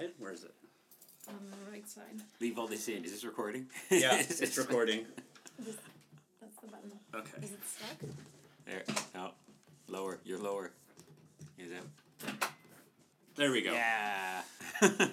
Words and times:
side? 0.00 0.10
Where 0.18 0.32
is 0.32 0.44
it? 0.44 0.54
on 1.28 1.36
the 1.50 1.70
right 1.70 1.88
side. 1.88 2.20
Leave 2.40 2.58
all 2.58 2.66
this 2.66 2.88
in. 2.88 3.04
Is 3.04 3.12
this 3.12 3.24
recording? 3.24 3.66
Yeah, 3.88 4.14
it's 4.18 4.58
recording. 4.58 5.06
This, 5.60 5.76
that's 6.40 6.56
the 6.60 6.66
button. 6.66 6.90
Okay. 7.14 7.44
Is 7.44 7.52
it 7.52 7.60
stuck? 7.64 8.10
There. 8.66 8.82
No. 9.14 9.30
Lower. 9.86 10.18
You're 10.24 10.40
lower. 10.40 10.72
Is 11.56 11.70
that? 11.70 12.48
There 13.36 13.52
we 13.52 13.62
go. 13.62 13.72
Yeah. 13.72 14.42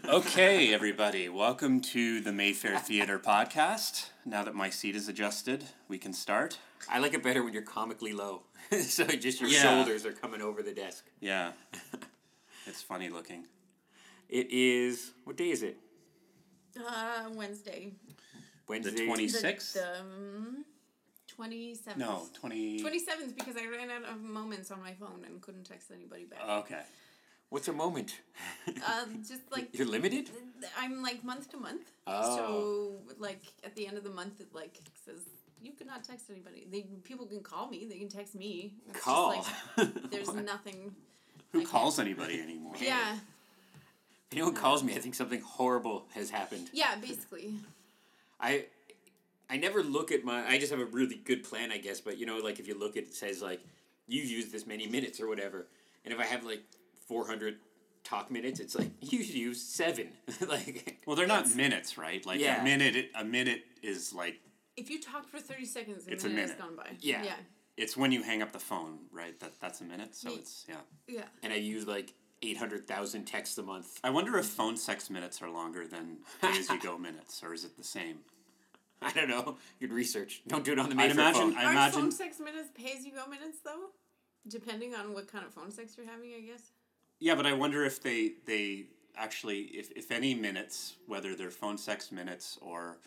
Okay, 0.08 0.74
everybody, 0.74 1.28
welcome 1.28 1.82
to 1.82 2.22
the 2.22 2.32
Mayfair 2.32 2.80
Theater 2.80 3.20
podcast. 3.20 4.12
Now 4.26 4.46
that 4.46 4.56
my 4.56 4.70
seat 4.70 4.96
is 4.96 5.10
adjusted, 5.10 5.66
we 5.90 5.98
can 5.98 6.14
start. 6.14 6.58
I 6.90 7.00
like 7.00 7.14
it 7.14 7.22
better 7.22 7.44
when 7.44 7.52
you're 7.52 7.64
comically 7.64 8.14
low. 8.14 8.44
so 8.72 9.06
just 9.06 9.42
your 9.42 9.50
Yeah. 9.50 9.62
shoulders 9.62 10.06
are 10.06 10.14
coming 10.14 10.42
over 10.42 10.64
the 10.64 10.72
desk. 10.72 11.04
Yeah. 11.20 11.52
It's 12.66 12.82
funny 12.82 13.10
looking. 13.10 13.44
It 14.30 14.52
is. 14.52 15.12
What 15.24 15.38
day 15.38 15.52
is 15.52 15.64
it? 15.64 15.78
Uh, 16.80 17.30
Wednesday. 17.34 17.94
Wednesday. 18.68 18.92
The 18.92 19.06
20 19.06 19.28
The- 19.28 19.38
26th? 19.40 19.74
The, 19.74 20.00
um, 20.00 20.66
27th. 21.38 21.98
No, 21.98 22.28
20. 22.34 22.82
27th 22.82 23.36
because 23.36 23.56
I 23.58 23.68
ran 23.68 23.90
out 23.92 24.04
of 24.12 24.22
moments 24.22 24.72
on 24.72 24.82
my 24.82 24.94
phone 24.94 25.24
and 25.26 25.42
couldn't 25.42 25.66
text 25.66 25.92
anybody 25.94 26.26
back. 26.26 26.40
Okay. 26.66 26.82
What's 27.50 27.68
a 27.70 27.74
moment? 27.74 28.20
uh, 28.68 29.06
just 29.28 29.44
like 29.52 29.70
You're 29.78 29.88
limited. 29.88 30.30
I'm 30.78 31.02
like 31.02 31.24
month 31.24 31.50
to 31.52 31.58
month. 31.58 31.84
Oh. 32.06 32.36
So 32.36 33.14
like 33.20 33.42
at 33.64 33.76
the 33.76 33.88
end 33.88 33.98
of 33.98 34.04
the 34.04 34.10
month, 34.10 34.42
it 34.42 34.48
like 34.54 34.78
says 35.06 35.22
you 35.62 35.72
cannot 35.74 36.04
text 36.04 36.26
anybody. 36.30 36.68
They 36.70 36.82
people 37.04 37.26
can 37.26 37.42
call 37.42 37.70
me. 37.70 37.86
They 37.90 38.00
can 38.00 38.10
text 38.10 38.36
me. 38.36 38.74
It's 38.88 38.94
just, 38.96 39.06
Call. 39.06 39.46
like, 39.78 39.88
there's 40.12 40.34
nothing. 40.34 40.94
Who 41.54 41.60
I 41.60 41.62
can't- 41.62 41.72
calls 41.72 42.00
anybody 42.00 42.42
anymore? 42.42 42.74
Yeah. 42.82 43.18
If 44.32 44.38
anyone 44.38 44.54
calls 44.56 44.84
me, 44.84 44.94
I 44.96 45.00
think 45.00 45.16
something 45.16 45.42
horrible 45.42 46.06
has 46.14 46.30
happened. 46.30 46.70
Yeah. 46.74 46.96
Basically. 46.96 47.54
I 48.40 48.66
I 49.50 49.58
never 49.58 49.82
look 49.84 50.12
at 50.12 50.24
my 50.24 50.46
I 50.48 50.58
just 50.58 50.72
have 50.72 50.80
a 50.82 50.86
really 50.86 51.16
good 51.16 51.44
plan, 51.44 51.72
I 51.72 51.78
guess, 51.78 52.02
but 52.02 52.18
you 52.18 52.26
know, 52.26 52.38
like 52.38 52.60
if 52.60 52.68
you 52.68 52.78
look 52.78 52.98
at 52.98 53.04
it 53.04 53.14
says 53.14 53.42
like 53.42 53.62
you've 54.08 54.30
used 54.30 54.52
this 54.52 54.66
many 54.68 54.88
minutes 54.88 55.20
or 55.22 55.28
whatever. 55.28 55.68
And 56.06 56.14
if 56.14 56.20
I 56.20 56.26
have 56.26 56.44
like 56.44 56.62
four 57.08 57.26
hundred 57.26 57.56
talk 58.04 58.30
minutes, 58.32 58.60
it's 58.60 58.76
like 58.76 58.90
you 59.02 59.24
should 59.24 59.36
use 59.36 59.62
seven. 59.62 60.10
like 60.48 60.98
Well, 61.06 61.16
they're 61.16 61.28
not 61.28 61.54
minutes, 61.56 61.98
right? 61.98 62.26
Like 62.26 62.40
Yeah. 62.40 62.62
a 62.62 62.64
minute. 62.64 63.10
A 63.16 63.24
minute 63.24 63.64
is 63.82 64.14
like 64.14 64.40
If 64.76 64.90
you 64.90 65.02
talk 65.02 65.28
for 65.30 65.40
thirty 65.40 65.66
seconds, 65.66 66.08
a 66.08 66.12
It's 66.12 66.24
a 66.26 66.30
minute 66.30 66.50
has 66.50 66.60
gone 66.60 66.76
by. 66.76 66.92
Yeah. 67.00 67.24
Yeah. 67.24 67.36
it's 67.78 67.96
when 67.98 68.12
you 68.12 68.22
hang 68.24 68.42
up 68.42 68.52
the 68.52 68.60
phone, 68.60 69.00
right? 69.12 69.40
That 69.40 69.54
that's 69.62 69.82
a 69.82 69.86
minute. 69.86 70.16
So 70.16 70.30
Ye- 70.30 70.36
it's 70.36 70.66
yeah. 70.70 70.76
Yeah. 71.08 71.24
and 71.44 71.52
I 71.54 71.56
use 71.58 71.88
like 71.88 72.14
eight 72.42 72.58
hundred 72.58 72.88
thousand 72.88 73.26
texts 73.26 73.58
a 73.58 73.64
month. 73.64 74.00
I 74.04 74.10
wonder 74.10 74.38
if 74.38 74.46
phone 74.46 74.78
sex 74.78 75.10
minutes 75.10 75.42
are 75.42 75.50
longer 75.50 75.88
than 75.88 76.18
pay 76.42 76.58
as 76.60 76.70
you 76.70 76.80
go 76.80 76.98
minutes, 77.10 77.42
or 77.44 77.54
is 77.54 77.64
it 77.66 77.78
the 77.78 77.84
same? 77.84 78.20
I 79.02 79.12
don't 79.12 79.30
know. 79.30 79.58
You'd 79.80 79.92
research. 79.94 80.42
Don't 80.48 80.64
do 80.66 80.72
it 80.72 80.80
on 80.80 80.90
the 80.90 80.96
I'd 81.02 81.12
imagine- 81.12 81.54
phone. 81.54 81.58
I 81.58 81.66
Are 81.66 81.72
imagine- 81.72 82.02
phone 82.02 82.12
sex 82.12 82.40
minutes 82.40 82.70
pay 82.76 82.94
as 82.98 83.06
you 83.06 83.12
go 83.12 83.28
minutes 83.28 83.60
though? 83.64 83.90
Depending 84.48 84.96
on 84.96 85.14
what 85.14 85.28
kind 85.32 85.46
of 85.46 85.54
phone 85.54 85.72
sex 85.72 85.96
you're 85.98 86.06
having, 86.08 86.34
I 86.34 86.40
guess. 86.40 86.72
Yeah, 87.20 87.36
but 87.36 87.46
I 87.46 87.54
wonder 87.54 87.84
if 87.84 88.02
they 88.02 88.34
they 88.46 88.86
actually 89.16 89.62
if, 89.74 89.92
if 89.96 90.12
any 90.12 90.34
minutes, 90.36 90.96
whether 91.08 91.36
they're 91.36 91.50
phone 91.52 91.78
sex 91.78 92.12
minutes 92.12 92.58
or 92.62 92.98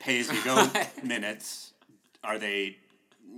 pay 0.00 0.18
as 0.20 0.30
you 0.30 0.42
go 0.44 0.70
minutes, 1.04 1.72
are 2.24 2.38
they 2.38 2.78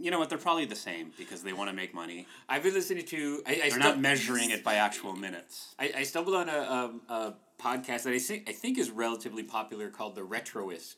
you 0.00 0.10
know 0.10 0.18
what, 0.18 0.28
they're 0.28 0.38
probably 0.38 0.64
the 0.64 0.76
same 0.76 1.12
because 1.16 1.42
they 1.42 1.52
want 1.52 1.70
to 1.70 1.76
make 1.76 1.94
money. 1.94 2.26
I've 2.48 2.62
been 2.62 2.74
listening 2.74 3.04
to. 3.06 3.42
I, 3.46 3.52
I 3.52 3.54
They're 3.54 3.70
stu- 3.70 3.78
not 3.78 4.00
measuring 4.00 4.50
it 4.50 4.62
by 4.64 4.74
actual 4.74 5.14
minutes. 5.14 5.74
I, 5.78 5.92
I 5.98 6.02
stumbled 6.02 6.34
on 6.34 6.48
a, 6.48 6.58
um, 6.58 7.00
a 7.08 7.32
podcast 7.60 8.02
that 8.02 8.12
I 8.12 8.18
think 8.18 8.48
I 8.48 8.52
think 8.52 8.78
is 8.78 8.90
relatively 8.90 9.42
popular 9.42 9.88
called 9.90 10.14
The 10.14 10.22
Retroist, 10.22 10.96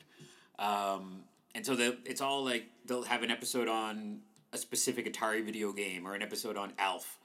um, 0.59 1.25
and 1.55 1.65
so 1.65 1.77
the, 1.77 1.99
it's 2.05 2.21
all 2.21 2.45
like 2.45 2.67
they'll 2.87 3.05
have 3.05 3.23
an 3.23 3.31
episode 3.31 3.69
on 3.69 4.21
a 4.53 4.59
specific 4.59 5.13
Atari 5.13 5.45
video 5.45 5.73
game 5.73 6.07
or 6.07 6.15
an 6.15 6.23
episode 6.23 6.57
on 6.57 6.73
Alf, 6.79 7.19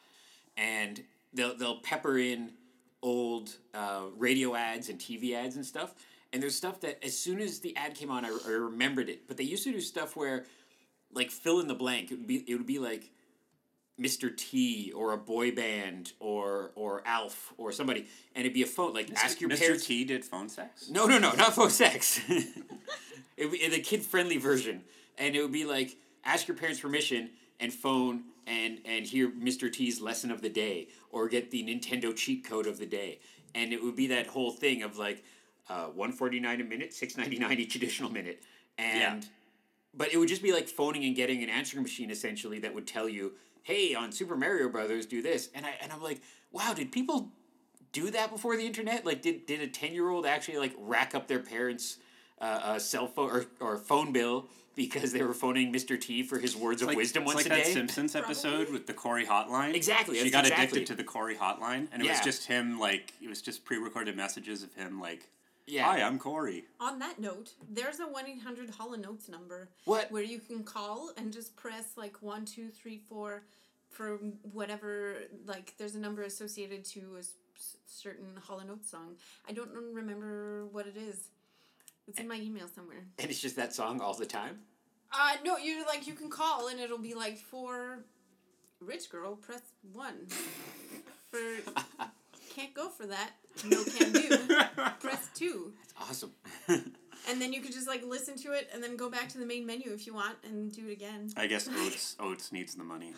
and 0.58 1.04
they'll 1.34 1.56
they'll 1.56 1.80
pepper 1.80 2.18
in 2.18 2.52
old 3.02 3.56
uh, 3.74 4.04
radio 4.18 4.56
ads 4.56 4.90
and 4.90 5.00
TV 5.00 5.34
ads 5.34 5.56
and 5.56 5.66
stuff. 5.66 5.94
And 6.34 6.42
there's 6.42 6.56
stuff 6.56 6.80
that 6.82 7.04
as 7.04 7.18
soon 7.18 7.40
as 7.42 7.60
the 7.60 7.76
ad 7.76 7.96
came 7.96 8.10
on, 8.10 8.24
I, 8.24 8.30
I 8.46 8.52
remembered 8.52 9.10
it. 9.10 9.28
But 9.28 9.38
they 9.38 9.44
used 9.44 9.64
to 9.66 9.72
do 9.72 9.82
stuff 9.82 10.16
where, 10.16 10.46
like, 11.14 11.32
fill 11.32 11.60
in 11.60 11.68
the 11.68 11.76
blank. 11.76 12.12
It 12.12 12.16
would 12.16 12.28
be 12.28 12.44
it 12.48 12.56
would 12.56 12.68
be 12.68 12.80
like 12.80 13.12
Mr. 14.02 14.36
T 14.36 14.92
or 14.96 15.14
a 15.14 15.18
boy 15.18 15.52
band 15.52 16.14
or 16.20 16.72
or 16.76 17.04
Alf 17.06 17.54
or 17.58 17.72
somebody, 17.72 18.08
and 18.36 18.46
it'd 18.46 18.54
be 18.54 18.64
a 18.64 18.68
phone 18.68 18.94
like 18.94 19.12
ask 19.16 19.40
your 19.40 19.50
Mr. 19.50 19.60
parents. 19.60 19.86
T 19.86 20.04
did 20.04 20.26
phone 20.26 20.50
sex? 20.50 20.90
No, 20.90 21.06
no, 21.06 21.20
no, 21.20 21.34
not 21.34 21.54
phone 21.54 21.70
sex. 21.70 22.20
it 23.38 23.46
would 23.50 23.52
be 23.52 23.68
the 23.68 23.80
kid 23.80 24.02
friendly 24.02 24.38
version, 24.38 24.82
and 25.18 25.36
it 25.36 25.42
would 25.42 25.52
be 25.52 25.66
like 25.66 25.98
ask 26.26 26.48
your 26.48 26.58
parents' 26.58 26.80
permission 26.80 27.30
and 27.60 27.72
phone 27.72 28.24
and 28.48 28.80
and 28.86 29.06
hear 29.06 29.30
Mr. 29.30 29.72
T's 29.72 30.02
lesson 30.02 30.32
of 30.32 30.42
the 30.42 30.50
day 30.50 30.88
or 31.12 31.28
get 31.28 31.52
the 31.52 31.64
Nintendo 31.64 32.16
cheat 32.16 32.44
code 32.44 32.66
of 32.66 32.80
the 32.80 32.88
day, 32.88 33.20
and 33.54 33.72
it 33.72 33.84
would 33.84 33.96
be 33.96 34.08
that 34.08 34.28
whole 34.28 34.52
thing 34.52 34.82
of 34.82 34.98
like 34.98 35.24
uh, 35.70 35.86
one 35.86 36.12
forty 36.12 36.40
nine 36.40 36.60
a 36.60 36.64
minute, 36.64 36.94
six 36.94 37.18
ninety 37.18 37.38
nine 37.38 37.60
each 37.60 37.76
additional 37.76 38.10
minute, 38.12 38.42
and. 38.78 39.28
But 39.94 40.14
it 40.14 40.18
would 40.18 40.30
just 40.30 40.42
be 40.44 40.54
like 40.54 40.68
phoning 40.70 41.04
and 41.06 41.16
getting 41.16 41.44
an 41.44 41.50
answering 41.50 41.84
machine 41.84 42.12
essentially 42.12 42.60
that 42.60 42.74
would 42.74 42.88
tell 42.88 43.10
you, 43.10 43.34
"Hey, 43.64 43.94
on 43.94 44.12
Super 44.12 44.36
Mario 44.36 44.70
Brothers, 44.70 45.06
do 45.06 45.22
this." 45.22 45.50
And 45.54 45.66
I 45.66 45.76
and 45.82 45.92
I'm 45.92 46.02
like, 46.02 46.22
"Wow, 46.52 46.74
did 46.74 46.92
people 46.92 47.32
do 47.92 48.10
that 48.12 48.32
before 48.32 48.56
the 48.56 48.66
internet? 48.66 49.06
Like, 49.06 49.22
did 49.22 49.46
did 49.46 49.60
a 49.62 49.68
ten 49.68 49.94
year 49.94 50.10
old 50.10 50.26
actually 50.26 50.58
like 50.60 50.74
rack 50.78 51.14
up 51.14 51.28
their 51.28 51.40
parents' 51.42 51.98
uh, 52.40 52.44
uh, 52.64 52.80
cell 52.80 53.08
phone 53.08 53.30
or, 53.32 53.46
or 53.60 53.78
phone 53.78 54.14
bill 54.14 54.48
because 54.74 55.12
they 55.12 55.22
were 55.22 55.34
phoning 55.34 55.74
Mr. 55.74 56.00
T 56.00 56.24
for 56.24 56.40
his 56.40 56.56
words 56.56 56.82
of 56.82 56.88
Like, 56.88 56.96
wisdom 56.96 57.26
once 57.26 57.36
like 57.36 57.46
a 57.48 57.50
that? 57.50 57.66
Simpsons 57.68 58.16
episode 58.16 58.52
Probably. 58.56 58.74
with 58.74 58.88
the 58.88 58.94
Corey 58.94 59.26
hotline. 59.26 59.74
Exactly, 59.76 60.18
She 60.18 60.32
got 60.32 60.46
exactly- 60.46 60.66
addicted 60.80 60.88
to 60.88 60.96
the 60.96 61.04
Corey 61.04 61.36
hotline, 61.36 61.90
and 61.92 62.02
it 62.02 62.10
was 62.10 62.22
just 62.22 62.48
him. 62.48 62.80
Like 62.80 63.12
it 63.22 63.28
was 63.28 63.42
just 63.42 63.66
pre-recorded 63.66 64.16
messages 64.16 64.64
of 64.64 64.74
him. 64.74 65.02
Like, 65.02 65.30
yeah. 65.68 65.84
"Hi, 65.86 66.02
I'm 66.02 66.18
Corey." 66.20 66.66
On 66.80 67.00
that 67.00 67.20
note, 67.20 67.54
there's 67.70 68.00
a 68.00 68.04
one 68.08 68.28
eight 68.28 68.42
hundred 68.42 68.70
Hall 68.70 68.94
and 68.94 69.06
Oates 69.06 69.30
number 69.30 69.70
What? 69.86 70.12
where 70.12 70.24
you 70.24 70.40
can 70.40 70.64
call 70.64 71.12
and 71.18 71.32
just 71.32 71.56
press 71.56 71.94
like 71.98 72.22
one 72.22 72.46
two 72.46 72.70
three 72.70 72.98
four 73.10 73.44
for 73.90 74.18
whatever 74.54 75.16
like 75.46 75.74
there's 75.78 75.96
a 75.96 76.00
number 76.00 76.24
associated 76.24 76.86
to 76.86 77.18
a 77.20 77.24
certain 77.86 78.38
Hall 78.42 78.60
and 78.60 78.70
Oates 78.72 78.90
song. 78.90 79.16
I 79.48 79.52
don't 79.52 79.72
remember 79.72 80.66
what 80.72 80.88
it 80.88 80.98
is. 80.98 81.28
It's 82.08 82.20
in 82.20 82.28
my 82.28 82.36
email 82.36 82.68
somewhere. 82.68 83.06
And 83.20 83.30
it's 83.30 83.40
just 83.40 83.56
that 83.58 83.74
song 83.74 84.02
all 84.02 84.14
the 84.14 84.26
time. 84.26 84.60
Uh 85.14 85.36
no, 85.46 85.58
you 85.58 85.86
like 85.86 86.08
you 86.08 86.14
can 86.14 86.30
call 86.30 86.68
and 86.70 86.80
it'll 86.80 86.98
be 86.98 87.14
like 87.14 87.38
for 87.38 88.06
rich 88.80 89.10
girl 89.10 89.36
press 89.36 89.62
one. 89.94 90.28
For 91.32 91.40
can't 92.56 92.74
go 92.74 92.90
for 92.90 93.06
that. 93.08 93.32
No 93.66 93.84
can 93.84 94.12
do. 94.12 94.30
press 95.00 95.30
two. 95.36 95.74
That's 95.98 96.10
Awesome. 96.10 96.32
And 97.30 97.40
then 97.40 97.54
you 97.54 97.62
could 97.62 97.72
just 97.72 97.88
like 97.88 98.04
listen 98.04 98.36
to 98.38 98.54
it 98.54 98.68
and 98.74 98.82
then 98.84 98.98
go 98.98 99.08
back 99.08 99.30
to 99.30 99.38
the 99.38 99.46
main 99.46 99.64
menu 99.64 99.92
if 99.94 100.08
you 100.08 100.14
want 100.16 100.38
and 100.44 100.72
do 100.72 100.88
it 100.88 100.94
again. 100.94 101.30
I 101.38 101.46
guess 101.46 101.68
Oates 101.72 102.16
Oates 102.20 102.52
needs 102.52 102.74
the 102.74 102.84
money. 102.84 103.14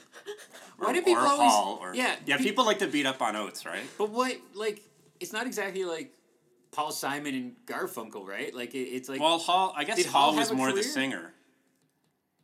Why 0.77 0.91
do 0.91 1.01
people 1.01 1.23
or 1.23 1.27
always- 1.27 1.49
Hall 1.49 1.79
or 1.81 1.95
Yeah, 1.95 2.13
yeah. 2.25 2.35
pe- 2.35 2.43
People 2.43 2.65
like 2.65 2.79
to 2.79 2.87
beat 2.87 3.05
up 3.05 3.21
on 3.21 3.37
Oates, 3.37 3.65
right? 3.65 3.83
But 3.97 4.09
what 4.09 4.35
like 4.55 4.81
it's 5.21 5.31
not 5.31 5.47
exactly 5.47 5.85
like 5.85 6.11
Paul 6.73 6.91
Simon 6.91 7.33
and 7.33 7.55
Garfunkel, 7.65 8.27
right? 8.27 8.53
Like 8.53 8.75
it, 8.75 8.79
it's 8.89 9.07
like 9.07 9.21
Well, 9.21 9.37
Hall. 9.39 9.73
I 9.73 9.85
guess 9.85 9.95
Did 9.95 10.07
Hall 10.07 10.31
Hall 10.31 10.35
was 10.35 10.49
have 10.49 10.57
a 10.57 10.59
more 10.59 10.73
the 10.73 10.83
singer. 10.83 11.31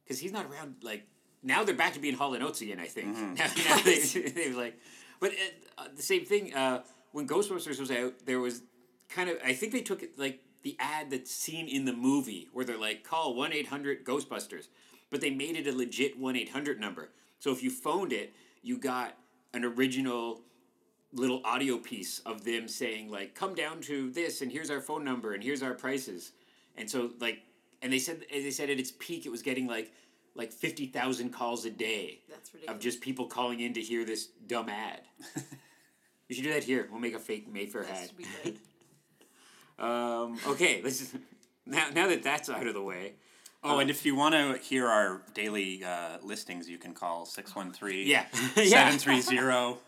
because 0.06 0.18
he's 0.18 0.32
not 0.32 0.46
around. 0.50 0.76
Like 0.82 1.04
now 1.44 1.66
they're 1.66 1.76
back 1.76 1.92
to 1.96 2.00
being 2.00 2.16
Hall 2.16 2.34
and 2.36 2.42
Oates 2.44 2.62
again. 2.62 2.80
I 2.80 2.86
think 2.88 3.18
Mm-hmm. 3.18 3.34
now, 3.34 3.76
now 3.76 3.82
they 3.84 4.00
they 4.30 4.54
like, 4.54 4.80
but 5.20 5.32
uh, 5.32 5.84
uh, 5.84 5.88
the 5.96 6.04
same 6.04 6.26
thing. 6.26 6.54
Uh, 6.54 6.84
when 7.12 7.28
Ghostbusters 7.28 7.80
was 7.80 7.92
out, 7.92 8.14
there 8.26 8.40
was 8.40 8.62
kind 9.10 9.30
of 9.30 9.38
I 9.44 9.54
think 9.54 9.74
they 9.74 9.82
took 9.82 10.04
it 10.04 10.18
like 10.18 10.40
the 10.64 10.76
ad 10.80 11.10
that's 11.10 11.32
seen 11.32 11.68
in 11.68 11.86
the 11.86 11.94
movie 11.94 12.48
where 12.54 12.66
they're 12.66 12.78
like 12.78 13.04
call 13.04 13.36
one 13.36 13.54
eight 13.54 13.68
hundred 13.68 14.06
Ghostbusters, 14.06 14.68
but 15.10 15.22
they 15.22 15.30
made 15.30 15.56
it 15.56 15.68
a 15.68 15.76
legit 15.76 16.20
one 16.20 16.36
eight 16.36 16.50
hundred 16.50 16.80
number. 16.80 17.10
So 17.40 17.52
if 17.52 17.64
you 17.64 17.70
phoned 17.70 18.14
it, 18.14 18.34
you 18.62 18.78
got 18.78 19.16
an 19.54 19.64
original 19.64 20.42
little 21.12 21.42
audio 21.44 21.78
piece 21.78 22.20
of 22.20 22.44
them 22.44 22.68
saying 22.68 23.10
like 23.10 23.34
come 23.34 23.56
down 23.56 23.82
to 23.82 24.12
this 24.12 24.42
and 24.42 24.52
here's 24.52 24.70
our 24.70 24.80
phone 24.80 25.04
number 25.04 25.34
and 25.34 25.44
here's 25.44 25.64
our 25.64 25.74
prices 25.74 26.34
and 26.78 26.88
so 26.88 27.10
like 27.20 27.40
and 27.82 27.92
they 27.92 27.98
said 27.98 28.24
as 28.32 28.44
they 28.44 28.52
said 28.52 28.70
at 28.70 28.80
its 28.80 28.92
peak 29.00 29.26
it 29.26 29.30
was 29.30 29.42
getting 29.42 29.66
like 29.66 29.92
like 30.40 30.52
50,000 30.52 31.30
calls 31.30 31.66
a 31.66 31.70
day 31.70 32.22
That's 32.30 32.54
ridiculous. 32.54 32.76
of 32.78 32.82
just 32.82 33.02
people 33.02 33.28
calling 33.28 33.60
in 33.60 33.74
to 33.74 33.82
hear 33.82 34.06
this 34.06 34.28
dumb 34.48 34.70
ad 34.70 35.02
you 36.28 36.36
should 36.36 36.46
do 36.46 36.54
that 36.54 36.64
here 36.64 36.88
we'll 36.90 37.02
make 37.02 37.14
a 37.14 37.20
fake 37.20 37.52
mayfair 37.52 37.84
that 37.84 37.92
ad 37.92 38.08
should 38.08 38.18
be 38.18 38.26
great. 38.42 38.58
um, 39.80 40.38
okay 40.48 40.82
let's 40.84 41.00
just, 41.00 41.16
now, 41.66 41.88
now 41.94 42.08
that 42.08 42.24
that's 42.24 42.50
out 42.50 42.66
of 42.66 42.74
the 42.74 42.82
way 42.82 43.14
Oh, 43.62 43.80
and 43.80 43.90
if 43.90 44.06
you 44.06 44.16
want 44.16 44.34
to 44.36 44.58
hear 44.64 44.88
our 44.88 45.22
daily 45.34 45.84
uh, 45.84 46.18
listings, 46.24 46.70
you 46.70 46.78
can 46.78 46.94
call 46.94 47.26
613 47.26 48.08
Yeah. 48.08 48.24
yeah. 48.56 48.90
730. 48.90 49.80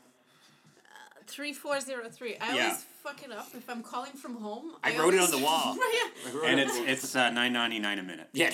Three 1.25 1.53
four 1.53 1.79
zero 1.79 2.09
three. 2.09 2.35
I 2.41 2.53
Yeah. 2.53 2.63
always 2.65 2.83
fuck 3.01 3.23
it 3.23 3.31
up 3.31 3.47
if 3.55 3.69
I'm 3.69 3.81
calling 3.81 4.11
from 4.11 4.35
home. 4.35 4.73
I 4.83 4.97
wrote 4.97 5.13
it 5.13 5.21
on 5.21 5.31
the 5.31 5.37
wall. 5.37 5.77
Right. 5.77 6.49
And 6.51 6.59
it's 6.59 6.75
it's 6.75 7.15
uh, 7.15 7.29
nine 7.29 7.53
ninety 7.53 7.79
nine 7.79 7.99
a 7.99 8.03
minute. 8.03 8.27
Yeah. 8.33 8.49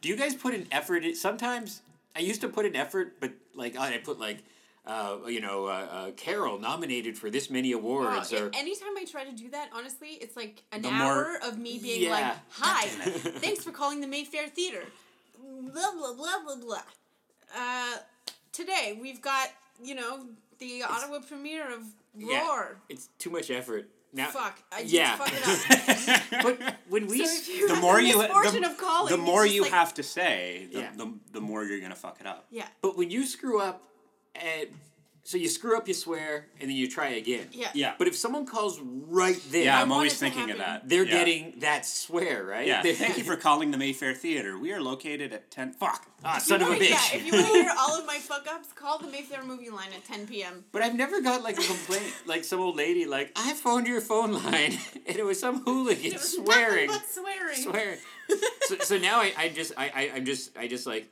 Do 0.00 0.08
you 0.08 0.16
guys 0.16 0.34
put 0.34 0.54
an 0.54 0.66
effort 0.70 1.04
in? 1.04 1.14
Sometimes 1.14 1.82
I 2.14 2.20
used 2.20 2.40
to 2.42 2.48
put 2.48 2.66
an 2.66 2.76
effort, 2.76 3.14
but 3.20 3.32
like 3.54 3.76
I 3.76 3.98
put 3.98 4.18
like, 4.20 4.38
uh, 4.86 5.16
you 5.26 5.40
know, 5.40 5.66
uh, 5.66 5.68
uh, 5.90 6.10
Carol 6.12 6.58
nominated 6.58 7.18
for 7.18 7.28
this 7.30 7.50
many 7.50 7.72
awards, 7.72 8.32
Oh, 8.32 8.46
or 8.46 8.50
anytime 8.54 8.96
I 8.96 9.04
try 9.04 9.24
to 9.24 9.32
do 9.32 9.48
that, 9.50 9.70
honestly, 9.72 10.10
it's 10.20 10.36
like 10.36 10.62
an 10.72 10.82
The 10.82 10.90
hour 10.90 11.14
more- 11.40 11.48
of 11.50 11.58
me 11.58 11.78
being 11.78 12.02
Yeah. 12.02 12.10
like, 12.10 12.36
"Hi, 12.50 12.86
thanks 13.42 13.64
for 13.64 13.72
calling 13.72 14.00
the 14.00 14.06
Mayfair 14.06 14.46
Theater." 14.48 14.84
Blah 15.42 15.92
blah 15.92 16.12
blah 16.14 16.38
blah 16.44 16.56
blah. 16.56 16.82
Uh, 17.56 17.96
today 18.52 18.98
we've 19.00 19.20
got 19.20 19.48
you 19.82 19.94
know 19.94 20.26
the 20.58 20.82
Ottawa 20.84 21.20
premiere 21.20 21.70
of 21.72 21.82
Yeah. 22.16 22.46
Roar. 22.46 22.76
it's 22.88 23.08
too 23.18 23.30
much 23.30 23.50
effort. 23.50 23.88
Now, 24.12 24.28
Fuck, 24.30 24.62
I 24.72 24.82
just 24.82 24.94
yeah. 24.94 25.16
fuck 25.16 25.30
it 25.32 26.32
up. 26.32 26.42
but 26.58 26.76
when 26.88 27.06
we, 27.06 27.18
So 27.18 27.24
s- 27.24 27.48
if 27.48 27.56
you 27.56 27.68
the 27.68 27.76
more 27.76 28.00
you 28.00 28.16
misfortune 28.18 28.62
the, 28.62 28.70
of 28.70 28.78
calling, 28.78 29.10
the 29.10 29.18
more 29.18 29.44
you 29.44 29.62
like- 29.62 29.72
have 29.72 29.92
to 29.94 30.02
say, 30.02 30.68
the, 30.72 30.78
Yeah. 30.80 30.90
the, 30.96 31.12
the 31.32 31.40
more 31.40 31.64
you're 31.64 31.80
gonna 31.80 31.94
fuck 31.96 32.18
it 32.20 32.26
up. 32.26 32.46
Yeah, 32.50 32.66
but 32.80 32.96
when 32.96 33.10
you 33.10 33.26
screw 33.26 33.60
up, 33.60 33.82
and 34.34 34.68
so 35.26 35.36
you 35.36 35.48
screw 35.48 35.76
up, 35.76 35.88
you 35.88 35.94
swear, 35.94 36.46
and 36.60 36.70
then 36.70 36.76
you 36.76 36.88
try 36.88 37.08
again. 37.08 37.48
yeah, 37.50 37.70
Yeah. 37.74 37.94
But 37.98 38.06
if 38.06 38.16
someone 38.16 38.46
calls 38.46 38.78
right 38.80 39.40
there, 39.50 39.64
Yeah, 39.64 39.78
I 39.78 39.82
I'm 39.82 39.90
always 39.90 40.14
thinking 40.16 40.52
of 40.52 40.58
that. 40.58 40.88
they're 40.88 41.02
Yeah. 41.04 41.10
getting 41.18 41.54
that 41.58 41.84
swear, 41.84 42.44
right? 42.44 42.64
Yeah, 42.64 42.80
They're- 42.80 42.94
thank 42.94 43.18
you 43.18 43.24
for 43.24 43.34
calling 43.36 43.72
the 43.72 43.76
Mayfair 43.76 44.14
Theater. 44.14 44.56
We 44.56 44.70
are 44.72 44.80
located 44.80 45.32
at 45.32 45.50
ten. 45.50 45.72
Fuck. 45.72 46.06
ah, 46.24 46.36
If 46.36 46.44
son 46.44 46.62
of 46.62 46.68
a 46.68 46.76
bitch. 46.76 46.90
Yeah, 46.90 47.16
if 47.18 47.26
you 47.26 47.32
want 47.32 47.46
to 47.46 47.52
hear 47.54 47.72
all 47.78 47.98
of 47.98 48.06
my 48.06 48.18
fuck 48.18 48.46
ups, 48.48 48.72
call 48.72 48.98
the 48.98 49.08
Mayfair 49.08 49.42
movie 49.42 49.68
line 49.70 49.92
at 49.96 50.04
10 50.04 50.28
p.m. 50.28 50.64
But 50.70 50.82
I've 50.82 50.94
never 50.94 51.20
got 51.20 51.42
like 51.42 51.58
a 51.58 51.62
complaint, 51.62 52.12
like 52.26 52.44
some 52.44 52.60
old 52.60 52.76
lady, 52.76 53.04
like 53.04 53.32
I 53.34 53.52
phoned 53.54 53.88
your 53.88 54.00
phone 54.00 54.32
line, 54.32 54.78
and 55.06 55.16
it 55.16 55.24
was 55.24 55.40
some 55.40 55.64
hooligan 55.64 56.04
It 56.04 56.12
was 56.14 56.34
swearing, 56.36 56.86
but 56.88 57.02
swearing. 57.10 57.56
swearing. 57.56 57.98
so, 58.68 58.76
so 58.78 58.98
now 58.98 59.18
I, 59.20 59.32
I 59.36 59.48
just 59.48 59.72
I, 59.76 59.90
I 59.94 60.10
I'm 60.14 60.24
just 60.24 60.56
I 60.56 60.68
just 60.68 60.86
like 60.86 61.08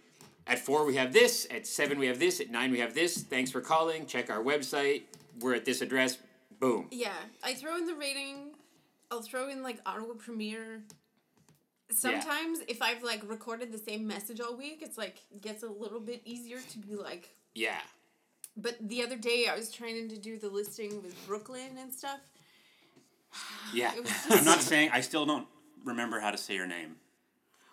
at 0.46 0.58
four 0.58 0.84
we 0.84 0.96
have 0.96 1.12
this, 1.12 1.46
at 1.50 1.66
seven 1.66 1.98
we 1.98 2.06
have 2.06 2.18
this, 2.18 2.40
at 2.40 2.50
nine 2.50 2.70
we 2.70 2.80
have 2.80 2.94
this. 2.94 3.22
Thanks 3.22 3.50
for 3.50 3.60
calling. 3.60 4.06
Check 4.06 4.30
our 4.30 4.42
website. 4.42 5.02
We're 5.40 5.54
at 5.54 5.64
this 5.64 5.80
address. 5.80 6.18
Boom. 6.60 6.88
Yeah, 6.90 7.12
I 7.42 7.54
throw 7.54 7.76
in 7.76 7.86
the 7.86 7.94
rating. 7.94 8.52
I'll 9.10 9.22
throw 9.22 9.48
in 9.48 9.62
like 9.62 9.78
Ottawa 9.86 10.14
premiere. 10.14 10.82
Sometimes 11.90 12.60
if 12.68 12.82
I've 12.82 13.02
like 13.02 13.22
recorded 13.28 13.72
the 13.72 13.78
same 13.78 14.06
message 14.06 14.40
all 14.40 14.56
week, 14.56 14.80
it's 14.82 14.98
like 14.98 15.18
gets 15.40 15.62
a 15.62 15.68
little 15.68 16.00
bit 16.00 16.22
easier 16.24 16.58
to 16.58 16.78
be 16.78 16.94
like. 16.94 17.34
Yeah. 17.54 17.80
But 18.56 18.76
the 18.80 19.02
other 19.02 19.16
day 19.16 19.46
I 19.50 19.56
was 19.56 19.70
trying 19.70 20.08
to 20.08 20.16
do 20.16 20.38
the 20.38 20.48
listing 20.48 21.02
with 21.02 21.26
Brooklyn 21.26 21.78
and 21.78 21.92
stuff. 21.92 22.20
Yeah. 23.72 23.92
It 23.96 24.06
I'm 24.30 24.44
not 24.44 24.60
saying 24.60 24.90
I 24.92 25.00
still 25.00 25.26
don't 25.26 25.48
remember 25.84 26.20
how 26.20 26.30
to 26.30 26.38
say 26.38 26.54
your 26.54 26.66
name. 26.66 26.96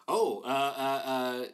Oh, 0.07 0.41
uh, 0.43 0.47
uh, 0.47 1.09
uh, 1.09 1.45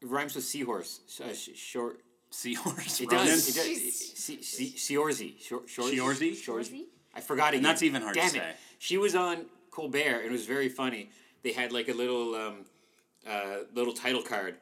it 0.00 0.08
rhymes 0.08 0.34
with 0.34 0.44
seahorse. 0.44 1.00
Uh, 1.22 1.32
sh- 1.32 1.50
short. 1.54 2.00
Seahorse. 2.30 3.00
It 3.00 3.10
does. 3.10 3.48
It 3.48 3.54
does. 3.54 3.66
Jeez. 3.66 3.92
Se- 4.16 4.42
se- 4.42 4.74
Seorzy. 4.76 5.40
Shor- 5.40 5.60
Shorzy? 5.62 5.96
Shorzy? 5.96 6.32
Shorzy? 6.32 6.84
I 7.14 7.20
forgot 7.20 7.54
it. 7.54 7.58
And 7.58 7.66
that's 7.66 7.82
even 7.82 8.02
hard 8.02 8.14
to 8.14 8.20
Damn 8.20 8.30
say. 8.30 8.52
She 8.78 8.96
was 8.98 9.14
on 9.14 9.46
Colbert, 9.70 10.20
and 10.20 10.26
it 10.26 10.32
was 10.32 10.46
very 10.46 10.68
funny. 10.68 11.10
They 11.42 11.52
had 11.52 11.72
like 11.72 11.88
a 11.88 11.92
little, 11.94 12.34
um, 12.34 12.64
uh, 13.28 13.58
little 13.74 13.92
title 13.92 14.22
card, 14.22 14.56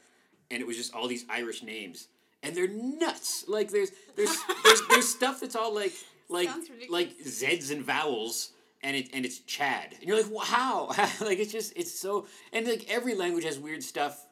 and 0.50 0.60
it 0.60 0.66
was 0.66 0.76
just 0.76 0.94
all 0.94 1.08
these 1.08 1.24
Irish 1.28 1.62
names, 1.62 2.08
and 2.42 2.54
they're 2.56 2.68
nuts. 2.68 3.44
Like 3.48 3.70
there's 3.70 3.90
there's 4.16 4.34
there's, 4.64 4.80
there's 4.88 5.08
stuff 5.08 5.40
that's 5.40 5.54
all 5.56 5.74
like 5.74 5.92
like 6.28 6.48
like 6.88 7.18
Zeds 7.18 7.70
and 7.70 7.84
vowels. 7.84 8.50
And 8.80 8.94
it 8.94 9.08
and 9.12 9.24
it's 9.24 9.40
Chad, 9.40 9.96
and 9.98 10.08
you're 10.08 10.16
like, 10.22 10.30
wow, 10.30 10.88
how? 10.92 11.08
like 11.26 11.40
it's 11.40 11.50
just 11.50 11.72
it's 11.76 11.90
so, 11.90 12.28
and 12.52 12.64
like 12.64 12.86
every 12.88 13.16
language 13.16 13.42
has 13.42 13.58
weird 13.58 13.82
stuff 13.82 14.24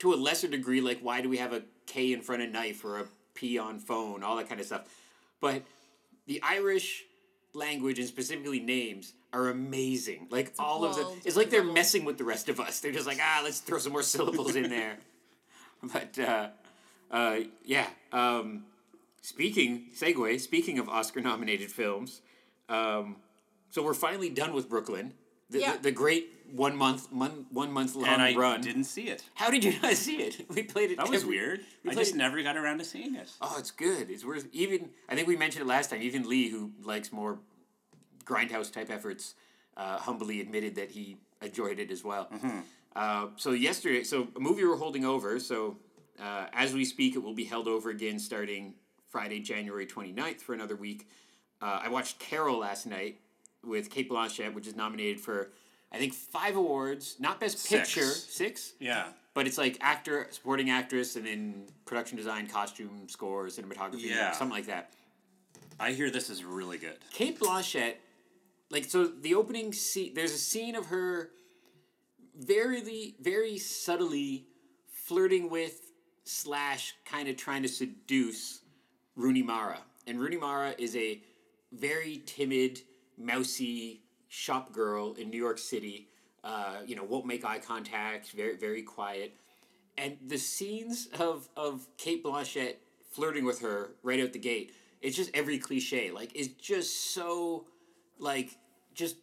to 0.00 0.12
a 0.12 0.16
lesser 0.16 0.48
degree, 0.48 0.80
like 0.80 1.00
why 1.00 1.20
do 1.20 1.28
we 1.28 1.38
have 1.38 1.52
a 1.52 1.62
K 1.86 2.12
in 2.12 2.20
front 2.22 2.42
of 2.42 2.50
knife 2.50 2.84
or 2.84 2.98
a 2.98 3.04
P 3.34 3.58
on 3.58 3.78
phone, 3.78 4.22
all 4.22 4.36
that 4.36 4.48
kind 4.48 4.60
of 4.60 4.66
stuff. 4.66 4.82
But 5.40 5.62
the 6.26 6.42
Irish 6.42 7.04
language 7.54 7.98
and 7.98 8.06
specifically 8.06 8.60
names 8.60 9.12
are 9.32 9.48
amazing. 9.48 10.28
Like 10.30 10.52
all 10.58 10.84
of 10.84 10.96
them, 10.96 11.04
whole 11.04 11.16
it's 11.24 11.36
like 11.36 11.50
they're 11.50 11.64
messing 11.64 12.04
with 12.04 12.18
the 12.18 12.24
rest 12.24 12.48
of 12.48 12.60
us. 12.60 12.80
They're 12.80 12.92
just 12.92 13.06
like, 13.06 13.18
ah, 13.20 13.40
let's 13.44 13.60
throw 13.60 13.78
some 13.78 13.92
more 13.92 14.02
syllables 14.02 14.56
in 14.56 14.68
there. 14.70 14.98
But 15.82 16.18
uh, 16.18 16.48
uh, 17.10 17.38
yeah. 17.64 17.86
Um, 18.12 18.64
speaking 19.22 19.86
segue. 19.96 20.38
Speaking 20.38 20.78
of 20.78 20.90
Oscar-nominated 20.90 21.72
films, 21.72 22.20
um, 22.68 23.16
so 23.70 23.82
we're 23.82 23.94
finally 23.94 24.28
done 24.28 24.52
with 24.52 24.68
Brooklyn. 24.68 25.14
The, 25.50 25.60
Yeah. 25.60 25.72
the, 25.76 25.82
the 25.84 25.92
great 25.92 26.28
one 26.52 26.76
month 26.76 27.12
mon, 27.12 27.46
one 27.50 27.70
month 27.72 27.94
long 27.94 28.06
and 28.08 28.22
I 28.22 28.34
run. 28.34 28.60
didn't 28.60 28.84
see 28.84 29.08
it. 29.08 29.22
How 29.34 29.50
did 29.50 29.62
you 29.64 29.74
not 29.80 29.94
see 29.94 30.16
it? 30.16 30.46
We 30.54 30.62
played 30.64 30.90
it. 30.90 30.96
That 30.98 31.08
was 31.08 31.22
every- 31.22 31.36
weird. 31.36 31.60
we 31.84 31.90
I 31.90 31.94
just 31.94 32.14
it- 32.14 32.18
never 32.18 32.42
got 32.42 32.56
around 32.56 32.78
to 32.78 32.84
seeing 32.84 33.14
it. 33.14 33.30
Oh, 33.40 33.56
it's 33.58 33.70
good. 33.70 34.10
It's 34.10 34.24
worth 34.24 34.46
even. 34.52 34.90
I 35.08 35.14
think 35.14 35.28
we 35.28 35.36
mentioned 35.36 35.62
it 35.62 35.68
last 35.68 35.90
time. 35.90 36.02
Even 36.02 36.28
Lee, 36.28 36.48
who 36.48 36.72
likes 36.82 37.12
more 37.12 37.38
grindhouse 38.24 38.72
type 38.72 38.90
efforts, 38.90 39.34
uh, 39.76 39.98
humbly 39.98 40.40
admitted 40.40 40.74
that 40.76 40.90
he 40.90 41.16
enjoyed 41.42 41.78
it 41.78 41.90
as 41.90 42.04
well. 42.04 42.28
Uh, 42.96 43.28
so 43.36 43.52
yesterday, 43.52 44.02
so 44.02 44.28
a 44.36 44.40
movie 44.40 44.64
we're 44.64 44.76
holding 44.76 45.04
over. 45.04 45.38
So 45.40 45.76
uh, 46.20 46.46
as 46.52 46.72
we 46.74 46.84
speak, 46.84 47.14
it 47.14 47.20
will 47.20 47.34
be 47.34 47.44
held 47.44 47.66
over 47.68 47.90
again 47.90 48.18
starting 48.18 48.74
Friday, 49.08 49.40
January 49.40 49.86
29th 49.86 50.40
for 50.40 50.54
another 50.54 50.76
week. 50.76 51.08
Uh, 51.62 51.80
I 51.84 51.88
watched 51.88 52.18
Carol 52.18 52.58
last 52.58 52.86
night 52.86 53.20
with 53.64 53.90
Cate 53.90 54.10
Blanchett, 54.10 54.54
which 54.54 54.66
is 54.66 54.76
nominated 54.76 55.20
for 55.20 55.50
I 55.92 55.98
think 55.98 56.14
five 56.14 56.56
awards. 56.56 57.16
Not 57.18 57.40
Best 57.40 57.58
Six. 57.58 57.94
Picture, 57.94 58.10
six. 58.10 58.72
Yeah. 58.78 59.08
But 59.34 59.46
it's 59.46 59.58
like 59.58 59.76
actor, 59.80 60.26
supporting 60.30 60.70
actress, 60.70 61.16
and 61.16 61.26
then 61.26 61.66
production 61.84 62.16
design, 62.16 62.46
costume, 62.46 63.08
score, 63.08 63.46
cinematography, 63.46 64.02
Yeah. 64.08 64.32
something 64.32 64.56
like 64.56 64.66
that. 64.66 64.92
I 65.78 65.92
hear 65.92 66.10
this 66.10 66.30
is 66.30 66.44
really 66.44 66.78
good. 66.78 66.98
Cate 67.12 67.38
Blanchett, 67.40 67.94
like 68.70 68.84
so, 68.84 69.06
the 69.06 69.34
opening 69.34 69.72
scene. 69.72 70.14
There's 70.14 70.32
a 70.32 70.38
scene 70.38 70.74
of 70.76 70.86
her 70.86 71.30
very, 72.36 73.14
very 73.20 73.58
subtly 73.58 74.46
flirting 74.86 75.48
with 75.50 75.90
slash 76.24 76.94
kind 77.04 77.28
of 77.28 77.36
trying 77.36 77.62
to 77.62 77.68
seduce 77.68 78.60
Rooney 79.16 79.42
Mara, 79.42 79.78
and 80.06 80.20
Rooney 80.20 80.36
Mara 80.36 80.74
is 80.78 80.94
a 80.96 81.20
very 81.72 82.22
timid, 82.26 82.80
mousy 83.20 84.02
shop 84.28 84.72
girl 84.72 85.14
in 85.14 85.30
New 85.30 85.38
York 85.38 85.58
City. 85.58 86.08
Uh, 86.42 86.76
you 86.86 86.96
know, 86.96 87.04
won't 87.04 87.26
make 87.26 87.44
eye 87.44 87.58
contact, 87.58 88.30
very, 88.30 88.56
very 88.56 88.82
quiet. 88.82 89.34
And 89.98 90.16
the 90.26 90.38
scenes 90.38 91.08
of 91.18 91.48
of 91.56 91.86
Cate 91.98 92.24
Blanchett 92.24 92.76
flirting 93.10 93.44
with 93.44 93.60
her 93.60 93.90
right 94.02 94.20
out 94.20 94.32
the 94.32 94.38
gate, 94.38 94.72
it's 95.02 95.16
just 95.16 95.30
every 95.34 95.58
cliche. 95.58 96.10
Like, 96.10 96.30
it's 96.34 96.48
just 96.48 97.12
so, 97.12 97.66
like, 98.18 98.56
just 98.94 99.16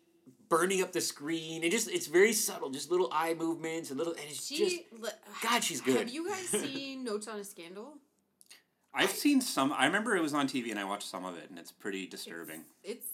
burning 0.50 0.82
up 0.82 0.92
the 0.92 1.02
screen. 1.02 1.64
And 1.64 1.72
just, 1.72 1.90
it's 1.90 2.08
very 2.08 2.34
subtle, 2.34 2.70
just 2.70 2.92
little 2.92 3.10
eye 3.12 3.34
movements 3.34 3.90
and 3.90 3.98
little, 3.98 4.14
and 4.14 4.24
it's 4.30 4.46
She, 4.46 4.58
just, 4.58 5.02
li- 5.02 5.10
God, 5.42 5.64
she's 5.64 5.82
good. 5.82 5.98
Have 5.98 6.10
you 6.10 6.30
guys 6.30 6.48
seen 6.50 7.04
Notes 7.04 7.28
on 7.28 7.40
a 7.40 7.44
Scandal? 7.44 7.94
I've 8.94 9.12
seen 9.12 9.42
some. 9.42 9.72
I 9.74 9.86
remember 9.86 10.16
it 10.16 10.22
was 10.22 10.34
on 10.34 10.48
TV 10.48 10.72
and 10.72 10.80
I 10.80 10.84
watched 10.84 11.08
some 11.08 11.24
of 11.24 11.38
it, 11.38 11.50
and 11.50 11.60
it's 11.60 11.72
pretty 11.72 12.08
disturbing. 12.08 12.66
It's 12.84 13.06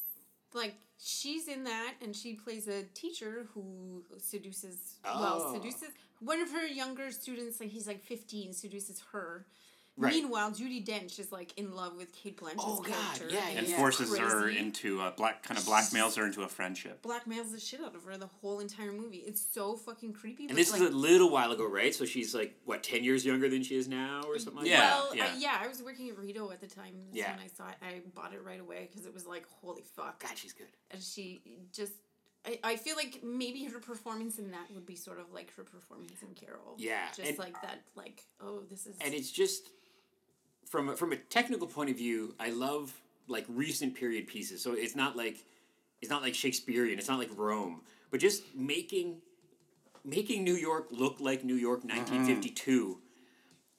like 0.55 0.75
she's 0.99 1.47
in 1.47 1.63
that, 1.65 1.95
and 2.01 2.15
she 2.15 2.33
plays 2.33 2.67
a 2.67 2.83
teacher 2.93 3.47
who 3.53 4.03
seduces. 4.17 4.95
Well, 5.03 5.43
Oh. 5.47 5.53
seduces 5.53 5.89
one 6.19 6.39
of 6.41 6.51
her 6.51 6.65
younger 6.65 7.11
students. 7.11 7.59
Like 7.59 7.69
he's 7.69 7.87
like 7.87 8.03
fifteen, 8.03 8.53
seduces 8.53 9.01
her. 9.11 9.45
Right. 9.95 10.11
Meanwhile, 10.13 10.51
Judi 10.53 10.83
Dench 10.83 11.19
is 11.19 11.31
like 11.31 11.53
in 11.55 11.75
love 11.75 11.95
with 11.95 12.11
Cate 12.13 12.37
Blanchett's 12.37 12.63
Oh, 12.67 12.81
God, 12.81 12.93
character, 13.15 13.27
yeah, 13.29 13.47
and 13.59 13.67
yeah. 13.67 13.77
forces 13.77 14.17
her 14.17 14.49
into 14.49 15.01
a 15.01 15.11
black 15.11 15.43
kind 15.43 15.55
of 15.59 15.65
blackmails 15.65 16.15
her 16.15 16.25
into 16.25 16.41
a 16.41 16.47
friendship. 16.47 17.03
blackmails 17.03 17.51
the 17.51 17.59
shit 17.59 17.79
out 17.79 17.93
of 17.93 18.03
her 18.05 18.17
the 18.17 18.25
whole 18.41 18.59
entire 18.59 18.91
movie. 18.91 19.17
It's 19.17 19.39
so 19.53 19.75
fucking 19.75 20.13
creepy. 20.13 20.47
and 20.47 20.57
this 20.57 20.71
like, 20.71 20.81
is 20.81 20.89
a 20.89 20.91
little 20.97 21.29
while 21.29 21.51
ago, 21.51 21.67
right? 21.69 21.93
So 21.93 22.05
she's 22.05 22.33
like, 22.33 22.55
what, 22.65 22.81
10 22.81 23.03
years 23.03 23.23
younger 23.23 23.47
than 23.49 23.61
she 23.61 23.75
is 23.75 23.87
now 23.87 24.23
or 24.25 24.39
something 24.39 24.63
like 24.63 24.67
Yeah, 24.71 24.79
that? 24.79 24.97
well, 24.99 25.15
yeah. 25.15 25.29
I, 25.31 25.37
yeah, 25.37 25.57
I 25.61 25.67
was 25.67 25.83
working 25.83 26.09
at 26.09 26.17
Rito 26.17 26.49
at 26.49 26.59
the 26.59 26.65
time. 26.67 26.95
so 26.99 27.07
Yeah. 27.13 27.35
when 27.35 27.45
I 27.45 27.47
saw 27.55 27.69
it, 27.69 27.75
I 27.83 28.01
bought 28.15 28.33
it 28.33 28.41
right 28.43 28.59
away 28.61 28.87
because 28.89 29.05
it 29.05 29.13
was 29.13 29.27
like, 29.27 29.45
holy 29.61 29.83
fuck. 29.95 30.19
God, 30.23 30.31
she's 30.35 30.53
good. 30.53 30.67
and 30.89 31.03
she 31.03 31.43
just 31.71 31.93
I, 32.45 32.59
I 32.63 32.75
feel 32.75 32.95
like 32.97 33.21
maybe 33.23 33.63
her 33.65 33.79
performance 33.79 34.37
in 34.37 34.51
that 34.51 34.65
would 34.73 34.85
be 34.85 34.95
sort 34.95 35.17
of 35.19 35.31
like 35.31 35.53
her 35.55 35.63
performance 35.63 36.21
in 36.23 36.33
Carol. 36.33 36.75
Yeah, 36.77 37.05
Just 37.15 37.29
and- 37.29 37.37
like 37.39 37.61
that 37.61 37.83
like, 37.95 38.23
oh 38.41 38.63
this 38.69 38.85
is 38.87 38.95
and 38.99 39.13
it's 39.13 39.31
just 39.31 39.69
from 40.73 40.89
a, 40.89 40.95
from 40.95 41.11
a 41.13 41.15
technical 41.15 41.67
point 41.67 41.89
of 41.89 41.95
view 41.95 42.33
i 42.39 42.49
love 42.49 42.91
like 43.27 43.45
recent 43.47 43.93
period 43.95 44.27
pieces 44.27 44.61
so 44.63 44.73
it's 44.73 44.95
not 44.95 45.15
like 45.15 45.37
it's 46.01 46.09
not 46.09 46.21
like 46.21 46.33
shakespearean 46.33 46.97
it's 46.97 47.07
not 47.07 47.19
like 47.19 47.29
rome 47.37 47.81
but 48.09 48.19
just 48.19 48.43
making 48.55 49.17
making 50.03 50.43
New 50.43 50.55
York 50.55 50.87
look 50.91 51.19
like 51.19 51.43
New 51.43 51.55
York 51.55 51.79
mm-hmm. 51.79 51.97
1952. 51.97 52.99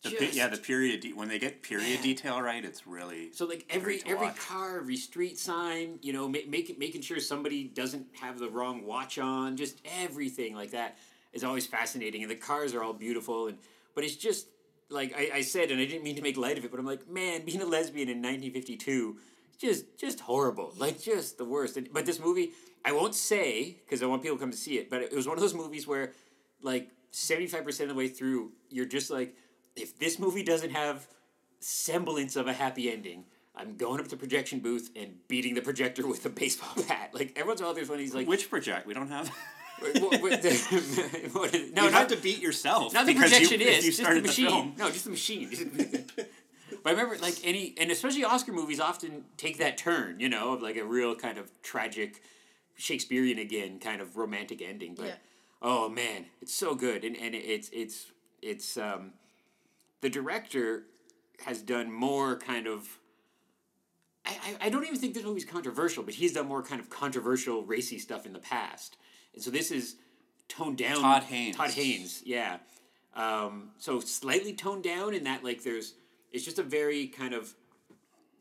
The 0.03 0.11
pe- 0.11 0.33
yeah, 0.33 0.49
the 0.49 0.59
period 0.59 1.01
de- 1.01 1.13
when 1.13 1.29
they 1.29 1.39
get 1.39 1.63
period 1.63 1.97
Yeah. 1.97 2.03
detail 2.03 2.43
right, 2.43 2.63
it's 2.65 2.87
really 2.87 3.33
So 3.33 3.47
like 3.47 3.65
every 3.71 4.03
every 4.05 4.27
watch. 4.27 4.37
car, 4.37 4.79
every 4.79 4.97
street 4.97 5.39
sign, 5.39 5.99
you 6.03 6.13
know, 6.13 6.29
ma- 6.29 6.47
make, 6.47 6.79
making 6.79 7.01
sure 7.01 7.19
somebody 7.21 7.65
doesn't 7.65 8.07
have 8.21 8.39
the 8.39 8.51
wrong 8.51 8.85
watch 8.85 9.19
on, 9.19 9.57
just 9.57 9.81
everything 10.01 10.55
like 10.55 10.73
that 10.73 10.99
is 11.33 11.43
always 11.43 11.67
fascinating. 11.67 12.23
And 12.23 12.31
the 12.31 12.37
cars 12.37 12.75
are 12.75 12.83
all 12.83 12.93
beautiful, 12.93 13.49
and 13.49 13.57
but 13.95 14.05
it's 14.05 14.17
just 14.17 14.49
like 14.95 15.15
I, 15.17 15.39
I 15.39 15.41
said, 15.43 15.71
and 15.71 15.81
I 15.81 15.85
didn't 15.85 16.05
mean 16.05 16.17
to 16.17 16.23
make 16.23 16.37
light 16.37 16.57
of 16.57 16.65
it, 16.65 16.71
but 16.71 16.81
I'm 16.81 16.87
like, 16.87 17.09
man, 17.09 17.45
being 17.45 17.61
a 17.61 17.67
lesbian 17.67 18.09
in 18.09 18.19
1952, 18.19 19.17
just 19.59 19.99
just 19.99 20.21
horrible, 20.21 20.73
like 20.79 21.01
just 21.01 21.37
the 21.39 21.45
worst. 21.45 21.77
And, 21.77 21.93
but 21.93 22.07
this 22.07 22.21
movie, 22.21 22.53
I 22.85 22.93
won't 22.93 23.15
say 23.15 23.77
because 23.85 24.03
I 24.03 24.07
want 24.07 24.23
people 24.23 24.37
to 24.37 24.41
come 24.41 24.51
to 24.51 24.57
see 24.57 24.79
it, 24.79 24.89
but 24.89 25.03
it 25.03 25.13
was 25.13 25.27
one 25.27 25.37
of 25.37 25.43
those 25.43 25.55
movies 25.55 25.87
where, 25.87 26.13
like, 26.63 26.91
75 27.11 27.65
percent 27.65 27.91
of 27.91 27.97
the 27.97 27.99
way 27.99 28.09
through, 28.09 28.53
you're 28.71 28.87
just 28.87 29.11
like, 29.11 29.37
if 29.77 29.99
this 29.99 30.19
movie 30.19 30.43
doesn't 30.43 30.71
have 30.71 31.07
semblance 31.65 32.37
of 32.37 32.47
a 32.47 32.53
happy 32.53 32.91
ending. 32.93 33.25
I'm 33.57 33.77
going 33.77 34.01
up 34.01 34.07
to 34.07 34.11
the 34.11 34.17
projection 34.17 34.61
booth 34.61 34.91
and 34.97 35.15
beating 35.29 35.55
the 35.55 35.63
projector 35.63 36.07
with 36.07 36.25
a 36.27 36.29
baseball 36.29 36.75
bat. 36.89 37.11
Like 37.15 37.33
everyone's 37.37 37.63
all 37.63 37.73
there's 37.73 37.89
when 37.89 38.01
he's 38.01 38.15
like, 38.15 38.27
which 38.27 38.51
project 38.51 38.87
we 38.87 38.95
don't 38.95 39.09
have. 39.09 39.31
What, 39.79 40.23
what, 40.23 40.43
the, 40.43 41.29
what 41.33 41.55
is, 41.55 41.73
no, 41.73 41.85
you 41.85 41.91
not 41.91 41.99
have 42.01 42.09
to 42.09 42.17
beat 42.17 42.41
yourself. 42.41 42.93
not 42.93 43.07
the 43.07 43.15
projection 43.15 43.61
you, 43.61 43.67
is 43.67 43.85
you 43.85 43.91
just 43.91 43.99
the 43.99 44.05
started 44.05 44.23
the, 44.25 44.29
machine. 44.29 44.75
no, 44.79 44.91
just 44.91 45.05
the 45.05 45.11
machine. 45.11 45.51
but 46.17 46.29
I 46.87 46.91
remember 46.91 47.17
like 47.19 47.37
any 47.45 47.75
and 47.79 47.91
especially 47.91 48.25
Oscar 48.25 48.53
movies 48.53 48.81
often 48.81 49.25
take 49.37 49.59
that 49.59 49.77
turn, 49.77 50.21
you 50.21 50.29
know, 50.29 50.53
of 50.55 50.63
like 50.63 50.77
a 50.77 50.85
real 50.85 51.15
kind 51.15 51.39
of 51.39 51.51
tragic 51.63 52.23
Shakespearean 52.77 53.39
again 53.39 53.79
kind 53.79 54.01
of 54.01 54.17
romantic 54.17 54.63
ending. 54.63 54.95
But 54.95 55.07
Yeah. 55.07 55.15
oh 55.63 55.89
man, 55.89 56.27
it's 56.41 56.55
so 56.55 56.75
good 56.75 57.05
and 57.05 57.17
and 57.17 57.35
it's 57.35 57.69
it's 57.73 58.07
it's 58.43 58.77
um 58.77 59.13
the 60.01 60.09
director 60.11 60.85
has 61.45 61.63
done 61.63 61.91
more 61.93 62.37
kind 62.37 62.67
of 62.67 62.99
I, 64.27 64.31
I 64.61 64.67
I 64.67 64.69
don't 64.71 64.85
even 64.85 64.99
think 64.99 65.15
this 65.15 65.25
movie's 65.25 65.45
controversial, 65.45 66.03
but 66.03 66.15
he's 66.15 66.33
done 66.33 66.47
more 66.47 66.63
kind 66.63 66.81
of 66.81 66.89
controversial 66.91 67.65
racy 67.65 67.99
stuff 67.99 68.25
in 68.27 68.33
the 68.33 68.39
past. 68.39 68.97
And 69.35 69.43
so 69.43 69.51
this 69.51 69.71
is 69.71 69.97
toned 70.49 70.79
down. 70.79 71.01
Todd 71.01 71.25
Haynes. 71.25 71.57
Todd 71.57 71.71
Haynes, 71.71 72.23
yeah. 72.25 72.59
Um, 73.15 73.71
so 73.79 74.01
slightly 74.01 74.53
toned 74.55 74.83
down 74.85 75.15
in 75.15 75.25
that 75.25 75.45
like 75.45 75.63
there's 75.63 75.95
it's 76.33 76.45
just 76.45 76.59
a 76.59 76.63
very 76.65 77.07
kind 77.07 77.33
of 77.35 77.55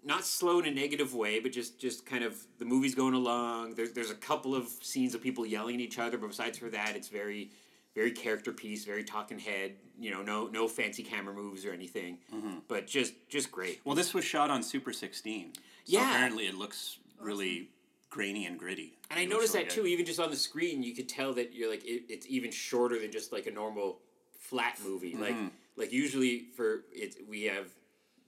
not 0.06 0.26
slow 0.26 0.60
in 0.60 0.66
a 0.66 0.72
negative 0.72 1.14
way, 1.14 1.40
but 1.40 1.52
just 1.52 1.80
just 1.80 2.06
kind 2.06 2.24
of 2.24 2.36
the 2.58 2.66
movie's 2.66 2.96
going 2.96 3.14
along. 3.14 3.76
There's 3.76 3.92
there's 3.94 4.10
a 4.12 4.16
couple 4.16 4.56
of 4.56 4.68
scenes 4.82 5.14
of 5.16 5.22
people 5.22 5.46
yelling 5.46 5.76
at 5.76 5.82
each 5.82 6.00
other, 6.00 6.18
but 6.18 6.28
besides 6.28 6.58
for 6.58 6.70
that, 6.72 6.96
it's 6.96 7.08
very 7.08 7.52
very 7.96 8.12
character 8.12 8.52
piece, 8.52 8.84
very 8.86 9.04
talking 9.04 9.38
head. 9.38 9.74
You 10.00 10.10
know, 10.12 10.24
no 10.24 10.48
no 10.48 10.68
fancy 10.68 11.04
camera 11.04 11.34
moves 11.34 11.66
or 11.66 11.72
anything, 11.72 12.18
Mm-hmm. 12.34 12.58
but 12.68 12.88
just 12.88 13.14
just 13.30 13.52
great. 13.52 13.80
Well, 13.86 13.96
this 13.96 14.14
was 14.14 14.26
shot 14.26 14.50
on 14.50 14.64
Super 14.64 14.92
16. 14.92 15.54
So 15.56 15.62
Yeah. 15.86 16.10
apparently 16.10 16.48
it 16.48 16.56
looks 16.56 16.98
really 17.20 17.70
grainy 18.14 18.46
and 18.46 18.60
gritty. 18.60 18.94
And 19.10 19.20
I 19.20 19.26
noticed 19.26 19.54
that 19.54 19.70
good. 19.70 19.72
too, 19.72 19.88
even 19.88 20.06
just 20.06 20.20
on 20.20 20.30
the 20.30 20.36
screen, 20.38 20.84
you 20.84 20.94
could 20.94 21.10
tell 21.10 21.34
that 21.34 21.52
you're 21.52 21.70
like 21.70 21.84
it, 21.84 22.04
it's 22.10 22.28
even 22.30 22.52
shorter 22.52 23.00
than 23.00 23.12
just 23.12 23.34
like 23.34 23.48
a 23.48 23.52
normal 23.52 23.98
flat 24.38 24.78
movie. 24.86 25.14
Mm-hmm. 25.14 25.22
Like 25.24 25.36
like 25.76 25.92
usually 25.92 26.46
for 26.56 26.84
it, 26.94 27.16
we 27.28 27.46
have 27.46 27.70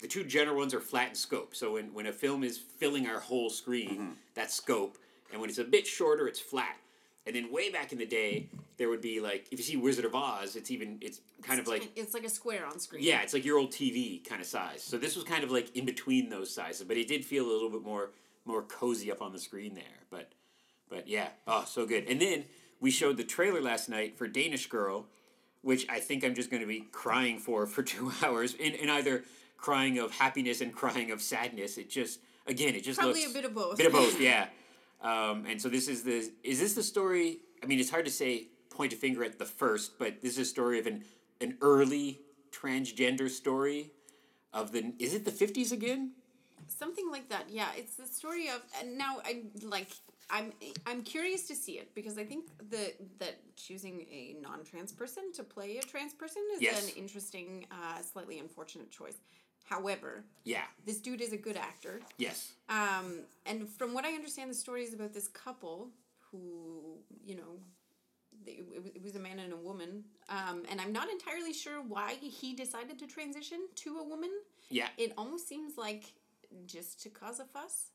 the 0.01 0.07
two 0.07 0.23
general 0.23 0.57
ones 0.57 0.73
are 0.73 0.79
flat 0.79 1.09
in 1.09 1.15
scope. 1.15 1.55
So 1.55 1.73
when 1.73 1.93
when 1.93 2.07
a 2.07 2.11
film 2.11 2.43
is 2.43 2.57
filling 2.57 3.07
our 3.07 3.19
whole 3.19 3.51
screen, 3.51 3.89
mm-hmm. 3.91 4.09
that's 4.33 4.55
scope, 4.55 4.97
and 5.31 5.39
when 5.39 5.51
it's 5.51 5.59
a 5.59 5.63
bit 5.63 5.85
shorter, 5.85 6.27
it's 6.27 6.39
flat. 6.39 6.77
And 7.27 7.35
then 7.35 7.51
way 7.51 7.71
back 7.71 7.91
in 7.91 7.97
the 7.97 8.05
day, 8.05 8.49
there 8.77 8.89
would 8.89 9.01
be 9.01 9.19
like 9.19 9.47
if 9.51 9.59
you 9.59 9.65
see 9.65 9.77
Wizard 9.77 10.05
of 10.05 10.15
Oz, 10.15 10.55
it's 10.55 10.71
even 10.71 10.97
it's 10.99 11.21
kind 11.43 11.59
of 11.59 11.67
like 11.67 11.91
it's 11.95 12.15
like 12.15 12.23
a 12.23 12.29
square 12.29 12.65
on 12.65 12.79
screen. 12.79 13.03
yeah, 13.03 13.21
it's 13.21 13.35
like 13.35 13.45
your 13.45 13.59
old 13.59 13.71
TV 13.71 14.27
kind 14.27 14.41
of 14.41 14.47
size. 14.47 14.81
So 14.81 14.97
this 14.97 15.15
was 15.15 15.25
kind 15.25 15.43
of 15.43 15.51
like 15.51 15.75
in 15.75 15.85
between 15.85 16.29
those 16.29 16.51
sizes, 16.51 16.87
but 16.87 16.97
it 16.97 17.07
did 17.07 17.23
feel 17.23 17.45
a 17.45 17.51
little 17.51 17.69
bit 17.69 17.83
more 17.83 18.09
more 18.45 18.61
cozy 18.61 19.11
up 19.11 19.21
on 19.21 19.31
the 19.31 19.39
screen 19.39 19.73
there. 19.73 19.83
But 20.09 20.31
but 20.89 21.07
yeah, 21.07 21.29
oh, 21.47 21.65
so 21.67 21.85
good. 21.85 22.05
And 22.07 22.21
then 22.21 22.45
we 22.79 22.91
showed 22.91 23.17
the 23.17 23.23
trailer 23.23 23.61
last 23.61 23.89
night 23.89 24.17
for 24.17 24.27
Danish 24.27 24.67
Girl, 24.67 25.07
which 25.61 25.87
I 25.89 25.99
think 25.99 26.23
I'm 26.23 26.35
just 26.35 26.49
going 26.51 26.61
to 26.61 26.67
be 26.67 26.81
crying 26.91 27.39
for 27.39 27.65
for 27.65 27.83
two 27.93 28.11
hours, 28.23 28.53
in, 28.53 28.73
in 28.73 28.89
either 28.89 29.23
crying 29.57 29.97
of 29.99 30.11
happiness 30.11 30.61
and 30.61 30.73
crying 30.73 31.11
of 31.11 31.21
sadness. 31.21 31.77
It 31.77 31.89
just 31.89 32.19
again, 32.47 32.75
it 32.75 32.83
just 32.83 32.99
Probably 32.99 33.21
looks 33.21 33.31
a 33.31 33.33
bit 33.33 33.45
of 33.45 33.53
both. 33.55 33.77
bit 33.77 33.87
of 33.87 33.93
both, 33.93 34.19
yeah. 34.21 34.47
Um, 35.01 35.45
and 35.47 35.61
so 35.61 35.69
this 35.69 35.87
is 35.87 36.03
the 36.03 36.31
is 36.43 36.59
this 36.59 36.73
the 36.73 36.83
story? 36.83 37.39
I 37.63 37.65
mean, 37.65 37.79
it's 37.79 37.89
hard 37.89 38.05
to 38.05 38.11
say 38.11 38.47
point 38.69 38.93
a 38.93 38.95
finger 38.95 39.23
at 39.23 39.39
the 39.39 39.45
first, 39.45 39.97
but 39.97 40.21
this 40.21 40.33
is 40.33 40.39
a 40.39 40.45
story 40.45 40.79
of 40.79 40.87
an 40.87 41.03
an 41.41 41.57
early 41.61 42.21
transgender 42.51 43.29
story 43.29 43.91
of 44.53 44.71
the 44.71 44.93
is 44.99 45.13
it 45.13 45.25
the 45.25 45.31
fifties 45.31 45.71
again? 45.71 46.11
Something 46.67 47.10
like 47.12 47.29
that. 47.29 47.45
Yeah, 47.50 47.69
it's 47.75 47.95
the 47.95 48.05
story 48.05 48.48
of 48.50 48.62
and 48.79 48.98
now 48.98 49.17
I'm 49.25 49.51
like 49.63 49.89
I'm 50.29 50.51
I'm 50.86 51.03
curious 51.03 51.48
to 51.48 51.55
see 51.55 51.74
it 51.74 51.93
because 51.93 52.17
I 52.17 52.24
think 52.24 52.45
the 52.69 52.93
that 53.19 53.36
choosing 53.55 54.01
a 54.12 54.36
non-trans 54.41 54.91
person 54.91 55.31
to 55.34 55.43
play 55.43 55.77
a 55.77 55.81
trans 55.81 56.13
person 56.13 56.41
is 56.55 56.62
Yes. 56.62 56.84
an 56.89 56.95
interesting, 56.98 57.67
uh, 57.72 58.01
slightly 58.01 58.39
unfortunate 58.39 58.91
choice. 58.91 59.17
However, 59.65 60.24
Yeah. 60.43 60.65
this 60.86 61.00
dude 61.00 61.22
is 61.22 61.34
a 61.34 61.38
good 61.38 61.57
actor. 61.57 62.01
Yes. 62.17 62.53
Um, 62.69 63.25
and 63.45 63.67
from 63.69 63.93
what 63.93 64.05
I 64.05 64.13
understand, 64.13 64.50
the 64.51 64.55
story 64.55 64.84
is 64.84 64.93
about 64.93 65.13
this 65.13 65.27
couple 65.27 65.91
who, 66.31 66.98
you 67.24 67.36
know, 67.36 67.60
it 68.45 69.01
was 69.01 69.15
a 69.15 69.19
man 69.19 69.39
and 69.39 69.53
a 69.53 69.57
woman. 69.57 70.03
Um, 70.29 70.63
and 70.69 70.79
I'm 70.79 70.91
not 70.91 71.10
entirely 71.10 71.53
sure 71.53 71.81
why 71.81 72.15
he 72.15 72.53
decided 72.53 73.00
to 73.00 73.07
transition 73.07 73.67
to 73.75 73.98
a 73.98 74.03
woman. 74.03 74.29
Yeah. 74.69 74.89
It 74.98 75.13
almost 75.17 75.48
seems 75.48 75.77
like 75.77 76.13
just 76.65 77.01
to 77.03 77.09
cause 77.09 77.39
a 77.39 77.45
fuss. 77.45 77.91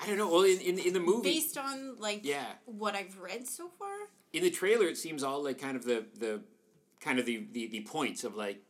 I 0.00 0.06
don't 0.06 0.16
know. 0.16 0.30
Well, 0.30 0.42
in 0.44 0.58
in, 0.60 0.78
in 0.78 0.92
the 0.94 1.00
movie, 1.00 1.30
Based 1.34 1.58
on, 1.58 1.98
like, 1.98 2.20
Yeah. 2.24 2.46
what 2.66 2.94
I've 2.94 3.18
read 3.18 3.46
so 3.46 3.68
far. 3.68 3.94
in 4.32 4.42
the 4.42 4.50
trailer, 4.50 4.86
it 4.86 4.96
seems 4.96 5.22
all 5.22 5.42
like 5.44 5.58
kind 5.60 5.76
of 5.76 5.84
the 5.84 6.04
the 6.18 6.40
kind 7.00 7.18
of 7.18 7.26
the 7.26 7.46
the, 7.52 7.66
the 7.68 7.80
points 7.82 8.24
of 8.24 8.34
like 8.34 8.62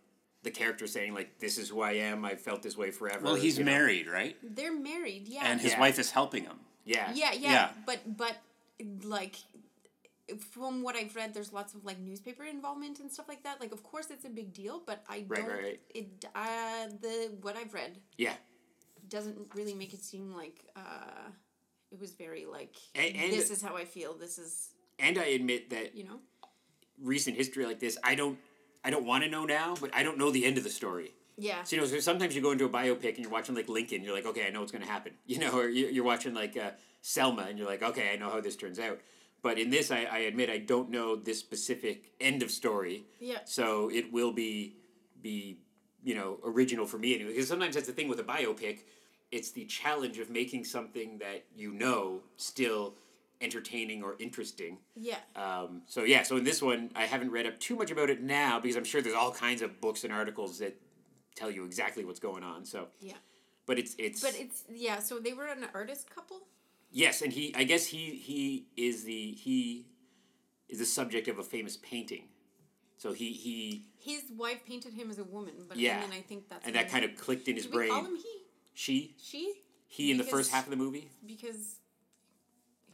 the 0.43 0.51
character 0.51 0.87
saying 0.89 1.15
like 1.15 1.39
this 1.39 1.57
is 1.59 1.69
who 1.69 1.81
I 1.83 1.93
am. 1.93 2.25
I 2.25 2.35
felt 2.35 2.63
this 2.63 2.77
way 2.77 2.91
forever. 2.91 3.25
Well, 3.25 3.37
he's 3.37 3.59
you 3.59 3.65
know? 3.65 3.71
married, 3.71 4.09
right? 4.09 4.37
They're 4.43 4.75
married, 4.77 5.29
yeah. 5.29 5.43
And 5.45 5.61
his 5.61 5.73
Yeah. 5.73 5.81
wife 5.81 5.99
is 6.01 6.11
helping 6.11 6.43
him. 6.45 6.59
Yeah. 6.85 7.13
yeah, 7.15 7.33
yeah, 7.33 7.53
Yeah. 7.53 7.71
But, 7.87 8.17
but, 8.17 8.37
like, 9.05 9.37
from 10.51 10.83
what 10.83 10.97
I've 10.97 11.15
read, 11.15 11.33
there's 11.35 11.53
lots 11.53 11.75
of 11.75 11.85
like 11.85 11.99
newspaper 12.01 12.45
involvement 12.45 12.99
and 13.01 13.11
stuff 13.11 13.29
like 13.29 13.43
that. 13.45 13.61
Like, 13.61 13.71
of 13.73 13.83
course, 13.85 14.07
it's 14.11 14.25
a 14.25 14.31
big 14.31 14.53
deal, 14.53 14.83
but 14.85 15.05
I 15.09 15.25
Right, 15.29 15.41
don't. 15.41 15.49
right, 15.49 15.63
right. 15.63 15.81
It 15.95 16.25
uh 16.35 16.89
the 17.01 17.33
what 17.41 17.57
I've 17.57 17.73
read 17.75 17.99
Yeah. 18.17 18.35
Doesn't 19.17 19.39
really 19.59 19.75
make 19.83 19.93
it 19.97 20.03
seem 20.11 20.25
like 20.43 20.59
uh 20.77 21.29
it 21.95 21.99
was 22.01 22.13
very 22.25 22.45
like 22.57 22.75
And- 22.95 23.15
and- 23.23 23.33
this 23.33 23.51
is 23.51 23.61
how 23.67 23.75
I 23.83 23.85
feel. 23.85 24.11
This 24.25 24.39
is 24.45 24.53
And 24.99 25.17
I 25.19 25.27
admit 25.39 25.63
that 25.75 25.87
you 25.99 26.05
know 26.09 26.19
recent 27.01 27.37
history 27.37 27.65
like 27.67 27.81
this, 27.81 27.99
I 28.03 28.15
don't 28.15 28.39
I 28.85 28.91
don't 28.91 29.07
want 29.07 29.23
to 29.25 29.31
know 29.31 29.45
now, 29.45 29.69
but 29.81 29.91
I 29.95 30.03
don't 30.03 30.19
know 30.19 30.31
the 30.31 30.45
end 30.45 30.59
of 30.59 30.65
the 30.65 30.71
story. 30.83 31.11
yeah 31.39 31.63
So 31.65 31.77
you 31.77 31.83
know, 31.83 31.89
so 31.89 31.99
sometimes 32.01 32.35
you 32.35 32.43
go 32.49 32.53
into 32.57 32.65
a 32.65 32.75
biopic 32.81 33.11
and 33.17 33.19
you're 33.25 33.31
watching 33.39 33.55
like 33.55 33.69
Lincoln, 33.69 34.03
you're 34.05 34.15
like, 34.19 34.27
okay, 34.33 34.45
I 34.47 34.51
know 34.51 34.61
what's 34.61 34.73
going 34.77 34.85
to 34.89 34.91
happen. 34.97 35.13
You 35.33 35.39
know, 35.43 35.53
or 35.61 35.69
you- 35.69 35.89
you're 35.95 36.09
watching 36.13 36.35
like 36.43 36.57
uh, 36.57 36.71
Selma, 37.15 37.43
and 37.49 37.55
you're 37.59 37.71
like, 37.75 37.83
okay, 37.91 38.07
I 38.13 38.17
know 38.21 38.31
how 38.35 38.41
this 38.41 38.57
turns 38.57 38.79
out. 38.89 38.99
But 39.47 39.59
in 39.59 39.71
this, 39.71 39.91
I, 39.91 40.01
I 40.05 40.19
admit 40.31 40.51
I 40.51 40.59
don't 40.73 40.89
know 40.97 41.09
this 41.17 41.39
specific 41.47 41.97
end 42.21 42.43
of 42.45 42.51
story. 42.51 42.97
yeah 43.31 43.41
So 43.45 43.65
it 43.99 44.07
will 44.17 44.33
be 44.45 44.53
be 45.29 45.37
you 46.09 46.15
know 46.19 46.31
original 46.53 46.87
for 46.93 46.99
me 47.05 47.09
anyway. 47.17 47.33
Because 47.33 47.49
sometimes 47.55 47.75
that's 47.77 47.87
the 47.93 47.97
thing 47.99 48.09
with 48.13 48.21
a 48.27 48.29
biopic, 48.37 48.77
it's 49.33 49.51
the 49.51 49.65
challenge 49.65 50.19
of 50.19 50.31
making 50.31 50.65
something 50.65 51.19
that 51.19 51.45
you 51.57 51.73
know 51.73 52.21
still 52.37 52.95
entertaining 53.41 54.05
or 54.05 54.15
interesting. 54.21 54.79
yeah 54.95 55.17
Um, 55.35 55.83
so 55.87 56.05
yeah, 56.05 56.23
so 56.23 56.37
in 56.37 56.45
this 56.45 56.63
one, 56.63 56.91
I 56.95 57.05
haven't 57.07 57.33
read 57.33 57.47
up 57.47 57.59
too 57.59 57.75
much 57.75 57.91
about 57.91 58.09
it 58.11 58.23
now 58.23 58.61
because 58.61 58.77
I'm 58.77 58.85
sure 58.85 59.03
there's 59.03 59.17
all 59.17 59.33
kinds 59.33 59.63
of 59.63 59.81
books 59.81 60.05
and 60.05 60.13
articles 60.13 60.59
that 60.61 60.77
tell 61.35 61.51
you 61.51 61.65
exactly 61.65 62.05
what's 62.05 62.21
going 62.21 62.45
on. 62.45 62.65
So, 62.65 62.87
yeah. 63.01 63.15
but 63.67 63.79
it's 63.79 63.97
it's 63.99 64.21
But 64.23 64.37
it's 64.39 64.63
yeah. 64.73 65.01
So 65.01 65.19
they 65.19 65.33
were 65.33 65.47
an 65.47 65.67
artist 65.75 66.09
couple. 66.15 66.43
yes, 66.93 67.23
and 67.23 67.33
he 67.33 67.53
I 67.57 67.65
guess 67.65 67.87
he 67.87 68.15
he 68.15 68.67
is 68.77 69.03
the 69.05 69.33
he 69.33 69.87
is 70.69 70.79
the 70.79 70.87
subject 70.87 71.27
of 71.27 71.39
a 71.39 71.43
famous 71.43 71.77
painting. 71.79 72.29
So 72.97 73.13
he 73.13 73.33
he 73.33 73.87
His 73.99 74.23
wife 74.37 74.61
painted 74.65 74.93
him 74.95 75.11
as 75.11 75.19
a 75.19 75.25
woman, 75.25 75.55
but 75.69 75.77
Yeah. 75.79 76.05
and 76.05 76.13
I 76.13 76.21
think 76.21 76.49
that's 76.49 76.65
and 76.67 76.77
that 76.77 76.89
kind 76.91 77.05
of 77.05 77.17
clicked 77.17 77.49
in 77.49 77.57
his 77.57 77.67
brain. 77.67 77.91
call 77.91 78.05
him 78.05 78.15
he? 78.17 78.42
She 78.75 79.15
She? 79.19 79.55
he 79.89 80.11
in 80.11 80.17
the 80.19 80.25
first 80.25 80.51
half 80.51 80.65
of 80.65 80.71
the 80.71 80.77
movie. 80.77 81.11
Because 81.27 81.77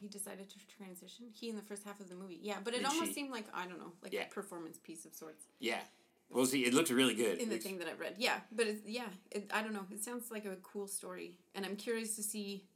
he 0.00 0.08
decided 0.08 0.48
to 0.50 0.56
transition. 0.76 1.26
He 1.32 1.48
in 1.48 1.56
the 1.56 1.62
first 1.62 1.84
half 1.84 1.98
of 2.00 2.08
the 2.08 2.14
movie. 2.14 2.38
Yeah, 2.42 2.56
but 2.62 2.74
it 2.74 2.78
And 2.78 2.86
almost 2.86 3.08
she- 3.08 3.14
seemed 3.14 3.30
like 3.30 3.46
I 3.54 3.66
don't 3.66 3.78
know, 3.78 3.92
like 4.02 4.12
Yeah. 4.12 4.26
a 4.26 4.30
performance 4.30 4.78
piece 4.78 5.04
of 5.04 5.14
sorts 5.14 5.44
Yeah. 5.60 5.82
Well, 6.30 6.44
see, 6.44 6.64
it 6.66 6.74
looks 6.74 6.90
really 6.90 7.14
good. 7.14 7.38
in 7.38 7.48
the 7.48 7.54
It's- 7.54 7.62
thing 7.64 7.78
that 7.78 7.88
I've 7.88 7.98
read. 8.00 8.16
Yeah, 8.18 8.40
but 8.52 8.66
it, 8.66 8.82
yeah, 8.84 9.08
it, 9.30 9.50
I 9.50 9.62
don't 9.62 9.72
know. 9.72 9.86
It 9.90 10.02
sounds 10.04 10.30
like 10.30 10.44
a 10.44 10.56
cool 10.56 10.86
story, 10.86 11.38
and 11.54 11.64
I'm 11.64 11.74
curious 11.76 12.16
to 12.16 12.22
see 12.22 12.66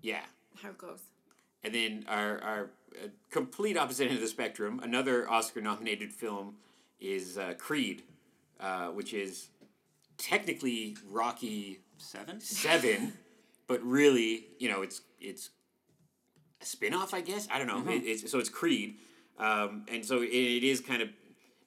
Yeah. 0.00 0.24
how 0.56 0.70
it 0.70 0.78
goes. 0.78 1.00
and 1.64 1.74
then 1.74 2.04
our 2.06 2.40
our 2.40 2.70
uh, 3.02 3.08
complete 3.30 3.76
opposite 3.76 4.06
end 4.06 4.14
of 4.14 4.20
the 4.20 4.28
spectrum, 4.28 4.78
another 4.80 5.28
Oscar 5.28 5.60
nominated 5.60 6.12
film 6.14 6.56
is 7.00 7.36
uh, 7.36 7.52
Creed, 7.58 8.04
uh, 8.60 8.88
which 8.92 9.12
is 9.12 9.50
technically 10.18 10.96
Rocky 11.08 11.80
Seven? 11.96 12.40
Seven, 12.40 13.14
but 13.66 13.82
really, 13.82 14.46
you 14.58 14.68
know, 14.68 14.82
it's 14.82 15.00
it's 15.20 15.50
a 16.60 16.66
spin-off, 16.66 17.14
I 17.14 17.20
guess. 17.20 17.48
I 17.50 17.58
don't 17.58 17.66
know. 17.66 17.90
It, 17.90 18.02
it's, 18.04 18.30
so 18.30 18.38
it's 18.38 18.48
Creed, 18.48 18.96
um, 19.38 19.86
and 19.90 20.04
so 20.04 20.22
it, 20.22 20.28
it 20.28 20.64
is 20.64 20.80
kind 20.80 21.02
of 21.02 21.08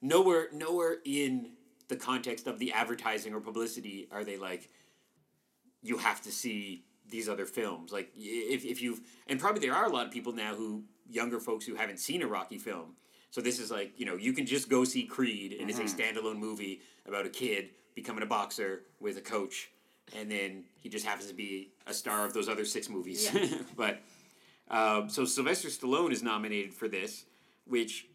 nowhere 0.02 0.48
nowhere 0.52 0.96
in 1.04 1.52
the 1.88 1.96
context 1.96 2.46
of 2.46 2.58
the 2.58 2.72
advertising 2.72 3.32
or 3.34 3.40
publicity 3.40 4.08
are 4.10 4.24
they 4.24 4.36
like 4.36 4.68
you 5.82 5.98
have 5.98 6.20
to 6.22 6.32
see 6.32 6.84
these 7.08 7.28
other 7.28 7.46
films 7.46 7.92
like 7.92 8.10
if, 8.16 8.64
if 8.64 8.82
you've 8.82 9.00
and 9.26 9.38
probably 9.38 9.60
there 9.60 9.74
are 9.74 9.86
a 9.86 9.92
lot 9.92 10.06
of 10.06 10.12
people 10.12 10.32
now 10.32 10.54
who 10.54 10.82
younger 11.08 11.38
folks 11.38 11.66
who 11.66 11.74
haven't 11.74 11.98
seen 11.98 12.22
a 12.22 12.26
rocky 12.26 12.58
film 12.58 12.96
so 13.30 13.40
this 13.40 13.58
is 13.60 13.70
like 13.70 13.92
you 13.96 14.06
know 14.06 14.16
you 14.16 14.32
can 14.32 14.46
just 14.46 14.68
go 14.68 14.84
see 14.84 15.04
creed 15.04 15.56
and 15.60 15.70
it's 15.70 15.78
a 15.78 15.82
standalone 15.82 16.38
movie 16.38 16.80
about 17.06 17.26
a 17.26 17.30
kid 17.30 17.70
becoming 17.94 18.22
a 18.22 18.26
boxer 18.26 18.82
with 19.00 19.16
a 19.18 19.20
coach 19.20 19.70
and 20.16 20.30
then 20.30 20.64
he 20.80 20.88
just 20.88 21.06
happens 21.06 21.28
to 21.28 21.34
be 21.34 21.70
a 21.86 21.94
star 21.94 22.24
of 22.26 22.32
those 22.34 22.48
other 22.48 22.64
six 22.64 22.88
movies 22.88 23.30
Yeah. 23.32 23.46
but 23.76 24.00
um, 24.70 25.08
so 25.08 25.24
sylvester 25.24 25.68
stallone 25.68 26.12
is 26.12 26.22
nominated 26.22 26.72
for 26.74 26.88
this 26.88 27.24
which 27.66 28.06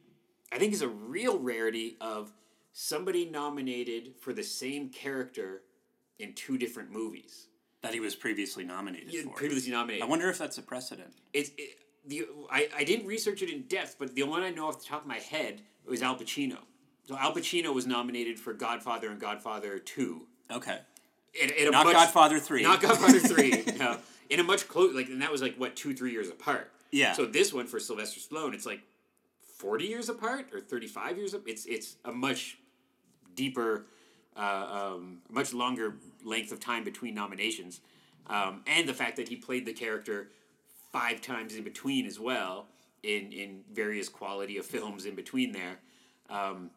i 0.52 0.58
think 0.58 0.74
is 0.74 0.82
a 0.82 0.88
real 0.88 1.38
rarity 1.40 1.96
of 2.02 2.32
somebody 2.74 3.26
nominated 3.26 4.14
for 4.20 4.34
the 4.34 4.44
same 4.44 4.90
character 4.90 5.62
in 6.20 6.34
two 6.34 6.58
different 6.58 6.92
movies 6.92 7.48
That 7.82 7.94
he 7.94 8.00
was 8.00 8.16
previously 8.16 8.64
nominated 8.64 9.14
Yeah, 9.14 9.24
for. 9.24 9.30
previously 9.34 9.72
nominated 9.72 10.04
I 10.04 10.08
wonder 10.08 10.30
if 10.30 10.38
that's 10.38 10.58
a 10.58 10.64
precedent. 10.64 11.14
it's 11.34 11.52
it, 11.58 11.78
the 12.06 12.26
I, 12.50 12.70
I 12.76 12.84
didn't 12.84 13.06
research 13.06 13.42
it 13.42 13.50
in 13.50 13.64
depth, 13.64 13.98
but 14.00 14.16
the 14.16 14.24
one 14.24 14.42
I 14.42 14.50
know 14.50 14.68
off 14.70 14.80
the 14.80 14.86
top 14.86 15.02
of 15.02 15.08
my 15.08 15.20
head 15.20 15.62
was 15.86 16.02
Al 16.02 16.16
Pacino. 16.16 16.60
So 17.08 17.18
Al 17.18 17.34
Pacino 17.34 17.74
was 17.74 17.88
nominated 17.88 18.40
for 18.40 18.54
Godfather 18.54 19.10
and 19.10 19.20
Godfather 19.20 19.80
Two. 19.80 20.28
Okay. 20.52 20.80
In, 21.42 21.50
in 21.52 21.68
a 21.68 21.72
Not 21.72 21.86
much- 21.86 21.94
Godfather 21.94 22.40
3. 22.40 22.64
Not 22.64 22.82
Godfather 22.82 23.20
Three. 23.32 23.64
no, 23.78 23.98
in 24.30 24.40
a 24.40 24.44
much 24.44 24.68
close 24.68 24.94
like, 24.94 25.08
and 25.08 25.22
that 25.22 25.32
was 25.32 25.42
like 25.42 25.56
what 25.56 25.76
two 25.76 25.94
three 25.96 26.12
years 26.12 26.30
apart. 26.30 26.72
Yeah. 26.92 27.14
So 27.14 27.26
this 27.26 27.54
one 27.54 27.68
for 27.68 27.80
Sylvester 27.80 28.20
Stallone, 28.20 28.54
it's 28.54 28.66
like 28.66 28.82
forty 29.58 29.86
years 29.86 30.10
apart 30.10 30.48
or 30.54 30.60
thirty 30.60 30.88
five 30.88 31.18
years. 31.18 31.34
Apart. 31.34 31.50
It's 31.50 31.66
it's 31.66 31.96
a 32.06 32.12
much 32.12 32.58
deeper, 33.36 33.86
uh, 34.36 34.94
um, 34.96 35.20
much 35.30 35.54
longer 35.54 35.96
length 36.24 36.52
of 36.52 36.60
time 36.60 36.84
between 36.84 37.14
nominations, 37.14 37.82
um, 38.28 38.64
and 38.68 38.88
the 38.90 38.94
fact 38.94 39.16
that 39.18 39.30
he 39.30 39.36
played 39.36 39.66
the 39.66 39.74
character 39.74 40.30
five 40.92 41.22
times 41.22 41.56
in 41.56 41.64
between 41.64 42.06
as 42.06 42.20
well 42.20 42.68
in 43.04 43.32
in 43.32 43.62
various 43.72 44.10
quality 44.10 44.58
of 44.58 44.66
films 44.66 45.06
in 45.06 45.16
between 45.16 45.52
there. 45.52 45.78
Um, 46.30 46.72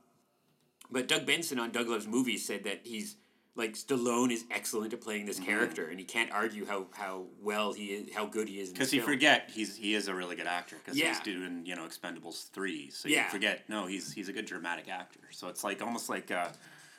but 0.91 1.09
Doug 1.09 1.27
Benson 1.27 1.59
on 1.59 1.71
Doug 1.71 1.89
Loves 1.89 2.07
Movies 2.07 2.45
said 2.47 2.65
that 2.65 2.81
he's 2.85 3.17
like 3.57 3.75
Stallone 3.75 4.31
is 4.33 4.45
excellent 4.51 4.93
at 4.93 5.01
playing 5.01 5.27
this 5.27 5.37
Mm-hmm. 5.39 5.47
character, 5.47 5.87
and 5.89 5.99
he 5.99 6.05
can't 6.05 6.31
argue 6.33 6.65
how 6.67 6.87
how 6.93 7.25
well 7.43 7.73
he 7.73 7.87
is, 7.87 8.15
how 8.15 8.25
good 8.27 8.49
he 8.49 8.61
is. 8.61 8.71
Because 8.71 8.93
you 8.93 9.03
forget 9.03 9.51
he's 9.53 9.77
he 9.77 9.95
is 9.95 10.09
a 10.09 10.15
really 10.15 10.37
good 10.37 10.47
actor 10.47 10.77
because 10.83 10.99
Yeah. 10.99 11.09
he's 11.09 11.21
doing 11.21 11.63
you 11.67 11.75
know 11.77 11.83
Expendables 11.83 12.51
three, 12.51 12.91
so 12.91 13.09
Yeah. 13.09 13.25
you 13.25 13.31
forget 13.31 13.69
no 13.69 13.87
he's 13.87 14.13
he's 14.13 14.29
a 14.29 14.33
good 14.33 14.47
dramatic 14.47 14.89
actor. 14.89 15.21
So 15.31 15.49
it's 15.49 15.65
like 15.65 15.83
almost 15.83 16.09
like 16.09 16.31
a, 16.31 16.53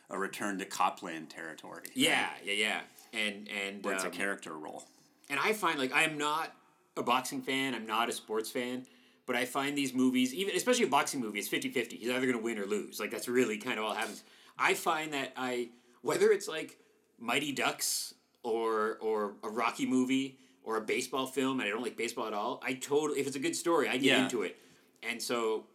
a 0.10 0.17
return 0.17 0.57
to 0.60 0.65
Copland 0.65 1.29
territory. 1.29 1.83
right? 1.83 1.91
Yeah, 1.95 2.29
yeah, 2.44 2.53
yeah, 2.53 2.81
and 3.13 3.48
and 3.50 3.83
where 3.83 3.94
it's 3.96 4.03
a 4.03 4.07
um, 4.07 4.13
character 4.13 4.53
role. 4.57 4.83
and 5.29 5.39
I 5.39 5.53
find 5.53 5.79
like 5.79 5.94
I'm 5.94 6.18
not 6.18 6.53
a 6.98 7.01
boxing 7.03 7.42
fan, 7.42 7.74
I'm 7.74 7.85
not 7.87 8.09
a 8.09 8.11
sports 8.11 8.51
fan, 8.51 8.85
but 9.31 9.39
I 9.39 9.46
find 9.46 9.77
these 9.77 9.94
movies, 9.94 10.33
even 10.33 10.53
especially 10.57 10.83
a 10.83 10.89
boxing 10.89 11.22
movie, 11.22 11.39
it's 11.39 11.48
50-50. 11.48 11.94
He's 11.94 12.09
either 12.09 12.25
gonna 12.25 12.37
win 12.44 12.59
or 12.59 12.65
lose. 12.65 13.00
Like 13.00 13.11
that's 13.11 13.29
really 13.29 13.57
kind 13.57 13.79
of 13.79 13.85
all 13.85 13.94
happens. 13.94 14.25
I 14.59 14.74
find 14.74 15.13
that 15.13 15.31
I 15.37 15.70
whether 16.01 16.31
it's 16.31 16.50
like 16.50 16.77
Mighty 17.17 17.53
Ducks 17.53 18.13
or 18.44 18.98
or 19.00 19.35
a 19.41 19.50
Rocky 19.50 19.85
movie 19.85 20.37
or 20.63 20.75
a 20.75 20.81
baseball 20.81 21.27
film, 21.27 21.61
and 21.61 21.67
I 21.67 21.72
don't 21.72 21.81
like 21.81 21.96
baseball 21.96 22.27
at 22.27 22.33
all, 22.33 22.59
I 22.61 22.74
totally 22.74 23.22
if 23.22 23.27
it's 23.27 23.37
a 23.37 23.39
good 23.39 23.55
story, 23.55 23.87
I 23.87 23.94
get 23.94 24.03
Yeah. 24.03 24.24
into 24.24 24.41
it. 24.41 24.57
And 25.01 25.22
so 25.22 25.65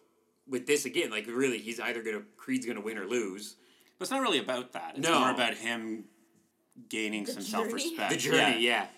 with 0.47 0.66
this 0.66 0.85
again, 0.85 1.11
like 1.11 1.27
really 1.27 1.57
he's 1.59 1.81
either 1.81 2.03
gonna 2.03 2.25
Creed's 2.37 2.66
gonna 2.66 2.83
win 2.83 2.99
or 2.99 3.07
lose. 3.07 3.57
But 3.99 4.05
it's 4.05 4.11
not 4.11 4.21
really 4.21 4.38
about 4.38 4.73
that. 4.73 4.99
It's 4.99 5.09
No. 5.09 5.19
more 5.21 5.31
about 5.31 5.55
him 5.55 6.05
gaining 6.90 7.25
The 7.25 7.33
some 7.33 7.42
journey? 7.42 7.51
self 7.51 7.73
respect. 7.73 8.11
The 8.11 8.16
journey, 8.19 8.61
yeah. 8.61 8.88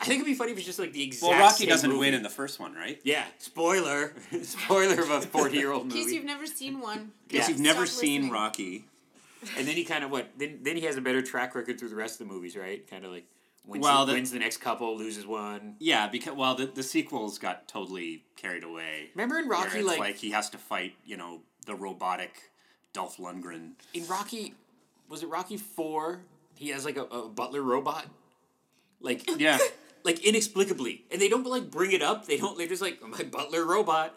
I 0.00 0.04
think 0.04 0.14
it'd 0.22 0.26
be 0.26 0.34
funny 0.34 0.52
if 0.52 0.56
it's 0.58 0.66
just 0.66 0.78
like 0.78 0.92
the 0.92 1.02
exact 1.02 1.30
Well, 1.30 1.40
Rocky 1.40 1.54
same 1.64 1.68
doesn't 1.68 1.90
movie. 1.90 2.00
win 2.00 2.14
in 2.14 2.22
the 2.22 2.30
first 2.30 2.58
one, 2.58 2.74
right? 2.74 2.98
Yeah, 3.04 3.24
spoiler. 3.38 4.14
spoiler 4.42 5.02
of 5.02 5.10
a 5.10 5.20
40 5.22 5.56
year 5.56 5.72
old 5.72 5.86
movie. 5.86 5.98
In 6.00 6.04
case 6.06 6.14
you've 6.14 6.24
never 6.24 6.46
seen 6.46 6.80
one. 6.80 7.12
case 7.28 7.42
Yeah. 7.42 7.48
you've 7.50 7.60
never 7.60 7.84
Stop 7.86 8.00
seen 8.00 8.20
listening. 8.22 8.32
Rocky. 8.32 8.84
And 9.58 9.66
then 9.68 9.74
he 9.76 9.84
kind 9.84 10.02
of 10.04 10.10
what? 10.10 10.30
Then 10.38 10.60
then 10.62 10.76
he 10.76 10.82
has 10.82 10.96
a 10.96 11.00
better 11.00 11.22
track 11.22 11.54
record 11.54 11.78
through 11.78 11.88
the 11.90 11.96
rest 11.96 12.20
of 12.20 12.26
the 12.28 12.32
movies, 12.34 12.56
right? 12.56 12.86
Kind 12.90 13.04
of 13.04 13.10
like 13.10 13.24
wins, 13.66 13.82
Well, 13.82 14.04
the, 14.06 14.12
the- 14.12 14.16
wins 14.18 14.30
the 14.32 14.38
next 14.38 14.58
couple, 14.58 14.96
loses 14.96 15.26
one. 15.26 15.76
Yeah, 15.78 16.08
because 16.08 16.34
well, 16.34 16.54
the, 16.54 16.66
the 16.66 16.82
sequels 16.82 17.38
got 17.38 17.66
totally 17.68 18.24
carried 18.36 18.64
away. 18.64 19.10
Remember 19.14 19.38
in 19.38 19.48
where 19.48 19.58
Rocky, 19.58 19.78
it's 19.78 19.86
like, 19.86 19.98
like 19.98 20.16
he 20.16 20.30
has 20.30 20.48
to 20.50 20.58
fight, 20.58 20.94
you 21.06 21.16
know, 21.16 21.40
the 21.66 21.74
robotic 21.74 22.50
Dolph 22.92 23.16
Lundgren. 23.18 23.72
in 23.94 24.06
Rocky, 24.06 24.54
was 25.08 25.22
it 25.22 25.28
Rocky 25.28 25.56
Four? 25.56 26.20
He 26.54 26.68
has 26.70 26.84
like 26.84 26.96
a, 26.98 27.04
a 27.04 27.28
butler 27.28 27.62
robot, 27.62 28.06
like 29.00 29.28
Yeah. 29.38 29.58
like 30.04 30.24
inexplicably, 30.24 31.04
and 31.10 31.20
they 31.20 31.28
don't 31.28 31.44
like 31.46 31.70
bring 31.70 31.92
it 31.92 32.02
up. 32.02 32.26
They 32.26 32.36
don't. 32.38 32.56
They're 32.58 32.66
just 32.68 32.82
like 32.82 33.00
my 33.06 33.22
butler 33.24 33.64
robot, 33.64 34.14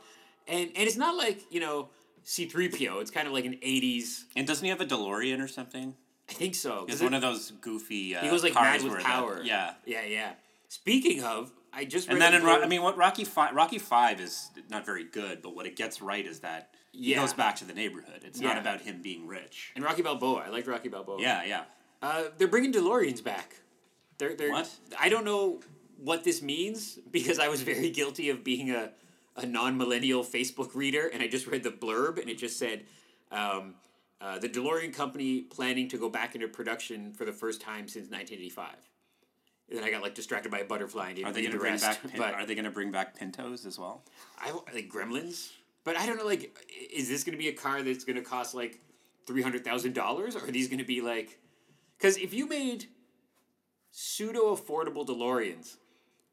and 0.48 0.70
and 0.76 0.88
it's 0.88 0.98
not 0.98 1.16
like 1.16 1.42
you 1.52 1.60
know 1.60 1.90
C 2.24 2.46
three 2.48 2.70
PO. 2.70 3.00
It's 3.00 3.12
kind 3.12 3.28
of 3.28 3.34
like 3.34 3.46
an 3.46 3.58
eighties. 3.62 4.26
and 4.36 4.46
doesn't 4.48 4.64
he 4.64 4.70
have 4.70 4.82
a 4.82 4.86
DeLorean 4.86 5.44
or 5.44 5.48
something? 5.48 5.96
I 6.30 6.34
think 6.34 6.56
so. 6.56 6.86
It's 6.88 7.02
one 7.02 7.14
of 7.14 7.22
those 7.22 7.52
goofy. 7.52 8.16
Uh, 8.16 8.22
He 8.22 8.30
goes 8.30 8.44
like 8.44 8.54
cars 8.54 8.84
mad 8.84 8.92
with 8.94 9.04
power. 9.04 9.42
yeah. 9.44 9.74
yeah, 9.86 10.06
yeah. 10.06 10.32
Speaking 10.70 11.22
of, 11.24 11.52
I 11.74 11.84
just 11.86 12.08
And 12.08 12.20
then 12.22 12.34
in 12.34 12.44
Ro- 12.44 12.62
I 12.62 12.68
mean, 12.68 12.82
what 12.82 12.98
Rocky 12.98 13.26
Five 13.26 13.54
Rocky 13.54 13.78
Five 13.78 14.22
is 14.22 14.50
not 14.70 14.86
very 14.86 15.04
good, 15.04 15.42
but 15.42 15.54
what 15.54 15.66
it 15.66 15.76
gets 15.76 16.02
right 16.02 16.26
is 16.26 16.40
that 16.40 16.70
he 16.94 17.12
Yeah. 17.12 17.20
goes 17.20 17.34
back 17.34 17.58
to 17.58 17.66
the 17.66 17.74
neighborhood. 17.74 18.22
It's 18.24 18.40
Yeah. 18.40 18.50
not 18.50 18.58
about 18.58 18.82
him 18.82 19.02
being 19.02 19.28
rich. 19.28 19.72
and 19.76 19.84
Rocky 19.84 20.02
Balboa. 20.02 20.44
I 20.46 20.50
liked 20.50 20.66
Rocky 20.68 20.88
Balboa. 20.90 21.22
Yeah, 21.22 21.44
yeah. 21.44 21.64
Uh, 22.02 22.24
they're 22.38 22.48
bringing 22.48 22.72
DeLoreans 22.72 23.22
back. 23.24 23.56
They're, 24.18 24.36
they're, 24.36 24.52
What? 24.52 24.70
I 25.00 25.10
don't 25.10 25.26
know 25.26 25.60
what 25.98 26.24
this 26.24 26.42
means 26.42 27.00
because 27.12 27.40
I 27.40 27.48
was 27.48 27.62
very 27.62 27.90
guilty 27.90 28.30
of 28.30 28.44
being 28.44 28.72
a, 28.72 28.92
a 29.36 29.46
non 29.46 29.78
millennial 29.78 30.24
Facebook 30.24 30.76
reader 30.76 31.08
and 31.08 31.22
I 31.22 31.28
just 31.28 31.48
read 31.48 31.64
the 31.64 31.72
blurb 31.72 32.20
and 32.20 32.30
it 32.30 32.38
just 32.38 32.58
said 32.60 32.84
um, 33.32 33.76
uh, 34.22 34.40
the 34.40 34.48
DeLorean 34.50 34.94
company 34.94 35.42
planning 35.42 35.88
to 35.90 35.98
go 35.98 36.10
back 36.10 36.36
into 36.36 36.48
production 36.48 37.14
for 37.14 37.26
the 37.26 37.34
first 37.34 37.62
time 37.62 37.88
since 37.88 38.10
1985. 38.10 38.76
And 39.70 39.78
then 39.80 39.86
I 39.86 39.92
got 39.92 40.02
like 40.02 40.14
distracted 40.14 40.52
by 40.52 40.60
a 40.60 40.66
butterfly 40.66 41.08
and 41.08 41.16
didn't 41.16 41.28
Are 41.30 41.34
they 41.34 41.42
going 41.42 41.52
to 41.52 41.58
the 41.58 41.62
bring 41.62 41.74
rest. 41.74 41.84
back? 41.84 42.12
Pin- 42.12 42.20
but 42.20 42.34
are 42.34 42.46
they 42.46 42.54
going 42.56 42.66
to 42.66 42.72
bring 42.72 42.92
back 42.92 43.18
Pintos 43.18 43.66
as 43.66 43.80
well? 43.80 44.04
I 44.40 44.52
like 44.74 44.90
Gremlins, 44.90 45.52
but 45.84 45.98
I 45.98 46.06
don't 46.06 46.18
know. 46.18 46.26
Like, 46.26 46.56
is 46.94 47.10
this 47.10 47.24
going 47.24 47.32
to 47.34 47.38
be 47.42 47.48
a 47.48 47.54
car 47.54 47.82
that's 47.82 48.04
going 48.04 48.18
to 48.18 48.22
cost 48.22 48.54
like 48.54 48.80
three 49.26 49.42
hundred 49.42 49.64
thousand 49.66 49.94
dollars, 49.96 50.36
or 50.36 50.44
are 50.44 50.52
these 50.52 50.68
going 50.68 50.80
to 50.80 50.86
be 50.86 51.02
like? 51.02 51.40
Because 51.98 52.18
if 52.18 52.34
you 52.34 52.48
made 52.48 52.88
pseudo 53.92 54.56
affordable 54.56 55.08
DeLoreans, 55.08 55.78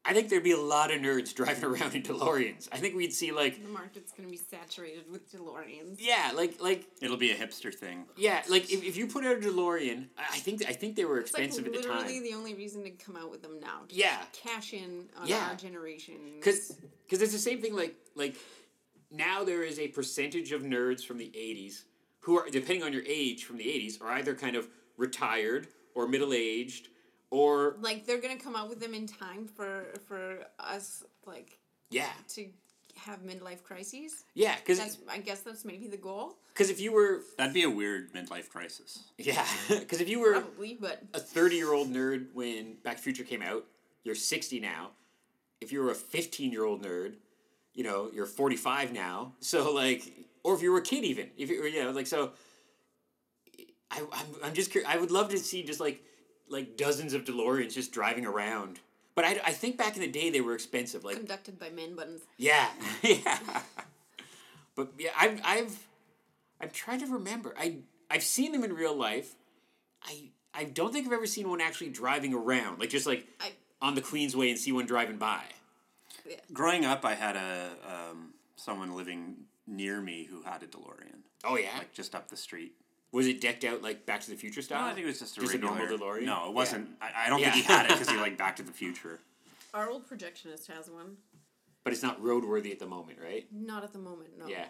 I 0.03 0.13
think 0.13 0.29
there'd 0.29 0.43
be 0.43 0.51
a 0.51 0.57
lot 0.57 0.91
of 0.91 0.99
nerds 0.99 1.33
driving 1.35 1.63
around 1.63 1.93
in 1.93 2.01
DeLoreans. 2.01 2.67
I 2.71 2.77
think 2.77 2.95
we'd 2.95 3.13
see 3.13 3.31
like, 3.31 3.61
The 3.61 3.69
market's 3.69 4.11
gonna 4.11 4.29
be 4.29 4.37
saturated 4.37 5.03
with 5.11 5.31
DeLoreans. 5.31 5.97
yeah, 5.99 6.31
like 6.33 6.59
like 6.59 6.87
It'll 7.01 7.17
be 7.17 7.31
a 7.31 7.35
hipster 7.35 7.73
thing. 7.73 8.05
yeah, 8.17 8.41
like 8.49 8.71
if, 8.71 8.83
if 8.83 8.97
you 8.97 9.05
put 9.07 9.23
out 9.25 9.37
a 9.37 9.39
DeLorean, 9.39 10.07
I 10.17 10.23
I 10.33 10.37
think 10.39 10.63
I 10.67 10.73
think 10.73 10.95
they 10.95 11.05
were 11.05 11.19
It's 11.19 11.33
like 11.33 11.43
expensive 11.43 11.67
at 11.67 11.73
the 11.73 11.87
time. 11.87 11.97
literally 11.97 12.15
time. 12.19 12.23
the 12.23 12.33
only 12.33 12.55
reason 12.55 12.83
to 12.83 12.89
come 12.91 13.15
out 13.15 13.29
with 13.29 13.43
them 13.43 13.59
now. 13.59 13.81
To 13.89 13.95
Yeah. 13.95 14.17
Cash 14.33 14.73
in 14.73 15.05
on 15.17 15.27
Yeah. 15.27 15.49
our 15.49 15.55
generation. 15.55 16.15
because 16.37 16.75
because 17.05 17.21
it's 17.21 17.33
the 17.33 17.37
same 17.39 17.61
thing 17.61 17.75
like 17.75 17.95
like 18.15 18.35
now 19.11 19.43
there 19.43 19.61
is 19.63 19.77
a 19.77 19.87
percentage 19.89 20.51
of 20.51 20.63
nerds 20.63 21.05
from 21.05 21.17
the 21.17 21.29
80s 21.35 21.83
who 22.21 22.39
are 22.39 22.49
depending 22.49 22.81
on 22.83 22.91
your 22.93 23.03
age 23.05 23.43
from 23.45 23.57
the 23.57 23.65
80s 23.65 24.01
are 24.01 24.07
either 24.13 24.33
kind 24.33 24.55
of 24.55 24.67
retired 24.97 25.67
or 25.95 26.07
middle-aged 26.07 26.87
or 27.31 27.75
like 27.81 28.05
they're 28.05 28.21
gonna 28.21 28.37
come 28.37 28.55
out 28.55 28.69
with 28.69 28.79
them 28.79 28.93
in 28.93 29.07
time 29.07 29.47
for 29.47 29.85
for 30.07 30.45
us 30.59 31.03
like 31.25 31.57
yeah 31.89 32.09
to 32.27 32.47
have 32.97 33.23
midlife 33.23 33.63
crises. 33.63 34.25
yeah 34.35 34.55
because 34.57 34.99
I 35.09 35.17
guess 35.17 35.39
that's 35.39 35.65
maybe 35.65 35.87
the 35.87 35.97
goal. 35.97 36.37
Because 36.53 36.69
if 36.69 36.79
you 36.81 36.91
were 36.91 37.21
That'd 37.37 37.53
be 37.53 37.63
a 37.63 37.69
weird 37.69 38.13
midlife 38.13 38.49
crisis. 38.49 39.05
yeah 39.17 39.45
because 39.69 40.01
if 40.01 40.09
you 40.09 40.19
were 40.19 40.33
Probably, 40.33 40.77
but 40.79 41.01
a 41.13 41.19
30 41.19 41.55
year 41.55 41.73
old 41.73 41.91
nerd 41.91 42.27
when 42.33 42.75
Back 42.83 42.97
to 42.97 42.99
the 42.99 43.03
Future 43.03 43.23
came 43.23 43.41
out, 43.41 43.65
you're 44.03 44.13
60 44.15 44.59
now. 44.59 44.91
If 45.61 45.71
you 45.71 45.81
were 45.81 45.91
a 45.91 45.95
15 45.95 46.51
year 46.51 46.65
old 46.65 46.83
nerd, 46.83 47.13
you 47.73 47.83
know, 47.83 48.09
you're 48.13 48.25
45 48.25 48.91
now. 48.91 49.33
So, 49.39 49.73
like, 49.73 50.03
or 50.43 50.53
if 50.55 50.61
you 50.61 50.71
were 50.71 50.79
a 50.79 50.83
kid, 50.83 51.05
even. 51.05 51.29
If 51.37 51.49
you 51.49 51.61
were, 51.61 51.67
you 51.67 51.83
know, 51.83 51.91
like, 51.91 52.07
so 52.07 52.31
I, 53.89 54.01
I'm, 54.11 54.25
I'm 54.43 54.53
just 54.53 54.71
curious. 54.71 54.91
I 54.91 54.97
would 54.97 55.11
love 55.11 55.29
to 55.29 55.37
see 55.37 55.63
just 55.63 55.79
like, 55.79 56.03
like 56.51 56.77
dozens 56.77 57.13
of 57.13 57.23
DeLoreans 57.23 57.73
just 57.73 57.91
driving 57.91 58.25
around 58.25 58.79
But 59.15 59.25
I, 59.25 59.41
I 59.45 59.51
think 59.51 59.77
back 59.77 59.95
in 59.95 60.01
the 60.01 60.07
day 60.07 60.29
they 60.29 60.41
were 60.41 60.53
expensive. 60.53 61.03
Like 61.03 61.17
Conducted 61.17 61.57
by 61.57 61.69
man 61.69 61.95
buttons. 61.95 62.21
yeah, 62.37 62.67
yeah. 63.01 63.39
But 64.75 64.93
yeah, 64.97 65.11
I've 65.19 65.41
I've 65.43 65.87
I'm 66.59 66.69
trying 66.69 66.99
to 66.99 67.07
remember. 67.07 67.53
I 67.57 67.77
I've 68.09 68.23
seen 68.23 68.51
them 68.51 68.63
in 68.63 68.73
real 68.73 68.95
life. 68.95 69.35
I 70.03 70.29
I 70.53 70.65
don't 70.65 70.91
think 70.93 71.07
I've 71.07 71.13
ever 71.13 71.25
seen 71.27 71.49
one 71.49 71.61
actually 71.61 71.89
driving 71.89 72.33
around, 72.33 72.79
like 72.79 72.89
just 72.89 73.05
like 73.05 73.25
I 73.39 73.51
on 73.81 73.95
the 73.95 74.01
Queensway 74.01 74.49
and 74.49 74.59
see 74.59 74.71
one 74.71 74.85
driving 74.85 75.17
by. 75.17 75.43
Growing 76.53 76.85
up, 76.85 77.03
I 77.03 77.15
had 77.15 77.35
a 77.35 77.71
um, 77.85 78.33
someone 78.55 78.95
living 78.95 79.35
near 79.67 79.99
me 80.01 80.27
who 80.29 80.41
had 80.43 80.61
a 80.63 80.67
DeLorean, 80.67 81.21
Oh 81.43 81.57
yeah, 81.57 81.77
like 81.77 81.93
just 81.93 82.13
up 82.15 82.29
the 82.29 82.37
street. 82.37 82.73
Was 83.11 83.27
it 83.27 83.41
decked 83.41 83.63
out 83.63 83.81
like 83.81 84.05
Back 84.05 84.21
to 84.21 84.29
the 84.31 84.37
Future 84.37 84.61
style? 84.61 84.79
No, 84.79 84.83
style? 84.83 84.91
I 84.91 84.95
think 84.95 85.03
it 85.05 85.07
was 85.07 85.19
just 85.19 85.37
a 85.37 85.41
Just 85.41 85.53
a 85.53 85.57
regular. 85.57 85.77
normal 85.77 85.97
DeLorean? 85.97 86.23
No, 86.23 86.47
it 86.47 86.53
wasn't. 86.53 86.89
I, 87.01 87.25
I 87.25 87.29
don't 87.29 87.39
Yeah. 87.39 87.51
think 87.51 87.65
he 87.65 87.73
had 87.73 87.85
it 87.85 87.91
because 87.93 88.09
he 88.09 88.17
like 88.17 88.37
Back 88.43 88.55
to 88.57 88.63
the 88.63 88.71
Future. 88.71 89.19
our 89.73 89.89
old 89.89 90.07
projectionist 90.09 90.67
has 90.67 90.89
one. 90.89 91.17
but 91.83 91.93
it's 91.93 92.03
not 92.03 92.21
roadworthy 92.21 92.71
at 92.71 92.79
the 92.79 92.85
moment, 92.87 93.17
right? 93.23 93.45
Not 93.51 93.83
at 93.83 93.91
the 93.93 93.99
moment, 93.99 94.29
no. 94.37 94.47
Yeah. 94.47 94.65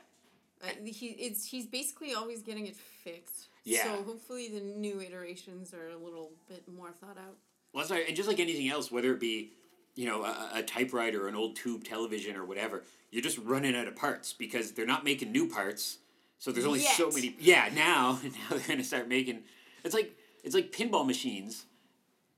Uh, 0.64 0.68
he 0.86 1.08
it's 1.08 1.46
he's 1.46 1.66
basically 1.66 2.14
always 2.14 2.42
getting 2.42 2.68
it 2.68 2.76
fixed. 2.76 3.48
Yeah. 3.64 3.84
So 3.84 4.04
hopefully 4.04 4.48
the 4.48 4.60
new 4.62 5.02
iterations 5.02 5.74
are 5.74 5.90
a 5.90 5.98
little 5.98 6.32
bit 6.48 6.64
more 6.68 6.92
thought 6.92 7.18
out. 7.18 7.36
Well, 7.74 7.84
that's 7.84 7.92
right. 7.92 8.08
And 8.08 8.16
just 8.16 8.28
like 8.28 8.40
anything 8.40 8.70
else, 8.70 8.92
whether 8.92 9.12
it 9.14 9.20
be, 9.20 9.52
you 9.96 10.06
know, 10.08 10.24
a, 10.24 10.50
a 10.56 10.64
typewriter 10.64 11.26
or 11.26 11.28
an 11.30 11.36
old 11.36 11.56
tube 11.56 11.84
television 11.84 12.36
or 12.36 12.46
whatever, 12.46 12.84
you're 13.12 13.22
just 13.24 13.38
running 13.40 13.76
out 13.76 13.88
of 13.88 13.96
parts 13.96 14.34
because 14.34 14.72
they're 14.74 14.86
not 14.86 15.04
making 15.04 15.32
new 15.32 15.48
parts. 15.48 15.98
So 16.42 16.52
there's 16.52 16.66
only 16.66 16.80
so 16.80 17.12
many. 17.12 17.36
Yeah, 17.40 17.70
now 17.76 18.20
now 18.24 18.30
they're 18.50 18.68
gonna 18.68 18.84
start 18.84 19.08
making. 19.08 19.44
It's 19.84 19.94
like 19.94 20.18
it's 20.44 20.56
like 20.56 20.72
pinball 20.72 21.06
machines. 21.06 21.66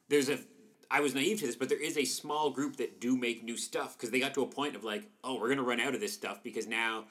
There's 0.09 0.27
a. 0.27 0.39
I 0.91 0.99
was 0.99 1.15
naive 1.15 1.39
to 1.39 1.47
this, 1.47 1.55
but 1.55 1.69
there 1.69 1.81
is 1.81 1.97
a 1.97 2.03
small 2.03 2.49
group 2.49 2.75
that 2.77 2.99
do 2.99 3.15
make 3.15 3.43
new 3.43 3.55
stuff 3.55 3.97
because 3.97 4.11
they 4.11 4.19
got 4.19 4.33
to 4.33 4.43
a 4.43 4.45
point 4.45 4.75
of 4.75 4.83
like, 4.83 5.09
oh, 5.23 5.39
we're 5.39 5.47
gonna 5.47 5.63
run 5.63 5.79
out 5.79 5.95
of 5.95 6.01
this 6.01 6.13
stuff 6.13 6.43
because 6.43 6.67
now 6.67 7.05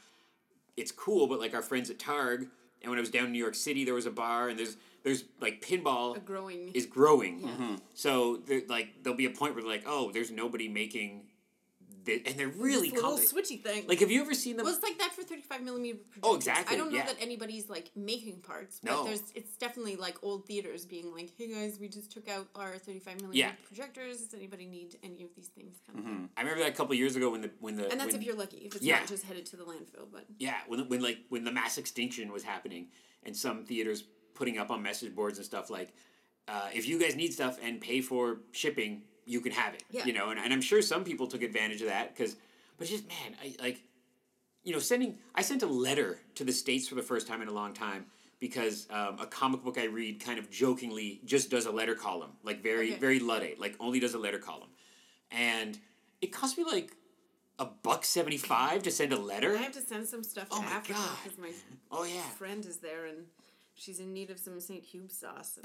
it's 0.77 0.93
cool. 0.93 1.27
But 1.27 1.41
like 1.41 1.55
our 1.55 1.63
friends 1.63 1.89
at 1.89 1.99
Targ, 1.99 2.47
and 2.83 2.91
when 2.91 2.99
I 2.99 3.01
was 3.01 3.11
down 3.11 3.25
in 3.27 3.33
New 3.33 3.39
York 3.39 3.55
City, 3.55 3.87
there 3.87 3.95
was 3.95 4.05
a 4.05 4.11
bar 4.11 4.51
and 4.51 4.59
there's 4.59 4.77
there's 5.03 5.25
like 5.41 5.65
pinball 5.65 6.19
A 6.19 6.21
growing 6.21 6.73
is 6.75 6.85
growing. 6.85 7.41
Yeah. 7.41 7.49
Mm-hmm. 7.49 7.75
So 7.95 8.37
there, 8.47 8.61
like 8.69 9.03
there'll 9.03 9.17
be 9.17 9.25
a 9.27 9.31
point 9.31 9.55
where 9.55 9.65
like, 9.65 9.85
oh, 9.87 10.13
there's 10.13 10.31
nobody 10.31 10.69
making, 10.69 11.23
thi- 11.23 11.32
and 12.09 12.39
they're 12.39 12.49
really 12.49 12.91
this 12.91 13.01
little 13.03 13.19
compli- 13.19 13.33
switchy 13.33 13.63
thing. 13.63 13.87
Like, 13.87 14.01
have 14.01 14.11
you 14.11 14.21
ever 14.21 14.35
seen 14.35 14.57
them? 14.57 14.65
well, 14.67 14.75
it's 14.75 14.83
like 14.83 14.99
that 14.99 15.13
for 15.13 15.23
thirty 15.23 15.43
five 15.43 15.63
millimeter 15.63 15.99
projectors. 15.99 16.23
Oh, 16.23 16.35
exactly, 16.37 16.75
I 16.75 16.79
don't 16.79 16.91
know 16.93 16.99
yeah. 16.99 17.07
that 17.07 17.17
anybody's 17.21 17.69
like 17.69 17.91
making 17.97 18.41
parts, 18.41 18.81
but 18.83 18.91
No. 18.93 19.05
there's 19.05 19.23
it's 19.35 19.57
definitely 19.57 19.97
like 19.97 20.17
old 20.23 20.47
theaters 20.47 20.85
being 20.85 21.13
like, 21.15 21.31
"Hey 21.37 21.49
guys, 21.53 21.79
we 21.81 21.89
just 21.89 22.11
took 22.13 22.29
out 22.29 22.49
our 22.55 22.79
thirty 22.79 22.99
five 22.99 23.17
millimeter 23.21 23.39
Yeah. 23.39 23.53
projectors. 23.67 24.19
Does 24.23 24.35
anybody 24.35 24.67
need 24.67 24.97
any 25.03 25.23
of 25.23 25.35
these 25.37 25.49
things?" 25.49 25.77
Kind 25.87 25.99
Mm-hmm. 26.05 26.25
I 26.37 26.41
remember 26.41 26.63
that 26.65 26.71
a 26.71 26.75
couple 26.77 26.95
years 26.95 27.17
ago 27.17 27.31
when 27.31 27.43
the 27.43 27.51
when 27.61 27.77
the 27.77 27.91
And 27.91 28.01
that's 28.01 28.13
when, 28.13 28.21
if 28.21 28.27
you're 28.27 28.37
lucky. 28.37 28.59
If 28.59 28.75
it's 28.77 28.85
Yeah. 28.85 28.99
not 29.01 29.09
just 29.09 29.25
headed 29.25 29.47
to 29.47 29.57
the 29.57 29.65
landfill, 29.65 30.09
but 30.13 30.27
yeah 30.39 30.59
when 30.69 30.89
when 30.89 31.01
like 31.03 31.19
when 31.29 31.45
the 31.45 31.53
mass 31.53 31.79
extinction 31.79 32.33
was 32.33 32.43
happening 32.43 32.89
and 33.23 33.37
some 33.37 33.65
theaters 33.65 34.05
putting 34.35 34.59
up 34.59 34.71
on 34.71 34.83
message 34.83 35.15
boards 35.15 35.39
and 35.39 35.45
stuff 35.45 35.71
like, 35.71 35.93
uh, 36.49 36.69
if 36.75 36.89
you 36.89 36.99
guys 36.99 37.15
need 37.15 37.33
stuff 37.33 37.59
and 37.63 37.81
pay 37.81 38.01
for 38.01 38.41
shipping, 38.51 39.03
you 39.27 39.41
can 39.41 39.53
have 39.53 39.75
it. 39.75 39.85
Yeah. 39.91 40.05
You 40.05 40.13
know, 40.13 40.31
and, 40.31 40.39
and 40.41 40.53
I'm 40.53 40.61
sure 40.63 40.83
some 40.83 41.05
people 41.05 41.27
took 41.27 41.43
advantage 41.43 41.81
of 41.81 41.89
that 41.89 42.15
because, 42.15 42.37
but 42.79 42.87
just 42.89 43.07
man, 43.09 43.37
I 43.43 43.55
like, 43.63 43.83
you 44.65 44.73
know, 44.73 44.79
sending. 44.79 45.19
I 45.35 45.43
sent 45.43 45.63
a 45.63 45.67
letter 45.67 46.21
to 46.37 46.45
the 46.45 46.53
states 46.53 46.89
for 46.89 46.95
the 46.95 47.03
first 47.03 47.27
time 47.27 47.43
in 47.43 47.49
a 47.49 47.53
long 47.53 47.75
time 47.75 48.07
because 48.41 48.87
um, 48.91 49.19
a 49.21 49.27
comic 49.27 49.63
book 49.63 49.79
I 49.79 49.85
read 49.85 50.21
kind 50.25 50.39
of 50.39 50.51
jokingly 50.51 51.21
just 51.25 51.51
does 51.51 51.67
a 51.67 51.73
letter 51.73 51.95
column, 51.95 52.31
like 52.43 52.63
very 52.63 52.91
Okay. 52.91 52.99
very 53.01 53.21
luddite, 53.21 53.59
like 53.61 53.77
only 53.81 54.01
does 54.01 54.15
a 54.15 54.19
letter 54.19 54.39
column, 54.39 54.71
and 55.31 55.79
it 56.21 56.33
cost 56.33 56.59
me 56.59 56.65
like 56.65 56.97
a 57.59 57.65
buck 57.65 58.05
seventy 58.05 58.39
five 58.39 58.83
to 58.85 58.91
send 58.91 59.13
a 59.13 59.19
letter. 59.19 59.57
I 59.57 59.63
have 59.63 59.73
to 59.73 59.81
send 59.81 60.07
some 60.09 60.25
stuff 60.25 60.49
to 60.51 60.57
Oh 60.57 60.63
my 60.63 60.71
Africa 60.71 61.01
because 61.23 61.39
my 61.39 61.51
Oh 61.91 62.05
yeah. 62.05 62.23
friend 62.23 62.65
is 62.65 62.79
there 62.79 63.07
and 63.07 63.27
she's 63.75 64.01
in 64.01 64.13
need 64.13 64.31
of 64.31 64.39
some 64.39 64.59
St. 64.61 64.85
Hugh 64.85 65.09
sauce. 65.09 65.59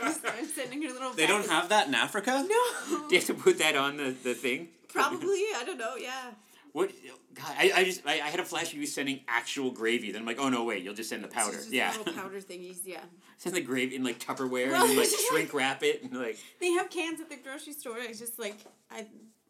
I'm 0.00 0.46
sending 0.46 0.82
her 0.82 0.92
little. 0.92 1.12
They 1.12 1.26
don't 1.26 1.48
have 1.48 1.68
that 1.70 1.88
in 1.88 1.94
Africa. 1.94 2.44
No. 2.48 3.08
Do 3.08 3.14
you 3.14 3.18
have 3.18 3.26
to 3.26 3.34
put 3.34 3.58
that 3.58 3.76
on 3.76 3.96
the, 3.96 4.14
the 4.22 4.34
thing? 4.34 4.68
Probably. 4.88 5.28
I 5.56 5.62
don't 5.66 5.78
know. 5.78 5.96
Yeah. 5.96 6.30
What? 6.72 6.90
God, 7.34 7.54
I, 7.58 7.72
I 7.74 7.84
just 7.84 8.06
I, 8.06 8.14
I 8.14 8.28
had 8.28 8.40
a 8.40 8.44
flash 8.44 8.72
of 8.72 8.78
you 8.78 8.86
sending 8.86 9.20
actual 9.26 9.70
gravy. 9.70 10.12
Then 10.12 10.22
I'm 10.22 10.26
like, 10.26 10.38
oh 10.38 10.48
no, 10.48 10.64
wait, 10.64 10.82
you'll 10.82 10.94
just 10.94 11.08
send 11.08 11.24
the 11.24 11.28
powder. 11.28 11.56
Just 11.56 11.72
Yeah, 11.72 11.92
Little 11.96 12.12
powder 12.22 12.40
thingies. 12.40 12.78
Yeah. 12.84 13.00
send 13.36 13.56
the 13.56 13.60
gravy 13.60 13.96
in 13.96 14.04
like 14.04 14.18
Tupperware 14.18 14.72
and 14.72 14.96
like 14.96 15.08
shrink 15.28 15.54
wrap 15.54 15.82
it 15.82 16.02
and 16.02 16.12
like. 16.14 16.38
They 16.60 16.72
have 16.72 16.90
cans 16.90 17.20
at 17.20 17.30
the 17.30 17.36
grocery 17.36 17.72
store. 17.72 17.96
I 17.98 18.08
just 18.08 18.38
like 18.38 18.58
I 18.90 19.06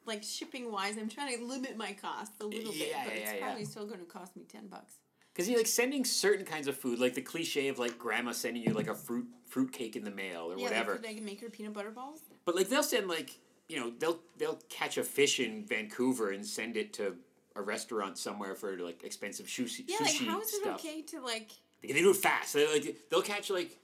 like 0.06 0.22
shipping 0.22 0.70
wise. 0.72 0.96
I'm 0.96 1.08
trying 1.08 1.38
to 1.38 1.44
limit 1.44 1.76
my 1.76 1.92
cost 1.92 2.32
a 2.40 2.44
little 2.44 2.72
bit, 2.72 2.92
but 3.04 3.14
yeah, 3.14 3.22
it's 3.22 3.32
yeah. 3.32 3.44
probably 3.46 3.64
still 3.64 3.86
going 3.86 4.00
to 4.00 4.06
cost 4.06 4.36
me 4.36 4.44
ten 4.48 4.68
bucks. 4.68 4.94
Because 5.38 5.48
you 5.48 5.56
like 5.56 5.68
sending 5.68 6.04
certain 6.04 6.44
kinds 6.44 6.66
of 6.66 6.76
food, 6.76 6.98
like 6.98 7.14
the 7.14 7.20
cliche 7.20 7.68
of 7.68 7.78
like 7.78 7.96
grandma 7.96 8.32
sending 8.32 8.60
you 8.60 8.72
like 8.74 8.88
a 8.88 8.94
fruit 8.94 9.24
fruit 9.46 9.70
cake 9.72 9.94
in 9.94 10.02
the 10.02 10.10
mail 10.10 10.50
or 10.52 10.56
Yeah. 10.58 10.64
whatever. 10.64 10.92
Like, 10.94 11.02
could 11.02 11.16
I 11.16 11.20
make 11.20 11.40
her 11.42 11.48
peanut 11.48 11.72
butter 11.74 11.92
balls? 11.92 12.22
But 12.44 12.56
like 12.56 12.68
they'll 12.68 12.82
send 12.82 13.06
like 13.06 13.38
you 13.68 13.78
know 13.78 13.92
they'll 14.00 14.18
they'll 14.36 14.58
catch 14.68 14.98
a 14.98 15.04
fish 15.04 15.38
in 15.38 15.64
Vancouver 15.64 16.32
and 16.32 16.44
send 16.44 16.76
it 16.76 16.92
to 16.94 17.14
a 17.54 17.62
restaurant 17.62 18.18
somewhere 18.18 18.56
for 18.56 18.76
like 18.78 19.04
expensive 19.04 19.46
sushi 19.46 19.84
Yeah. 19.86 19.98
Like 20.00 20.10
sushi 20.10 20.26
how 20.26 20.40
is 20.40 20.52
it 20.54 20.62
stuff. 20.62 20.80
okay 20.80 21.02
to 21.02 21.20
like? 21.20 21.52
They, 21.82 21.92
they 21.92 22.00
do 22.00 22.10
it 22.10 22.16
fast. 22.16 22.54
They 22.54 22.66
like 22.72 22.96
they'll 23.08 23.22
catch 23.22 23.48
like 23.48 23.78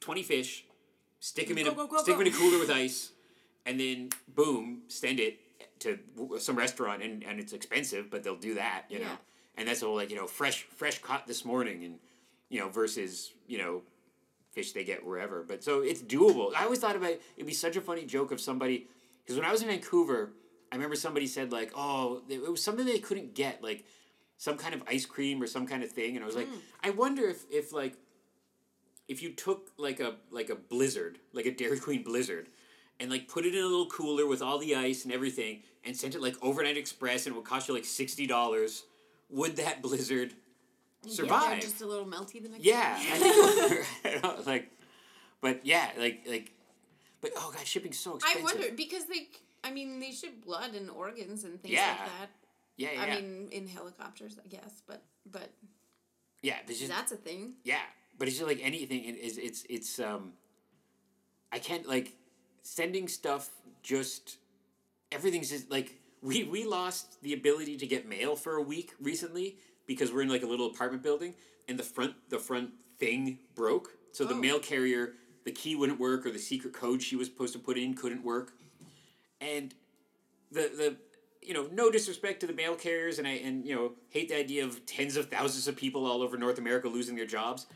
twenty 0.00 0.22
fish, 0.22 0.64
stick 1.20 1.48
them 1.48 1.58
in 1.58 1.66
Go, 1.66 1.72
a 1.72 1.74
go, 1.74 1.86
go, 1.88 1.98
stick 1.98 2.14
'em 2.14 2.20
go. 2.20 2.26
in 2.26 2.32
a 2.32 2.36
cooler 2.38 2.58
with 2.58 2.70
ice, 2.84 3.10
and 3.66 3.78
then 3.78 4.08
boom, 4.34 4.84
send 4.88 5.20
it 5.20 5.40
to 5.80 5.98
some 6.38 6.56
restaurant 6.56 7.02
and, 7.02 7.22
and 7.22 7.38
it's 7.38 7.52
expensive, 7.52 8.10
but 8.10 8.22
they'll 8.24 8.34
do 8.34 8.54
that, 8.54 8.84
you 8.88 9.00
know. 9.00 9.18
And 9.56 9.68
that's 9.68 9.82
all 9.82 9.94
like 9.94 10.10
you 10.10 10.16
know 10.16 10.26
fresh 10.26 10.62
fresh 10.62 10.98
caught 10.98 11.26
this 11.26 11.44
morning, 11.44 11.84
and 11.84 11.98
you 12.48 12.60
know 12.60 12.68
versus 12.68 13.32
you 13.46 13.58
know 13.58 13.82
fish 14.52 14.72
they 14.72 14.84
get 14.84 15.04
wherever. 15.04 15.42
But 15.42 15.62
so 15.62 15.80
it's 15.80 16.02
doable. 16.02 16.54
I 16.54 16.64
always 16.64 16.78
thought 16.78 16.96
about 16.96 17.10
it, 17.10 17.22
it'd 17.36 17.46
be 17.46 17.54
such 17.54 17.76
a 17.76 17.80
funny 17.80 18.04
joke 18.04 18.32
of 18.32 18.40
somebody 18.40 18.86
because 19.22 19.36
when 19.36 19.46
I 19.46 19.52
was 19.52 19.62
in 19.62 19.68
Vancouver, 19.68 20.32
I 20.70 20.76
remember 20.76 20.96
somebody 20.96 21.26
said 21.26 21.52
like, 21.52 21.72
oh, 21.76 22.22
it 22.28 22.50
was 22.50 22.62
something 22.62 22.84
they 22.84 22.98
couldn't 22.98 23.34
get 23.34 23.62
like 23.62 23.84
some 24.36 24.56
kind 24.56 24.74
of 24.74 24.82
ice 24.88 25.06
cream 25.06 25.42
or 25.42 25.46
some 25.46 25.66
kind 25.66 25.82
of 25.82 25.90
thing, 25.90 26.16
and 26.16 26.24
I 26.24 26.26
was 26.26 26.36
like, 26.36 26.48
mm. 26.48 26.58
I 26.82 26.90
wonder 26.90 27.28
if 27.28 27.44
if 27.50 27.72
like 27.72 27.96
if 29.08 29.22
you 29.22 29.30
took 29.30 29.70
like 29.76 30.00
a 30.00 30.16
like 30.30 30.50
a 30.50 30.54
blizzard, 30.54 31.18
like 31.32 31.46
a 31.46 31.50
Dairy 31.50 31.78
Queen 31.78 32.02
blizzard, 32.02 32.48
and 33.00 33.10
like 33.10 33.28
put 33.28 33.44
it 33.44 33.54
in 33.54 33.60
a 33.60 33.66
little 33.66 33.86
cooler 33.86 34.26
with 34.26 34.42
all 34.42 34.58
the 34.58 34.74
ice 34.74 35.04
and 35.04 35.12
everything, 35.12 35.62
and 35.84 35.96
sent 35.96 36.14
it 36.14 36.20
like 36.20 36.36
overnight 36.42 36.76
express, 36.76 37.26
and 37.26 37.34
it 37.34 37.38
would 37.38 37.46
cost 37.46 37.68
you 37.68 37.74
like 37.74 37.84
sixty 37.84 38.26
dollars. 38.26 38.84
Would 39.30 39.56
that 39.56 39.82
blizzard 39.82 40.34
survive? 41.06 41.60
just 41.60 41.80
a 41.80 41.86
little 41.86 42.06
melty 42.06 42.42
the 42.42 42.48
next 42.48 42.64
Yeah, 42.64 42.96
day? 42.98 43.08
I 43.12 43.84
think 44.14 44.24
I 44.24 44.40
like, 44.46 44.70
but 45.40 45.64
yeah, 45.66 45.90
like 45.98 46.22
like, 46.28 46.52
but 47.20 47.32
oh 47.36 47.50
god, 47.54 47.66
shipping's 47.66 47.98
so 47.98 48.16
expensive. 48.16 48.40
I 48.40 48.44
wonder 48.44 48.66
because 48.76 49.06
they. 49.06 49.28
I 49.66 49.70
mean, 49.70 49.98
they 49.98 50.10
ship 50.10 50.44
blood 50.44 50.74
and 50.74 50.90
organs 50.90 51.44
and 51.44 51.58
things 51.62 51.72
Yeah. 51.72 51.88
like 51.88 51.98
that. 52.06 52.30
Yeah, 52.76 52.92
yeah, 52.92 53.00
I 53.02 53.06
yeah. 53.06 53.14
mean, 53.14 53.48
in 53.50 53.66
helicopters, 53.66 54.36
I 54.44 54.46
guess, 54.48 54.82
but 54.86 55.02
but 55.30 55.50
yeah. 56.42 56.56
There's 56.66 56.80
just 56.80 56.90
that's 56.90 57.12
a 57.12 57.16
thing. 57.16 57.54
yeah, 57.64 57.78
but 58.18 58.28
it's 58.28 58.36
just 58.36 58.46
like 58.46 58.60
anything. 58.62 59.04
It 59.04 59.16
is 59.16 59.38
it's 59.38 59.64
it's 59.70 59.98
um. 59.98 60.32
I 61.52 61.58
can't 61.60 61.88
like 61.88 62.12
sending 62.62 63.08
stuff. 63.08 63.48
Just 63.82 64.36
everything's 65.12 65.50
just 65.50 65.70
like 65.70 65.94
we 66.24 66.42
we 66.44 66.64
lost 66.64 67.22
the 67.22 67.34
ability 67.34 67.76
to 67.76 67.86
get 67.86 68.08
mail 68.08 68.34
for 68.34 68.56
a 68.56 68.62
week 68.62 68.94
recently 69.00 69.58
because 69.86 70.10
we're 70.10 70.22
in 70.22 70.28
like 70.30 70.42
a 70.42 70.46
little 70.46 70.66
apartment 70.66 71.02
building 71.02 71.34
and 71.68 71.78
the 71.78 71.82
front 71.84 72.14
the 72.30 72.38
front 72.38 72.70
thing 72.98 73.38
broke. 73.54 73.90
So 74.12 74.24
the 74.24 74.34
Oh. 74.34 74.38
mail 74.38 74.58
carrier, 74.58 75.14
the 75.44 75.52
key 75.52 75.76
wouldn't 75.76 76.00
work 76.00 76.24
or 76.24 76.30
the 76.30 76.38
secret 76.38 76.72
code 76.72 77.02
she 77.02 77.14
was 77.16 77.28
supposed 77.28 77.52
to 77.52 77.58
put 77.58 77.76
in 77.76 77.94
couldn't 77.94 78.24
work. 78.24 78.54
And 79.40 79.74
the 80.50 80.62
the 80.74 80.96
you 81.42 81.52
know, 81.52 81.68
no 81.72 81.90
disrespect 81.90 82.40
to 82.40 82.46
the 82.46 82.54
mail 82.54 82.74
carriers 82.74 83.18
and 83.18 83.28
I 83.28 83.32
and 83.32 83.66
you 83.66 83.74
know, 83.74 83.92
hate 84.08 84.28
the 84.30 84.36
idea 84.38 84.64
of 84.64 84.86
tens 84.86 85.16
of 85.18 85.28
thousands 85.28 85.68
of 85.68 85.76
people 85.76 86.06
all 86.06 86.22
over 86.22 86.38
North 86.38 86.58
America 86.58 86.88
losing 86.88 87.16
their 87.16 87.26
jobs, 87.26 87.66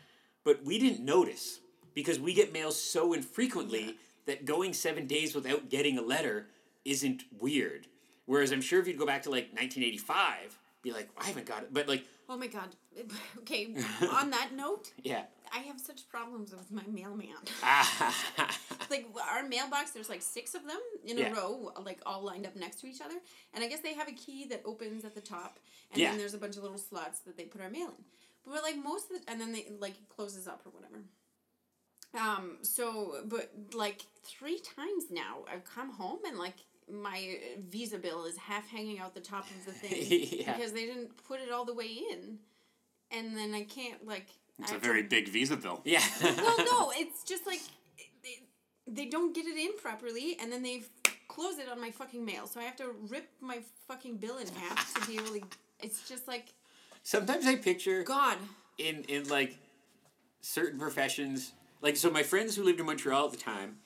but 0.43 0.65
we 0.65 0.79
didn't 0.79 1.05
notice 1.05 1.61
because 1.93 2.19
we 2.19 2.33
get 2.33 2.51
mail 2.53 2.73
so 2.73 3.13
infrequently 3.13 3.97
that 4.25 4.47
going 4.47 4.73
7 4.73 5.07
days 5.07 5.35
without 5.35 5.69
getting 5.69 5.99
a 5.99 6.03
letter 6.03 6.47
isn't 6.87 7.25
weird. 7.39 7.87
Whereas 8.29 8.53
I'm 8.53 8.61
sure 8.61 8.79
if 8.79 8.87
you'd 8.87 8.99
go 8.99 9.07
back 9.07 9.23
to 9.23 9.31
like 9.31 9.45
1985, 9.55 10.59
be 10.83 10.93
like, 10.93 11.09
I 11.19 11.25
haven't 11.29 11.47
got 11.47 11.63
it. 11.63 11.73
But 11.73 11.89
like, 11.89 12.05
Oh 12.29 12.37
my 12.37 12.47
god. 12.47 12.69
Okay. 13.39 13.75
on 14.13 14.29
that 14.31 14.51
note, 14.55 14.93
yeah. 15.03 15.23
I 15.51 15.61
have 15.61 15.81
such 15.81 16.07
problems 16.11 16.53
with 16.53 16.71
my 16.71 16.83
mailman. 16.87 17.37
Like 18.91 19.07
our 19.31 19.47
mailbox, 19.47 19.91
there's 19.93 20.09
like 20.11 20.23
six 20.23 20.55
of 20.55 20.67
them 20.67 20.81
in 21.05 21.17
Yeah. 21.19 21.31
a 21.31 21.35
row, 21.35 21.73
like 21.85 22.01
all 22.07 22.23
lined 22.23 22.47
up 22.47 22.55
next 22.57 22.81
to 22.81 22.87
each 22.87 23.01
other. 23.03 23.17
And 23.55 23.63
I 23.65 23.67
guess 23.69 23.81
they 23.81 23.95
have 23.95 24.09
a 24.09 24.13
key 24.13 24.47
that 24.51 24.63
opens 24.65 25.05
at 25.07 25.15
the 25.15 25.21
top, 25.23 25.59
and 25.93 26.01
Yeah. 26.01 26.11
then 26.11 26.19
there's 26.19 26.33
a 26.35 26.39
bunch 26.39 26.57
of 26.57 26.63
little 26.63 26.79
slots 26.79 27.21
that 27.21 27.37
they 27.37 27.45
put 27.45 27.61
our 27.63 27.69
mail 27.71 27.89
in. 27.89 28.05
But 28.45 28.53
we're 28.55 28.63
like 28.63 28.77
most 28.83 29.11
of 29.11 29.17
the, 29.25 29.31
and 29.31 29.41
then 29.41 29.53
they 29.53 29.67
like 29.79 29.93
it 29.93 30.09
closes 30.15 30.47
up 30.49 30.63
or 30.67 30.71
whatever. 30.71 31.03
Um, 32.15 32.59
so, 32.63 33.17
but 33.27 33.51
like 33.75 34.03
three 34.25 34.59
times 34.59 35.05
now, 35.11 35.45
I've 35.53 35.65
come 35.65 35.93
home 35.93 36.21
and 36.27 36.39
like 36.39 36.57
my 36.93 37.39
visa 37.69 37.99
bill 37.99 38.25
is 38.25 38.37
half 38.37 38.69
hanging 38.69 38.99
out 38.99 39.15
the 39.15 39.21
top 39.21 39.47
of 39.51 39.67
the 39.67 39.73
thing 39.73 40.29
Yeah. 40.47 40.57
because 40.57 40.73
they 40.73 40.87
didn't 40.87 41.11
put 41.27 41.41
it 41.41 41.51
all 41.53 41.65
the 41.65 41.75
way 41.75 41.87
in, 42.13 42.39
and 43.11 43.37
then 43.37 43.55
I 43.55 43.65
can't 43.65 44.07
like. 44.07 44.27
It's 44.61 44.71
I 44.71 44.73
a 44.73 44.75
have 44.75 44.83
to- 44.83 44.89
very 44.89 45.03
big 45.05 45.29
visa 45.29 45.57
bill. 45.57 45.81
Yeah. 45.85 46.03
well, 46.23 46.57
no, 46.59 46.93
it's 46.97 47.23
just 47.25 47.47
like 47.47 47.61
they, 48.25 48.41
they 48.87 49.07
don't 49.07 49.35
get 49.35 49.47
it 49.47 49.57
in 49.57 49.77
properly, 49.79 50.37
and 50.41 50.51
then 50.53 50.63
they 50.63 50.83
close 51.29 51.59
it 51.59 51.69
on 51.71 51.81
my 51.81 51.91
fucking 51.91 52.25
mail, 52.25 52.47
so 52.47 52.59
I 52.59 52.65
have 52.65 52.77
to 52.77 52.93
rip 53.09 53.29
my 53.41 53.61
fucking 53.87 54.17
bill 54.17 54.39
in 54.39 54.47
half 54.49 54.95
to 55.01 55.07
be 55.07 55.15
able 55.17 55.35
to. 55.35 55.43
It's 55.81 56.09
just 56.09 56.27
like 56.27 56.47
Sometimes 57.05 57.47
I 57.47 57.57
picture 57.57 58.03
God. 58.03 58.37
in 58.79 59.05
in 59.05 59.29
like 59.29 59.57
certain 60.41 60.79
professions. 60.79 61.53
Like 61.81 61.97
so, 61.97 62.11
my 62.11 62.23
friends 62.25 62.57
who 62.57 62.65
lived 62.65 62.81
in 62.81 62.87
Montreal 62.87 63.27
at 63.27 63.31
the 63.31 63.37
time, 63.39 63.77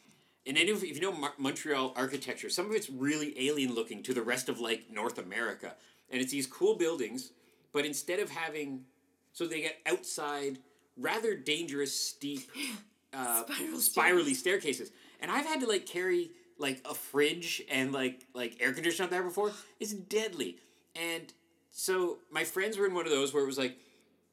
and 0.47 0.59
any 0.59 0.71
of, 0.71 0.83
if 0.83 0.97
you 0.97 1.01
know 1.01 1.13
Mar- 1.13 1.35
Montreal 1.39 1.93
architecture, 1.97 2.51
some 2.51 2.67
of 2.67 2.73
it's 2.73 2.91
really 2.91 3.35
alien 3.49 3.75
looking 3.75 4.03
to 4.03 4.15
the 4.15 4.23
rest 4.23 4.49
of 4.49 4.61
like 4.61 4.91
North 4.91 5.19
America, 5.19 5.75
and 6.11 6.21
it's 6.21 6.33
these 6.33 6.47
cool 6.47 6.77
buildings, 6.77 7.33
but 7.73 7.85
instead 7.85 8.19
of 8.19 8.31
having, 8.31 8.85
so 9.33 9.47
they 9.47 9.63
get 9.63 9.79
outside 9.87 10.59
rather 10.97 11.35
dangerous 11.35 11.95
steep, 11.95 12.51
uh, 13.13 13.45
Spiral 13.45 13.79
spirally 13.79 14.35
staircases, 14.35 14.91
and 15.21 15.31
I've 15.31 15.47
had 15.47 15.61
to 15.61 15.67
like 15.67 15.87
carry 15.87 16.31
like 16.59 16.81
a 16.89 16.95
fridge 16.95 17.63
and 17.71 17.93
like 17.93 18.27
like 18.35 18.57
air 18.61 18.73
conditioner 18.73 19.05
up 19.05 19.11
there 19.11 19.23
before. 19.23 19.53
It's 19.79 19.93
deadly, 19.93 20.59
and 20.97 21.33
so 21.71 22.19
my 22.31 22.45
friends 22.45 22.77
were 22.77 22.87
in 22.87 22.95
one 22.95 23.07
of 23.07 23.13
those 23.13 23.33
where 23.33 23.43
it 23.43 23.47
was 23.47 23.59
like 23.59 23.77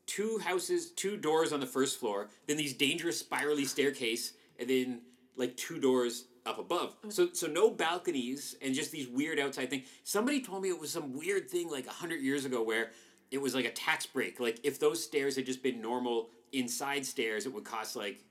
two 0.05 0.39
houses, 0.39 0.89
two 0.89 1.17
doors 1.17 1.53
on 1.53 1.59
the 1.59 1.67
first 1.67 1.99
floor, 1.99 2.29
then 2.47 2.57
these 2.57 2.73
dangerous 2.73 3.19
spirally 3.19 3.63
staircase, 3.63 4.33
and 4.59 4.67
then 4.67 5.01
like 5.39 5.57
two 5.57 5.79
doors 5.79 6.25
up 6.45 6.59
above. 6.59 7.01
Mm. 7.01 7.11
So 7.13 7.29
so 7.33 7.47
no 7.47 7.69
balconies 7.71 8.55
and 8.61 8.75
just 8.75 8.91
these 8.91 9.07
weird 9.07 9.39
outside 9.39 9.69
things. 9.69 9.87
Somebody 10.03 10.41
told 10.41 10.61
me 10.61 10.69
it 10.69 10.79
was 10.79 10.91
some 10.91 11.17
weird 11.17 11.49
thing 11.49 11.69
like 11.69 11.87
a 11.87 11.91
hundred 11.91 12.21
years 12.21 12.45
ago 12.45 12.61
where 12.61 12.91
it 13.31 13.41
was 13.41 13.55
like 13.55 13.65
a 13.65 13.71
tax 13.71 14.05
break. 14.05 14.39
Like 14.39 14.59
if 14.63 14.79
those 14.79 15.03
stairs 15.03 15.35
had 15.35 15.45
just 15.45 15.63
been 15.63 15.81
normal 15.81 16.29
inside 16.51 17.05
stairs, 17.05 17.45
it 17.45 17.53
would 17.53 17.63
cost 17.63 17.95
like 17.95 18.23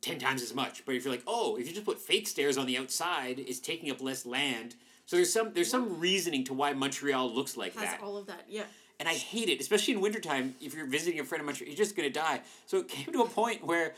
ten 0.00 0.18
times 0.18 0.42
as 0.42 0.54
much. 0.54 0.84
But 0.84 0.94
if 0.94 1.04
you're 1.04 1.12
like, 1.14 1.24
oh, 1.26 1.56
if 1.56 1.66
you 1.66 1.72
just 1.72 1.86
put 1.86 1.98
fake 1.98 2.28
stairs 2.28 2.58
on 2.58 2.66
the 2.66 2.78
outside, 2.78 3.38
it's 3.38 3.60
taking 3.60 3.90
up 3.90 4.02
less 4.02 4.26
land. 4.26 4.76
So 5.06 5.16
there's 5.16 5.32
some 5.32 5.52
there's 5.52 5.70
some 5.70 6.00
reasoning 6.00 6.44
to 6.44 6.54
why 6.54 6.72
Montreal 6.72 7.32
looks 7.32 7.56
like 7.56 7.74
Has 7.74 7.90
that 7.90 8.02
all 8.02 8.16
of 8.16 8.26
that, 8.26 8.44
yeah. 8.48 8.64
and 8.98 9.08
I 9.08 9.14
hate 9.14 9.48
it, 9.48 9.60
especially 9.60 9.94
in 9.94 10.00
wintertime. 10.00 10.56
If 10.60 10.74
you're 10.74 10.86
visiting 10.86 11.20
a 11.20 11.24
friend 11.24 11.40
in 11.40 11.46
Montreal, 11.46 11.68
you're 11.68 11.76
just 11.76 11.96
gonna 11.96 12.10
die. 12.10 12.40
So 12.66 12.78
it 12.78 12.88
came 12.88 13.12
to 13.12 13.22
a 13.22 13.28
point 13.28 13.64
where 13.64 13.94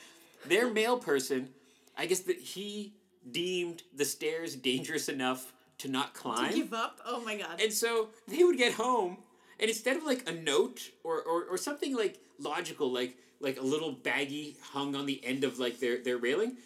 their 0.47 0.71
mail 0.71 0.99
person, 0.99 1.49
I 1.99 2.07
guess 2.07 2.21
that 2.21 2.39
he 2.39 2.95
deemed 3.31 3.83
the 3.95 4.05
stairs 4.05 4.55
dangerous 4.55 5.09
enough 5.09 5.53
to 5.79 5.89
not 5.89 6.15
climb, 6.15 6.51
To 6.51 6.57
Give 6.57 6.73
up? 6.73 7.01
Oh 7.05 7.23
my 7.25 7.37
god. 7.37 7.61
and 7.61 7.73
so 7.73 8.09
they 8.27 8.43
would 8.45 8.57
get 8.57 8.73
home, 8.75 9.19
and 9.61 9.69
instead 9.69 9.97
of 9.97 10.05
like 10.05 10.29
a 10.29 10.33
note 10.33 10.91
or, 11.05 11.21
or, 11.23 11.45
or 11.45 11.59
something 11.59 11.95
like 11.97 12.21
logical, 12.39 12.91
like 12.93 13.17
like 13.41 13.59
a 13.59 13.63
little 13.63 13.95
baggie 13.95 14.57
hung 14.61 14.97
on 14.97 15.07
the 15.07 15.25
end 15.25 15.45
of 15.45 15.59
like 15.59 15.79
their 15.81 16.03
their 16.03 16.17
railing, 16.17 16.57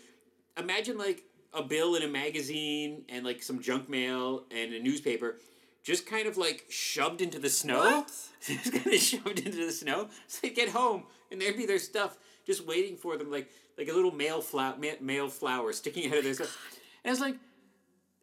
imagine 0.56 0.96
like 0.98 1.24
a 1.54 1.62
bill 1.62 1.94
in 1.96 2.02
a 2.02 2.08
magazine 2.08 3.04
and 3.08 3.24
like 3.24 3.42
some 3.42 3.60
junk 3.60 3.88
mail 3.88 4.44
and 4.50 4.72
a 4.72 4.80
newspaper 4.82 5.36
just 5.82 6.06
kind 6.06 6.26
of 6.26 6.36
like 6.36 6.64
shoved 6.68 7.20
into 7.20 7.38
the 7.38 7.50
snow. 7.50 7.78
What? 7.78 8.10
just 8.40 8.72
kind 8.72 8.86
of 8.86 9.00
shoved 9.00 9.40
into 9.40 9.66
the 9.66 9.72
snow. 9.72 10.08
So 10.28 10.38
they'd 10.42 10.54
get 10.54 10.70
home 10.70 11.04
and 11.30 11.40
there'd 11.40 11.56
be 11.56 11.66
their 11.66 11.78
stuff 11.78 12.16
just 12.46 12.66
waiting 12.66 12.96
for 12.96 13.16
them, 13.16 13.30
like 13.30 13.50
like 13.78 13.88
a 13.88 13.92
little 13.92 14.12
male 14.12 14.40
flower, 14.40 14.76
male 15.00 15.28
flower 15.28 15.72
sticking 15.72 16.10
out 16.10 16.18
of 16.18 16.24
their 16.24 16.32
oh 16.32 16.34
stuff. 16.34 16.78
And 17.04 17.10
I 17.10 17.12
was 17.12 17.20
like, 17.20 17.36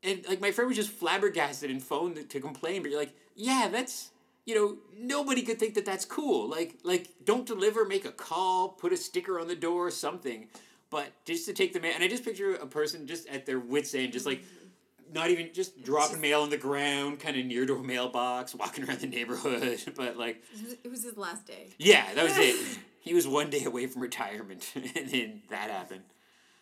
and 0.03 0.25
like 0.27 0.41
my 0.41 0.51
friend 0.51 0.67
was 0.67 0.77
just 0.77 0.91
flabbergasted 0.91 1.69
and 1.69 1.81
phoned 1.81 2.15
to, 2.15 2.23
to 2.23 2.39
complain. 2.39 2.81
But 2.81 2.91
you're 2.91 2.99
like, 2.99 3.15
yeah, 3.35 3.69
that's 3.71 4.11
you 4.45 4.55
know 4.55 4.77
nobody 4.97 5.41
could 5.41 5.59
think 5.59 5.75
that 5.75 5.85
that's 5.85 6.05
cool. 6.05 6.49
Like 6.49 6.75
like 6.83 7.09
don't 7.23 7.45
deliver, 7.45 7.85
make 7.85 8.05
a 8.05 8.11
call, 8.11 8.69
put 8.69 8.93
a 8.93 8.97
sticker 8.97 9.39
on 9.39 9.47
the 9.47 9.55
door, 9.55 9.91
something. 9.91 10.47
But 10.89 11.11
just 11.25 11.45
to 11.45 11.53
take 11.53 11.73
the 11.73 11.79
mail, 11.79 11.91
and 11.93 12.03
I 12.03 12.07
just 12.07 12.25
picture 12.25 12.55
a 12.55 12.65
person 12.65 13.05
just 13.05 13.27
at 13.27 13.45
their 13.45 13.59
wits 13.59 13.93
end, 13.93 14.11
just 14.11 14.25
like 14.25 14.39
mm-hmm. 14.39 15.13
not 15.13 15.29
even 15.29 15.49
just 15.53 15.83
dropping 15.83 16.19
mail 16.19 16.41
on 16.41 16.49
the 16.49 16.57
ground, 16.57 17.19
kind 17.19 17.37
of 17.37 17.45
near 17.45 17.67
to 17.67 17.75
a 17.75 17.83
mailbox, 17.83 18.55
walking 18.55 18.83
around 18.85 18.99
the 18.99 19.07
neighborhood. 19.07 19.79
But 19.95 20.17
like, 20.17 20.43
It 20.83 20.89
was 20.89 21.03
his 21.03 21.15
last 21.15 21.45
day. 21.45 21.67
yeah, 21.77 22.11
that 22.15 22.23
was 22.23 22.37
it. 22.37 22.79
He 22.99 23.13
was 23.13 23.27
one 23.27 23.49
day 23.49 23.63
away 23.65 23.87
from 23.87 24.01
retirement, 24.01 24.71
and 24.75 25.09
then 25.09 25.41
that 25.49 25.69
happened. 25.69 26.03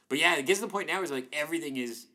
But 0.10 0.19
yeah, 0.19 0.36
it 0.38 0.45
gets 0.45 0.60
to 0.60 0.65
the 0.65 0.71
point 0.71 0.88
now 0.88 1.02
is 1.02 1.12
like 1.12 1.28
everything 1.34 1.78
is, 1.78 2.08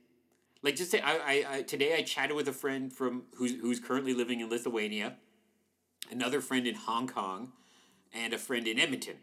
like 0.62 0.76
just 0.76 0.90
say 0.90 1.00
I, 1.00 1.16
I, 1.16 1.44
I 1.56 1.62
today 1.62 1.94
I 1.96 2.02
chatted 2.02 2.36
with 2.36 2.48
a 2.48 2.52
friend 2.52 2.92
from 2.92 3.24
who's 3.36 3.52
who's 3.60 3.80
currently 3.80 4.14
living 4.14 4.40
in 4.40 4.48
Lithuania, 4.48 5.16
another 6.10 6.40
friend 6.40 6.66
in 6.66 6.74
Hong 6.74 7.06
Kong, 7.06 7.52
and 8.14 8.32
a 8.32 8.38
friend 8.38 8.66
in 8.66 8.78
Edmonton. 8.78 9.16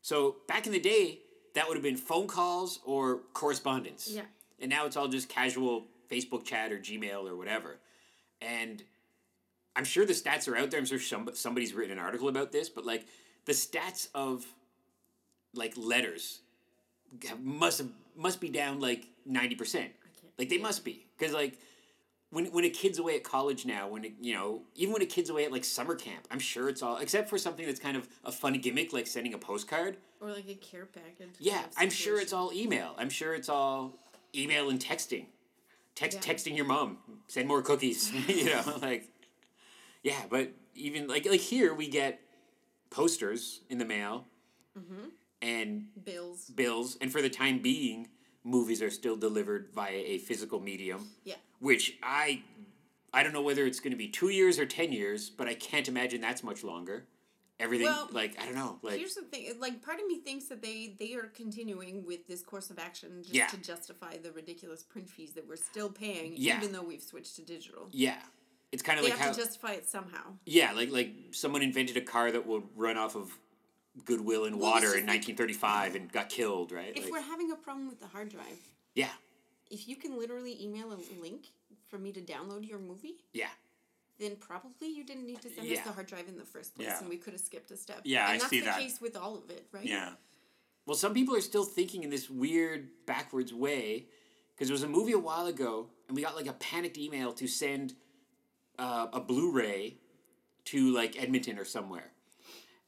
So 0.00 0.36
back 0.46 0.66
in 0.66 0.72
the 0.72 0.80
day, 0.80 1.18
that 1.54 1.68
would 1.68 1.76
have 1.76 1.82
been 1.82 1.96
phone 1.96 2.26
calls 2.28 2.80
or 2.84 3.20
correspondence. 3.34 4.10
Yeah. 4.10 4.22
And 4.60 4.70
now 4.70 4.86
it's 4.86 4.96
all 4.96 5.08
just 5.08 5.28
casual 5.28 5.86
Facebook 6.10 6.44
chat 6.44 6.72
or 6.72 6.78
Gmail 6.78 7.28
or 7.28 7.36
whatever. 7.36 7.78
And 8.40 8.82
I'm 9.76 9.84
sure 9.84 10.06
the 10.06 10.12
stats 10.12 10.48
are 10.48 10.56
out 10.56 10.70
there. 10.70 10.80
I'm 10.80 10.86
sure 10.86 10.98
some, 10.98 11.28
somebody's 11.34 11.74
written 11.74 11.98
an 11.98 12.04
article 12.04 12.28
about 12.28 12.52
this, 12.52 12.68
but 12.68 12.84
like 12.84 13.06
the 13.48 13.54
stats 13.54 14.08
of 14.14 14.46
like 15.54 15.72
letters 15.76 16.40
must 17.42 17.82
must 18.14 18.40
be 18.40 18.48
down 18.50 18.78
like 18.78 19.06
90%. 19.28 19.72
can't- 19.72 19.92
Like 20.38 20.48
they 20.48 20.58
must 20.58 20.84
be. 20.84 21.06
Because 21.18 21.32
like 21.32 21.58
when, 22.30 22.46
when 22.46 22.64
a 22.64 22.68
kid's 22.70 22.98
away 22.98 23.16
at 23.16 23.24
college 23.24 23.64
now, 23.64 23.88
when 23.88 24.04
it, 24.04 24.12
you 24.20 24.34
know, 24.34 24.60
even 24.74 24.92
when 24.92 25.00
a 25.02 25.06
kid's 25.06 25.30
away 25.30 25.44
at 25.46 25.52
like 25.52 25.64
summer 25.64 25.94
camp, 25.94 26.26
I'm 26.30 26.38
sure 26.38 26.68
it's 26.68 26.82
all 26.82 26.98
except 26.98 27.30
for 27.30 27.38
something 27.38 27.64
that's 27.64 27.80
kind 27.80 27.96
of 27.96 28.06
a 28.24 28.30
fun 28.32 28.52
gimmick 28.54 28.92
like 28.92 29.06
sending 29.06 29.32
a 29.34 29.38
postcard. 29.38 29.96
Or 30.20 30.30
like 30.30 30.48
a 30.48 30.54
care 30.54 30.84
package. 30.86 31.34
Yeah, 31.38 31.62
I'm 31.78 31.90
sure 31.90 32.20
it's 32.20 32.32
all 32.34 32.52
email. 32.52 32.94
I'm 32.98 33.08
sure 33.08 33.34
it's 33.34 33.48
all 33.48 33.94
email 34.34 34.68
and 34.68 34.78
texting. 34.78 35.26
Text 35.94 36.18
Yeah. 36.26 36.34
texting 36.34 36.54
your 36.56 36.66
mom. 36.66 36.98
Send 37.28 37.48
more 37.48 37.62
cookies. 37.62 38.12
you 38.28 38.46
know, 38.46 38.78
like 38.82 39.08
yeah, 40.02 40.22
but 40.28 40.50
even 40.74 41.06
like 41.08 41.24
like 41.26 41.40
here 41.40 41.72
we 41.72 41.88
get 41.88 42.20
posters 42.90 43.60
in 43.68 43.78
the 43.78 43.84
mail 43.84 44.26
Mm-hmm. 44.78 45.08
and 45.42 45.86
bills. 46.04 46.44
bills, 46.54 46.96
and 47.00 47.10
for 47.10 47.20
the 47.20 47.28
time 47.30 47.58
being, 47.58 48.08
movies 48.44 48.80
are 48.80 48.90
still 48.90 49.16
delivered 49.16 49.70
via 49.74 49.90
a 49.96 50.18
physical 50.18 50.60
medium. 50.60 51.08
Yeah. 51.24 51.34
Which 51.58 51.98
I 52.02 52.42
I 53.12 53.22
don't 53.24 53.32
know 53.32 53.42
whether 53.42 53.66
it's 53.66 53.80
going 53.80 53.90
to 53.90 53.96
be 53.96 54.06
two 54.08 54.28
years 54.28 54.58
or 54.60 54.66
ten 54.66 54.92
years, 54.92 55.30
but 55.30 55.48
I 55.48 55.54
can't 55.54 55.88
imagine 55.88 56.20
that's 56.20 56.44
much 56.44 56.62
longer. 56.62 57.06
Everything 57.58 57.86
Well, 57.88 58.08
like 58.12 58.40
I 58.40 58.44
don't 58.44 58.54
know, 58.54 58.78
like 58.82 58.98
Here's 58.98 59.14
the 59.16 59.22
thing, 59.22 59.52
like 59.58 59.82
part 59.82 59.98
of 59.98 60.06
me 60.06 60.20
thinks 60.20 60.44
that 60.44 60.62
they 60.62 60.94
they 60.96 61.14
are 61.14 61.26
continuing 61.34 62.06
with 62.06 62.28
this 62.28 62.42
course 62.44 62.70
of 62.70 62.78
action 62.78 63.22
just 63.22 63.34
Yeah. 63.34 63.48
to 63.48 63.56
justify 63.56 64.16
the 64.18 64.30
ridiculous 64.30 64.84
print 64.84 65.10
fees 65.10 65.32
that 65.32 65.48
we're 65.48 65.56
still 65.56 65.90
paying, 65.90 66.34
Yeah. 66.36 66.58
even 66.58 66.70
though 66.72 66.82
we've 66.84 67.02
switched 67.02 67.34
to 67.36 67.42
digital. 67.42 67.88
yeah, 67.90 68.22
it's 68.72 68.82
kind 68.82 68.98
of 68.98 69.04
like 69.04 69.14
have 69.14 69.28
how 69.28 69.32
to 69.32 69.38
justify 69.38 69.72
it 69.72 69.88
somehow. 69.88 70.22
Yeah, 70.44 70.72
like 70.72 70.90
like 70.90 71.10
someone 71.32 71.62
invented 71.62 71.96
a 71.96 72.00
car 72.00 72.30
that 72.30 72.46
would 72.46 72.64
run 72.76 72.96
off 72.96 73.16
of 73.16 73.32
goodwill 74.04 74.44
and 74.44 74.58
Well, 74.60 74.70
water 74.72 74.88
in 74.94 75.06
like- 75.06 75.26
1935 75.26 75.94
and 75.96 76.12
got 76.12 76.28
killed, 76.28 76.70
right? 76.72 76.92
If 76.96 77.04
Like, 77.04 77.12
we're 77.12 77.20
having 77.20 77.50
a 77.50 77.56
problem 77.56 77.88
with 77.88 77.98
the 78.00 78.06
hard 78.06 78.28
drive, 78.28 78.58
yeah, 78.94 79.10
if 79.70 79.88
you 79.88 79.96
can 79.96 80.18
literally 80.18 80.62
email 80.62 80.92
a 80.92 80.98
link 81.20 81.46
for 81.88 81.98
me 81.98 82.12
to 82.12 82.20
download 82.20 82.68
your 82.68 82.78
movie, 82.78 83.16
yeah, 83.32 83.48
then 84.18 84.36
probably 84.36 84.88
you 84.88 85.04
didn't 85.04 85.26
need 85.26 85.40
to 85.42 85.48
send 85.50 85.66
Yeah. 85.66 85.78
us 85.78 85.84
the 85.86 85.92
hard 85.92 86.06
drive 86.06 86.28
in 86.28 86.36
the 86.36 86.44
first 86.44 86.74
place, 86.74 86.88
Yeah. 86.88 86.98
and 87.00 87.08
we 87.08 87.16
could 87.16 87.32
have 87.32 87.40
skipped 87.42 87.70
a 87.70 87.76
step. 87.76 88.02
Yeah, 88.04 88.24
and 88.24 88.32
I 88.34 88.38
that's 88.38 88.50
see 88.50 88.60
the 88.60 88.66
that. 88.66 88.78
case 88.80 89.00
with 89.00 89.16
all 89.16 89.36
of 89.36 89.48
it, 89.50 89.66
right? 89.72 89.84
Yeah. 89.84 90.14
Well, 90.86 90.96
some 90.96 91.12
people 91.14 91.34
are 91.36 91.40
still 91.40 91.64
thinking 91.64 92.02
in 92.04 92.10
this 92.10 92.30
weird 92.30 93.04
backwards 93.06 93.52
way 93.52 94.06
because 94.54 94.68
there 94.68 94.74
was 94.74 94.82
a 94.82 94.88
movie 94.88 95.12
a 95.12 95.18
while 95.18 95.46
ago, 95.46 95.90
and 96.06 96.16
we 96.16 96.22
got 96.22 96.34
like 96.36 96.46
a 96.46 96.52
panicked 96.54 96.98
email 96.98 97.32
to 97.34 97.46
send 97.46 97.94
uh, 98.78 99.08
a 99.12 99.20
Blu-ray 99.20 99.96
to 100.66 100.94
like 100.94 101.20
Edmonton 101.20 101.58
or 101.58 101.64
somewhere, 101.64 102.10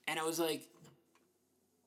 and 0.06 0.18
I 0.18 0.24
was 0.24 0.38
like, 0.38 0.68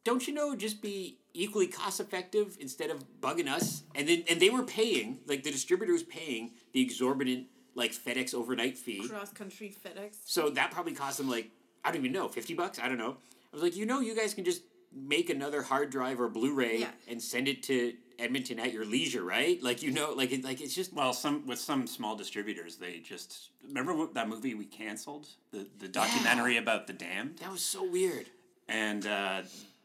"Don't 0.03 0.27
you 0.27 0.33
know? 0.33 0.55
Just 0.55 0.81
be 0.81 1.19
equally 1.33 1.67
cost 1.67 1.99
effective 1.99 2.57
instead 2.59 2.89
of 2.89 3.03
bugging 3.21 3.47
us." 3.47 3.83
And 3.95 4.07
then 4.07 4.23
and 4.29 4.39
they 4.39 4.49
were 4.49 4.63
paying 4.63 5.19
like 5.27 5.43
the 5.43 5.51
distributor 5.51 5.93
was 5.93 6.03
paying 6.03 6.51
the 6.73 6.81
exorbitant 6.81 7.47
like 7.75 7.91
FedEx 7.91 8.33
overnight 8.33 8.77
fee. 8.77 9.07
Cross 9.07 9.33
country 9.33 9.73
FedEx. 9.85 10.17
So 10.25 10.49
that 10.51 10.71
probably 10.71 10.93
cost 10.93 11.17
them 11.17 11.29
like 11.29 11.49
I 11.83 11.89
don't 11.91 11.99
even 12.01 12.11
know 12.11 12.27
fifty 12.27 12.53
bucks. 12.53 12.79
I 12.79 12.87
don't 12.87 12.97
know. 12.97 13.17
I 13.51 13.55
was 13.55 13.61
like, 13.63 13.75
you 13.75 13.85
know, 13.85 13.99
you 13.99 14.15
guys 14.15 14.33
can 14.33 14.45
just 14.45 14.63
make 14.95 15.29
another 15.29 15.61
hard 15.61 15.89
drive 15.91 16.19
or 16.19 16.27
Blu-ray 16.27 16.79
Yeah. 16.79 16.89
and 17.07 17.21
send 17.21 17.47
it 17.47 17.63
to 17.63 17.93
Edmonton 18.19 18.59
at 18.59 18.73
your 18.73 18.85
leisure, 18.85 19.23
right? 19.23 19.61
Like 19.61 19.81
you 19.83 19.91
know, 19.91 20.13
like 20.13 20.31
it, 20.31 20.43
like 20.43 20.61
it's 20.61 20.73
just 20.75 20.93
Well, 20.93 21.13
some 21.13 21.45
with 21.47 21.59
some 21.59 21.87
small 21.87 22.15
distributors, 22.15 22.77
they 22.77 22.99
just 22.99 23.49
remember 23.67 23.93
what, 23.93 24.13
that 24.13 24.27
movie 24.29 24.53
we 24.53 24.65
canceled 24.65 25.27
the 25.51 25.67
the 25.79 25.87
documentary 25.87 26.57
about 26.57 26.87
the 26.87 26.93
damned, 26.93 27.37
that 27.39 27.51
was 27.51 27.61
so 27.63 27.83
weird. 27.89 28.27
and 28.67 29.05
uh, 29.07 29.41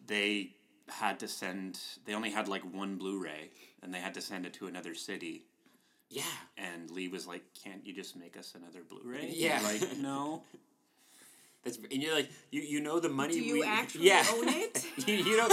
they 0.06 0.50
had 0.88 1.18
to 1.20 1.28
send. 1.28 1.78
They 2.06 2.14
only 2.14 2.30
had 2.30 2.48
like 2.48 2.62
one 2.62 2.96
Blu-ray, 2.96 3.50
and 3.82 3.92
they 3.92 3.98
had 4.00 4.14
to 4.14 4.20
send 4.22 4.46
it 4.46 4.54
to 4.54 4.66
another 4.66 4.94
city. 4.94 5.44
Yeah. 6.10 6.22
And 6.56 6.90
Lee 6.90 7.08
was 7.08 7.26
like, 7.26 7.42
"Can't 7.62 7.84
you 7.86 7.92
just 7.94 8.16
make 8.16 8.36
us 8.38 8.54
another 8.54 8.80
Blu-ray?" 8.88 9.32
Yeah. 9.34 9.60
Like, 9.62 9.98
no. 9.98 10.42
That's 11.64 11.76
and 11.76 12.02
you're 12.02 12.14
like 12.14 12.30
you 12.50 12.62
you 12.62 12.80
know 12.80 13.00
the 13.00 13.08
money 13.08 13.34
Do 13.34 13.40
you 13.40 13.54
we 13.54 13.64
actually 13.64 14.06
yeah. 14.12 14.24
own 14.32 14.48
it? 14.48 14.86
you, 15.06 15.14
you 15.14 15.36
know 15.36 15.48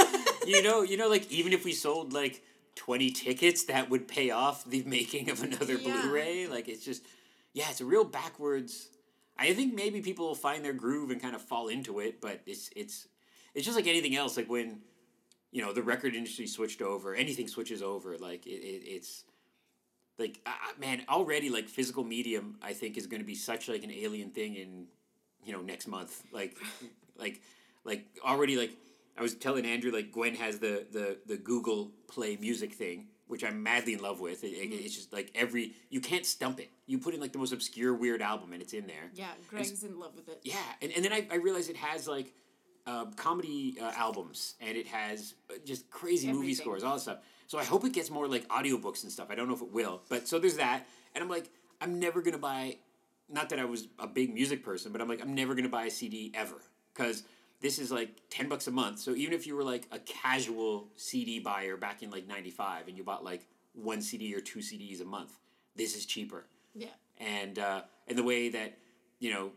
you 0.45 0.61
know 0.63 0.81
you 0.83 0.97
know 0.97 1.09
like 1.09 1.29
even 1.31 1.51
if 1.51 1.65
we 1.65 1.73
sold 1.73 2.13
like 2.13 2.43
20 2.75 3.09
tickets 3.11 3.63
that 3.65 3.89
would 3.89 4.07
pay 4.07 4.31
off 4.31 4.65
the 4.65 4.83
making 4.85 5.29
of 5.29 5.41
another 5.43 5.75
Yeah. 5.75 6.01
Blu-ray 6.01 6.47
like 6.47 6.67
it's 6.67 6.83
just 6.83 7.03
yeah 7.53 7.69
it's 7.69 7.81
a 7.81 7.85
real 7.85 8.03
backwards 8.03 8.89
I 9.37 9.53
think 9.53 9.73
maybe 9.73 10.01
people 10.01 10.27
will 10.27 10.35
find 10.35 10.63
their 10.63 10.73
groove 10.73 11.09
and 11.11 11.21
kind 11.21 11.35
of 11.35 11.41
fall 11.41 11.67
into 11.67 11.99
it 11.99 12.21
but 12.21 12.41
it's 12.45 12.69
it's 12.75 13.07
it's 13.53 13.65
just 13.65 13.77
like 13.77 13.87
anything 13.87 14.15
else 14.15 14.37
like 14.37 14.49
when 14.49 14.79
you 15.51 15.61
know 15.61 15.71
the 15.73 15.83
record 15.83 16.15
industry 16.15 16.47
switched 16.47 16.81
over 16.81 17.15
anything 17.15 17.47
switches 17.47 17.81
over 17.81 18.17
like 18.17 18.45
it, 18.45 18.61
it 18.61 18.83
it's 18.85 19.23
like 20.17 20.39
uh, 20.45 20.51
man 20.79 21.03
already 21.09 21.49
like 21.49 21.67
physical 21.69 22.03
medium 22.03 22.57
I 22.61 22.73
think 22.73 22.97
is 22.97 23.07
going 23.07 23.21
to 23.21 23.25
be 23.27 23.35
such 23.35 23.67
like 23.69 23.83
an 23.83 23.91
alien 23.91 24.29
thing 24.31 24.55
in 24.55 24.87
you 25.45 25.53
know 25.53 25.61
next 25.61 25.87
month 25.87 26.23
like 26.31 26.57
like 27.17 27.41
like 27.85 28.05
already 28.23 28.57
like 28.57 28.71
I 29.17 29.21
was 29.21 29.33
telling 29.35 29.65
Andrew 29.65 29.91
like 29.91 30.11
Gwen 30.11 30.35
has 30.35 30.59
the 30.59 30.85
the 30.91 31.17
the 31.25 31.37
Google 31.37 31.91
Play 32.07 32.37
Music 32.37 32.73
thing 32.73 33.07
which 33.27 33.43
I'm 33.43 33.63
madly 33.63 33.93
in 33.93 33.99
love 34.01 34.19
with. 34.19 34.43
It, 34.43 34.49
it- 34.49 34.71
it's 34.85 34.93
just 34.95 35.11
like 35.11 35.31
every 35.33 35.73
you 35.89 35.99
can't 35.99 36.23
stump 36.27 36.59
it. 36.59 36.69
You 36.85 36.99
put 36.99 37.15
in 37.15 37.19
like 37.19 37.31
the 37.31 37.39
most 37.39 37.53
obscure 37.53 37.91
weird 37.95 38.21
album 38.21 38.53
and 38.53 38.61
it's 38.61 38.73
in 38.73 38.85
there. 38.85 39.09
Yeah, 39.15 39.29
Greg's 39.49 39.83
in 39.83 39.99
love 39.99 40.15
with 40.15 40.29
it. 40.29 40.39
yeah 40.43 40.59
and, 40.81 40.91
and 40.91 41.03
then 41.03 41.11
I, 41.11 41.27
I 41.31 41.35
realized 41.37 41.69
it 41.71 41.77
has 41.77 42.07
like 42.07 42.33
uh, 42.85 43.05
comedy 43.15 43.77
uh, 43.81 43.91
albums 43.97 44.53
and 44.61 44.77
it 44.77 44.85
has 44.85 45.33
uh, 45.49 45.55
just 45.65 45.89
crazy 45.89 46.31
movie 46.31 46.53
scores 46.53 46.83
all 46.83 46.93
this 46.93 47.03
stuff. 47.03 47.17
So 47.47 47.57
I 47.57 47.63
hope 47.63 47.83
it 47.83 47.93
gets 47.93 48.11
more 48.11 48.27
like 48.27 48.47
audiobooks 48.49 49.01
and 49.03 49.11
stuff. 49.11 49.27
I 49.31 49.35
don't 49.35 49.47
know 49.47 49.55
if 49.55 49.61
it 49.63 49.71
will 49.71 50.01
but 50.07 50.27
so 50.27 50.37
there's 50.37 50.57
that. 50.57 50.85
And 51.15 51.23
I'm 51.23 51.29
like 51.29 51.49
I'm 51.81 51.99
never 51.99 52.21
gonna 52.21 52.37
buy 52.37 52.77
not 53.27 53.49
that 53.49 53.57
I 53.57 53.65
was 53.65 53.87
a 53.97 54.05
big 54.05 54.31
music 54.35 54.63
person, 54.63 54.91
but 54.91 55.01
I'm 55.01 55.07
like, 55.09 55.19
I'm 55.23 55.33
never 55.33 55.55
gonna 55.55 55.67
buy 55.67 55.85
a 55.85 55.89
CD 55.91 56.31
ever. 56.35 56.61
Because 56.93 57.23
this 57.61 57.79
is 57.79 57.91
like 57.91 58.21
ten 58.29 58.49
bucks 58.49 58.67
a 58.67 58.71
month. 58.71 58.99
So 58.99 59.15
even 59.15 59.33
if 59.33 59.47
you 59.47 59.55
were 59.55 59.63
like 59.63 59.87
a 59.91 59.99
casual 59.99 60.89
CD 60.95 61.39
buyer 61.39 61.77
back 61.77 62.03
in 62.03 62.09
like 62.11 62.27
'95 62.27 62.87
and 62.87 62.97
you 62.97 63.03
bought 63.03 63.23
like 63.23 63.47
one 63.73 64.01
CD 64.01 64.33
or 64.35 64.41
two 64.41 64.59
CDs 64.59 65.01
a 65.01 65.05
month, 65.05 65.37
this 65.75 65.95
is 65.95 66.05
cheaper. 66.05 66.45
Yeah. 66.73 66.87
And 67.17 67.59
uh, 67.59 67.81
and 68.07 68.17
the 68.17 68.23
way 68.23 68.49
that 68.49 68.77
you 69.19 69.31
know, 69.31 69.51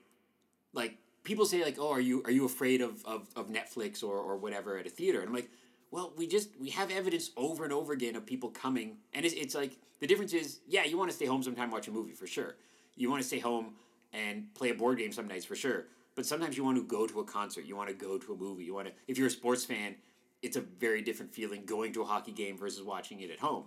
like 0.73 0.97
people 1.25 1.45
say 1.45 1.65
like, 1.65 1.77
oh, 1.79 1.91
are 1.91 2.01
you 2.01 2.23
are 2.25 2.31
you 2.31 2.45
afraid 2.45 2.81
of 2.81 3.05
of, 3.05 3.29
of 3.37 3.49
Netflix 3.49 4.03
or 4.03 4.17
or 4.19 4.37
whatever 4.37 4.79
at 4.79 4.87
a 4.87 4.91
theater? 4.91 5.21
And 5.21 5.29
I'm 5.29 5.35
like. 5.35 5.51
Well, 5.91 6.13
we 6.19 6.27
just 6.27 6.51
we 6.61 6.69
have 6.69 6.91
evidence 6.91 7.31
over 7.35 7.65
and 7.65 7.73
over 7.73 7.95
again 7.95 8.15
of 8.15 8.27
people 8.27 8.51
coming, 8.51 8.99
and 9.15 9.25
it's, 9.25 9.35
it's 9.35 9.55
like 9.55 9.79
the 10.01 10.07
difference 10.07 10.35
is, 10.35 10.61
yeah, 10.69 10.85
you 10.85 10.99
want 10.99 11.09
to 11.09 11.17
stay 11.17 11.25
home 11.25 11.43
sometime 11.43 11.71
watch 11.71 11.89
a 11.89 11.91
movie 11.91 12.13
for 12.13 12.27
sure, 12.27 12.57
you 12.95 13.11
want 13.11 13.23
to 13.23 13.27
stay 13.27 13.39
home 13.39 13.73
and 14.13 14.53
play 14.55 14.71
a 14.71 14.75
board 14.75 14.99
game 14.99 15.13
some 15.13 15.27
nights 15.27 15.45
for 15.45 15.55
sure. 15.55 15.87
But 16.19 16.27
sometimes 16.27 16.57
you 16.57 16.65
want 16.65 16.77
to 16.79 16.83
go 16.83 17.07
to 17.07 17.21
a 17.21 17.25
concert. 17.25 17.65
You 17.65 17.77
want 17.77 17.91
to 17.91 17.95
go 17.95 18.19
to 18.19 18.33
a 18.33 18.37
movie. 18.37 18.65
You 18.65 18.75
want 18.75 18.89
to. 18.89 18.93
If 19.07 19.19
you're 19.19 19.29
a 19.29 19.31
sports 19.31 19.65
fan, 19.65 19.95
it's 20.43 20.57
a 20.57 20.61
very 20.61 21.01
different 21.01 21.33
feeling 21.33 21.65
going 21.65 21.93
to 21.93 22.03
a 22.03 22.05
hockey 22.05 22.33
game 22.33 22.59
versus 22.59 22.83
watching 22.83 23.21
it 23.21 23.31
at 23.31 23.39
home. 23.39 23.67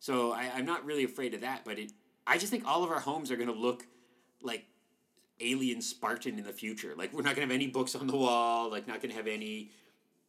So 0.00 0.32
I, 0.32 0.50
I'm 0.52 0.66
not 0.66 0.84
really 0.84 1.04
afraid 1.04 1.32
of 1.32 1.42
that. 1.42 1.64
But 1.64 1.78
it, 1.78 1.92
I 2.26 2.38
just 2.38 2.50
think 2.50 2.66
all 2.66 2.82
of 2.82 2.90
our 2.90 2.98
homes 2.98 3.30
are 3.30 3.36
going 3.36 3.46
to 3.46 3.54
look 3.54 3.86
like 4.42 4.64
alien 5.38 5.80
Spartan 5.80 6.40
in 6.40 6.44
the 6.44 6.52
future. 6.52 6.92
Like 6.96 7.12
we're 7.12 7.22
not 7.22 7.36
going 7.36 7.46
to 7.46 7.54
have 7.54 7.62
any 7.62 7.68
books 7.68 7.94
on 7.94 8.08
the 8.08 8.16
wall. 8.16 8.68
Like 8.68 8.88
not 8.88 9.00
going 9.00 9.10
to 9.12 9.16
have 9.16 9.28
any 9.28 9.70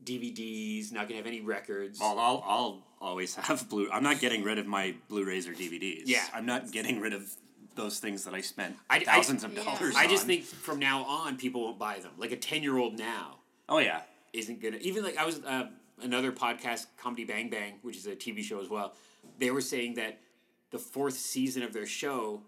DVDs. 0.04 0.92
Not 0.92 1.10
going 1.10 1.20
to 1.20 1.24
have 1.24 1.26
any 1.26 1.42
records. 1.42 2.00
Well, 2.00 2.20
I'll 2.20 2.44
I'll 2.46 2.84
always 3.02 3.34
have 3.34 3.68
blue. 3.68 3.90
I'm 3.92 4.04
not 4.04 4.20
getting 4.20 4.44
rid 4.44 4.60
of 4.60 4.68
my 4.68 4.94
Blu-rays 5.08 5.48
or 5.48 5.54
DVDs. 5.54 6.04
Yeah. 6.06 6.24
I'm 6.36 6.46
not 6.46 6.72
getting 6.72 7.00
rid 7.00 7.14
of 7.14 7.36
those 7.78 8.00
things 8.00 8.26
that 8.26 8.34
I 8.34 8.42
spent 8.42 8.76
I- 8.90 8.98
I- 8.98 9.04
thousands 9.06 9.46
of 9.46 9.54
Yeah. 9.54 9.64
dollars. 9.64 9.96
I 9.96 10.08
just 10.08 10.26
think 10.26 10.44
from 10.44 10.80
now 10.80 11.04
on, 11.04 11.38
people 11.38 11.62
won't 11.64 11.80
buy 11.80 12.00
them. 12.00 12.12
Like 12.18 12.32
a 12.34 12.38
ten 12.38 12.62
year 12.64 12.78
old 12.78 12.98
now 13.00 13.40
Oh 13.70 13.78
yeah. 13.80 14.02
isn't 14.34 14.62
gonna 14.62 14.78
even 14.82 15.04
like 15.04 15.16
I 15.18 15.26
was 15.26 15.40
uh, 15.44 15.70
another 16.02 16.32
podcast, 16.34 16.88
Comedy 16.98 17.24
Bang 17.24 17.50
Bang, 17.50 17.80
which 17.84 17.96
is 17.96 18.06
a 18.08 18.16
TV 18.16 18.44
show 18.44 18.60
as 18.60 18.68
well. 18.68 18.94
They 19.40 19.52
were 19.52 19.62
saying 19.62 19.94
that 19.96 20.20
the 20.72 20.80
fourth 20.80 21.14
season 21.18 21.64
of 21.64 21.72
their 21.72 21.86
show 21.86 22.42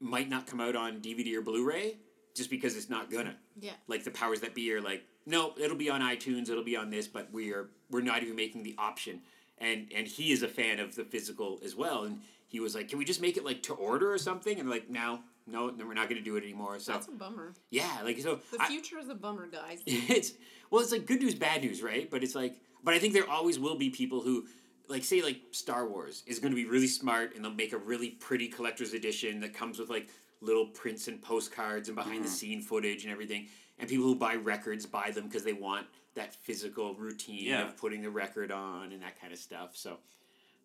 might 0.00 0.28
not 0.28 0.46
come 0.46 0.60
out 0.60 0.76
on 0.76 1.00
DVD 1.00 1.34
or 1.36 1.42
Blu-ray 1.42 1.96
just 2.34 2.50
because 2.50 2.76
it's 2.76 2.88
not 2.90 3.10
gonna. 3.10 3.36
Yeah. 3.60 3.72
Like 3.88 4.04
the 4.04 4.10
powers 4.10 4.40
that 4.40 4.54
be 4.54 4.72
are 4.72 4.80
like, 4.80 5.04
no, 5.26 5.54
it'll 5.58 5.76
be 5.76 5.90
on 5.90 6.00
iTunes, 6.00 6.48
it'll 6.50 6.64
be 6.64 6.76
on 6.76 6.90
this, 6.90 7.08
but 7.08 7.32
we 7.32 7.52
are 7.52 7.68
we're 7.90 8.00
not 8.00 8.22
even 8.22 8.36
making 8.36 8.62
the 8.62 8.74
option. 8.78 9.22
And 9.58 9.92
and 9.94 10.06
he 10.08 10.32
is 10.32 10.42
a 10.42 10.48
fan 10.48 10.80
of 10.80 10.94
the 10.96 11.04
physical 11.04 11.60
as 11.64 11.74
well, 11.76 12.04
and 12.04 12.20
he 12.52 12.60
was 12.60 12.74
like, 12.74 12.88
can 12.88 12.98
we 12.98 13.06
just 13.06 13.22
make 13.22 13.38
it 13.38 13.46
like 13.46 13.62
to 13.62 13.72
order 13.72 14.12
or 14.12 14.18
something? 14.18 14.60
And 14.60 14.68
they're 14.68 14.76
like, 14.76 14.90
no, 14.90 15.20
no, 15.46 15.70
no 15.70 15.86
we're 15.86 15.94
not 15.94 16.10
gonna 16.10 16.20
do 16.20 16.36
it 16.36 16.44
anymore. 16.44 16.78
So 16.78 16.92
That's 16.92 17.08
a 17.08 17.12
bummer. 17.12 17.54
yeah, 17.70 17.90
like 18.04 18.18
so. 18.20 18.40
The 18.52 18.60
I- 18.60 18.68
future 18.68 18.98
is 18.98 19.08
a 19.08 19.14
bummer, 19.14 19.46
guys. 19.46 19.80
it's 19.86 20.34
well, 20.70 20.82
it's 20.82 20.92
like 20.92 21.06
good 21.06 21.22
news, 21.22 21.34
bad 21.34 21.62
news, 21.62 21.82
right? 21.82 22.10
But 22.10 22.22
it's 22.22 22.34
like, 22.34 22.60
but 22.84 22.92
I 22.92 22.98
think 22.98 23.14
there 23.14 23.28
always 23.28 23.58
will 23.58 23.76
be 23.76 23.88
people 23.88 24.20
who, 24.20 24.44
like, 24.86 25.02
say, 25.02 25.22
like 25.22 25.40
Star 25.52 25.88
Wars 25.88 26.24
is 26.26 26.40
going 26.40 26.52
to 26.52 26.56
be 26.56 26.66
really 26.66 26.88
smart, 26.88 27.34
and 27.34 27.42
they'll 27.42 27.54
make 27.54 27.72
a 27.72 27.78
really 27.78 28.10
pretty 28.10 28.48
collector's 28.48 28.92
edition 28.92 29.40
that 29.40 29.54
comes 29.54 29.78
with 29.78 29.88
like 29.88 30.10
little 30.42 30.66
prints 30.66 31.08
and 31.08 31.22
postcards 31.22 31.88
and 31.88 31.96
behind 31.96 32.24
the 32.24 32.28
mm-hmm. 32.28 32.34
scene 32.34 32.60
footage 32.60 33.04
and 33.04 33.12
everything. 33.12 33.48
And 33.78 33.88
people 33.88 34.04
who 34.04 34.14
buy 34.14 34.34
records 34.34 34.84
buy 34.84 35.10
them 35.10 35.24
because 35.24 35.44
they 35.44 35.54
want 35.54 35.86
that 36.14 36.34
physical 36.34 36.94
routine 36.94 37.46
Yeah. 37.46 37.68
of 37.68 37.78
putting 37.78 38.02
the 38.02 38.10
record 38.10 38.52
on 38.52 38.92
and 38.92 39.02
that 39.02 39.18
kind 39.18 39.32
of 39.32 39.38
stuff. 39.38 39.70
So, 39.74 39.98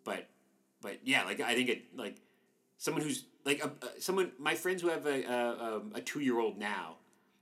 but, 0.03 0.27
but 0.81 0.99
yeah, 1.03 1.23
like 1.23 1.39
I 1.39 1.55
think 1.55 1.69
it 1.69 1.97
like 1.97 2.17
someone 2.77 3.03
who's 3.03 3.25
like 3.45 3.63
a, 3.63 3.71
a- 3.85 4.01
someone 4.01 4.31
my 4.39 4.55
friends 4.55 4.81
who 4.81 4.89
have 4.89 5.05
a 5.05 5.23
a, 5.23 5.75
um, 5.77 5.91
a 5.95 6.01
two 6.01 6.19
year 6.19 6.39
old 6.39 6.57
now 6.57 6.95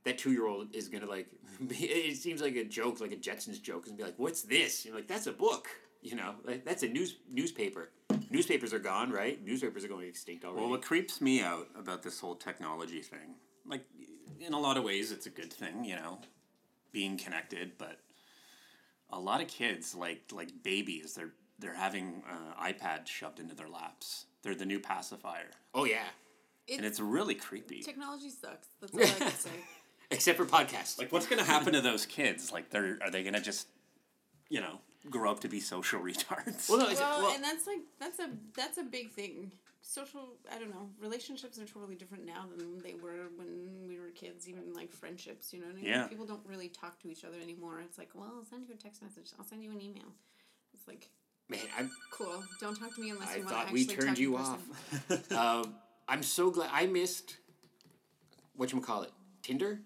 that 0.04 0.18
two 0.18 0.32
year 0.32 0.46
old 0.46 0.74
is 0.74 0.88
gonna 0.88 1.06
like 1.06 1.28
it 1.70 2.16
seems 2.16 2.40
like 2.40 2.56
a 2.56 2.64
joke 2.64 3.00
like 3.00 3.12
a 3.12 3.16
Jetsons 3.16 3.60
joke 3.60 3.86
and 3.86 3.96
be 3.96 4.02
like 4.04 4.18
what's 4.18 4.42
this? 4.42 4.84
You're 4.84 4.94
like 4.94 5.08
that's 5.08 5.26
a 5.26 5.32
book 5.32 5.68
you 6.06 6.14
know? 6.14 6.34
Like 6.44 6.64
that's 6.64 6.82
a 6.82 6.88
news 6.88 7.16
newspaper. 7.30 7.90
Newspapers 8.30 8.72
are 8.72 8.78
gone 8.78 9.10
right? 9.10 9.44
Newspapers 9.44 9.84
are 9.84 9.88
going 9.88 10.08
extinct 10.08 10.44
already. 10.44 10.60
Well, 10.60 10.70
what 10.70 10.82
creeps 10.82 11.20
me 11.20 11.40
out 11.42 11.68
about 11.78 12.02
this 12.02 12.20
whole 12.20 12.34
technology 12.36 13.00
thing, 13.02 13.34
like 13.66 13.84
in 14.40 14.52
a 14.52 14.60
lot 14.60 14.76
of 14.76 14.84
ways, 14.84 15.12
it's 15.12 15.26
a 15.26 15.30
good 15.30 15.52
thing, 15.52 15.84
you 15.84 15.96
know, 15.96 16.18
being 16.92 17.16
connected. 17.16 17.72
But 17.78 17.98
a 19.10 19.18
lot 19.18 19.40
of 19.40 19.48
kids, 19.48 19.94
like 19.94 20.22
like 20.32 20.62
babies, 20.62 21.14
they're 21.14 21.34
they're 21.58 21.74
having 21.74 22.22
uh, 22.30 22.62
iPads 22.62 23.08
shoved 23.08 23.40
into 23.40 23.54
their 23.54 23.68
laps. 23.68 24.26
They're 24.42 24.54
the 24.54 24.66
new 24.66 24.78
pacifier, 24.80 25.50
oh 25.74 25.84
yeah 25.84 26.04
It's, 26.68 26.76
and 26.78 26.86
it's 26.86 27.00
really 27.00 27.34
creepy. 27.34 27.82
technology 27.82 28.30
sucks. 28.30 28.68
That's 28.80 28.94
all 28.94 29.00
I 29.02 29.06
can 29.06 29.30
say. 29.48 29.50
except 30.10 30.38
for 30.38 30.44
podcasts 30.46 30.98
Like, 30.98 31.12
what's 31.12 31.26
gonna 31.26 31.44
happen 31.44 31.72
to 31.72 31.80
those 31.80 32.06
kids? 32.06 32.52
Like, 32.52 32.70
they're 32.70 32.98
are 33.02 33.10
they 33.10 33.22
gonna 33.24 33.40
just, 33.40 33.66
you 34.48 34.60
know, 34.60 34.80
grow 35.10 35.30
up 35.30 35.40
to 35.40 35.48
be 35.48 35.60
social 35.60 36.00
retards? 36.10 36.68
well 36.68 36.78
no 36.78 36.86
well, 36.94 37.22
well, 37.22 37.34
and 37.34 37.42
that's 37.42 37.66
like 37.66 37.80
that's 37.98 38.18
a 38.20 38.30
that's 38.56 38.78
a 38.78 38.84
big 38.84 39.10
thing. 39.10 39.50
Social, 39.88 40.30
I 40.52 40.58
don't 40.58 40.70
know. 40.70 40.90
Relationships 41.00 41.60
are 41.60 41.64
totally 41.64 41.94
different 41.94 42.26
now 42.26 42.46
than 42.56 42.80
they 42.82 42.94
were 42.94 43.28
when 43.36 43.86
we 43.86 44.00
were 44.00 44.10
kids. 44.10 44.48
Even 44.48 44.74
like 44.74 44.90
friendships, 44.92 45.52
you 45.52 45.60
know 45.60 45.66
what 45.66 45.74
I 45.74 45.76
mean? 45.76 45.84
Yeah. 45.86 46.06
People 46.08 46.26
don't 46.26 46.44
really 46.44 46.68
talk 46.68 46.98
to 47.02 47.08
each 47.08 47.24
other 47.24 47.36
anymore. 47.40 47.80
It's 47.84 47.96
like, 47.96 48.08
well, 48.12 48.32
I'll 48.36 48.44
send 48.44 48.66
you 48.68 48.74
a 48.74 48.76
text 48.76 49.00
message. 49.00 49.30
I'll 49.38 49.44
send 49.46 49.62
you 49.62 49.70
an 49.70 49.80
email. 49.80 50.10
It's 50.74 50.88
like, 50.88 51.08
man 51.48 51.60
I'm, 51.78 51.90
cool. 52.10 52.42
Don't 52.60 52.74
talk 52.78 52.94
to 52.94 53.00
me 53.00 53.10
unless 53.10 53.28
I 53.30 53.36
you 53.36 53.44
want 53.44 53.48
to 53.50 53.54
I 53.54 53.58
thought 53.58 53.66
actually 53.68 53.86
we 53.86 53.94
turned 53.94 54.18
you 54.18 54.36
off 54.36 54.60
um, 55.32 55.74
I'm 56.08 56.22
so 56.22 56.50
glad 56.50 56.70
I 56.72 56.86
missed 56.86 57.36
what 58.56 58.72
you 58.72 58.80
call 58.80 59.02
it 59.02 59.12
Tinder 59.42 59.80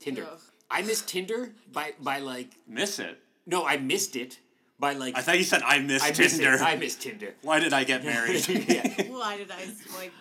Tinder 0.00 0.26
Ugh. 0.30 0.38
I 0.70 0.82
missed 0.82 1.08
Tinder 1.08 1.52
by 1.72 1.92
by 2.00 2.18
like 2.20 2.50
Miss 2.66 2.98
it. 2.98 3.18
no 3.46 3.64
I 3.66 3.76
missed 3.76 4.16
it 4.16 4.38
by 4.78 4.92
like 4.94 5.16
I 5.16 5.22
thought 5.22 5.38
you 5.38 5.44
said 5.44 5.62
I 5.64 5.78
missed 5.78 6.04
I 6.04 6.08
missed 6.08 6.36
Tinder. 6.36 6.54
it. 6.54 6.60
I 6.62 6.76
missed 6.76 7.00
Tinder. 7.02 7.34
Why 7.42 7.60
did 7.60 7.72
I 7.72 7.84
get 7.84 8.04
married? 8.12 8.46
yeah. 8.48 9.02
Why 9.08 9.36
did 9.36 9.50
I 9.50 9.64
swipe 9.66 10.12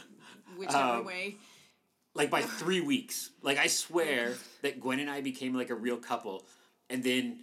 whichever 0.58 0.78
Um, 1.00 1.06
way? 1.06 1.36
Like 2.14 2.30
by 2.30 2.42
three 2.44 2.80
weeks. 2.82 3.32
Like 3.42 3.58
I 3.58 3.66
swear 3.68 4.34
that 4.62 4.80
Gwen 4.80 5.00
and 5.00 5.10
I 5.10 5.22
became 5.22 5.56
like 5.56 5.72
a 5.72 5.76
real 5.76 5.98
couple, 5.98 6.46
and 6.90 7.04
then 7.04 7.40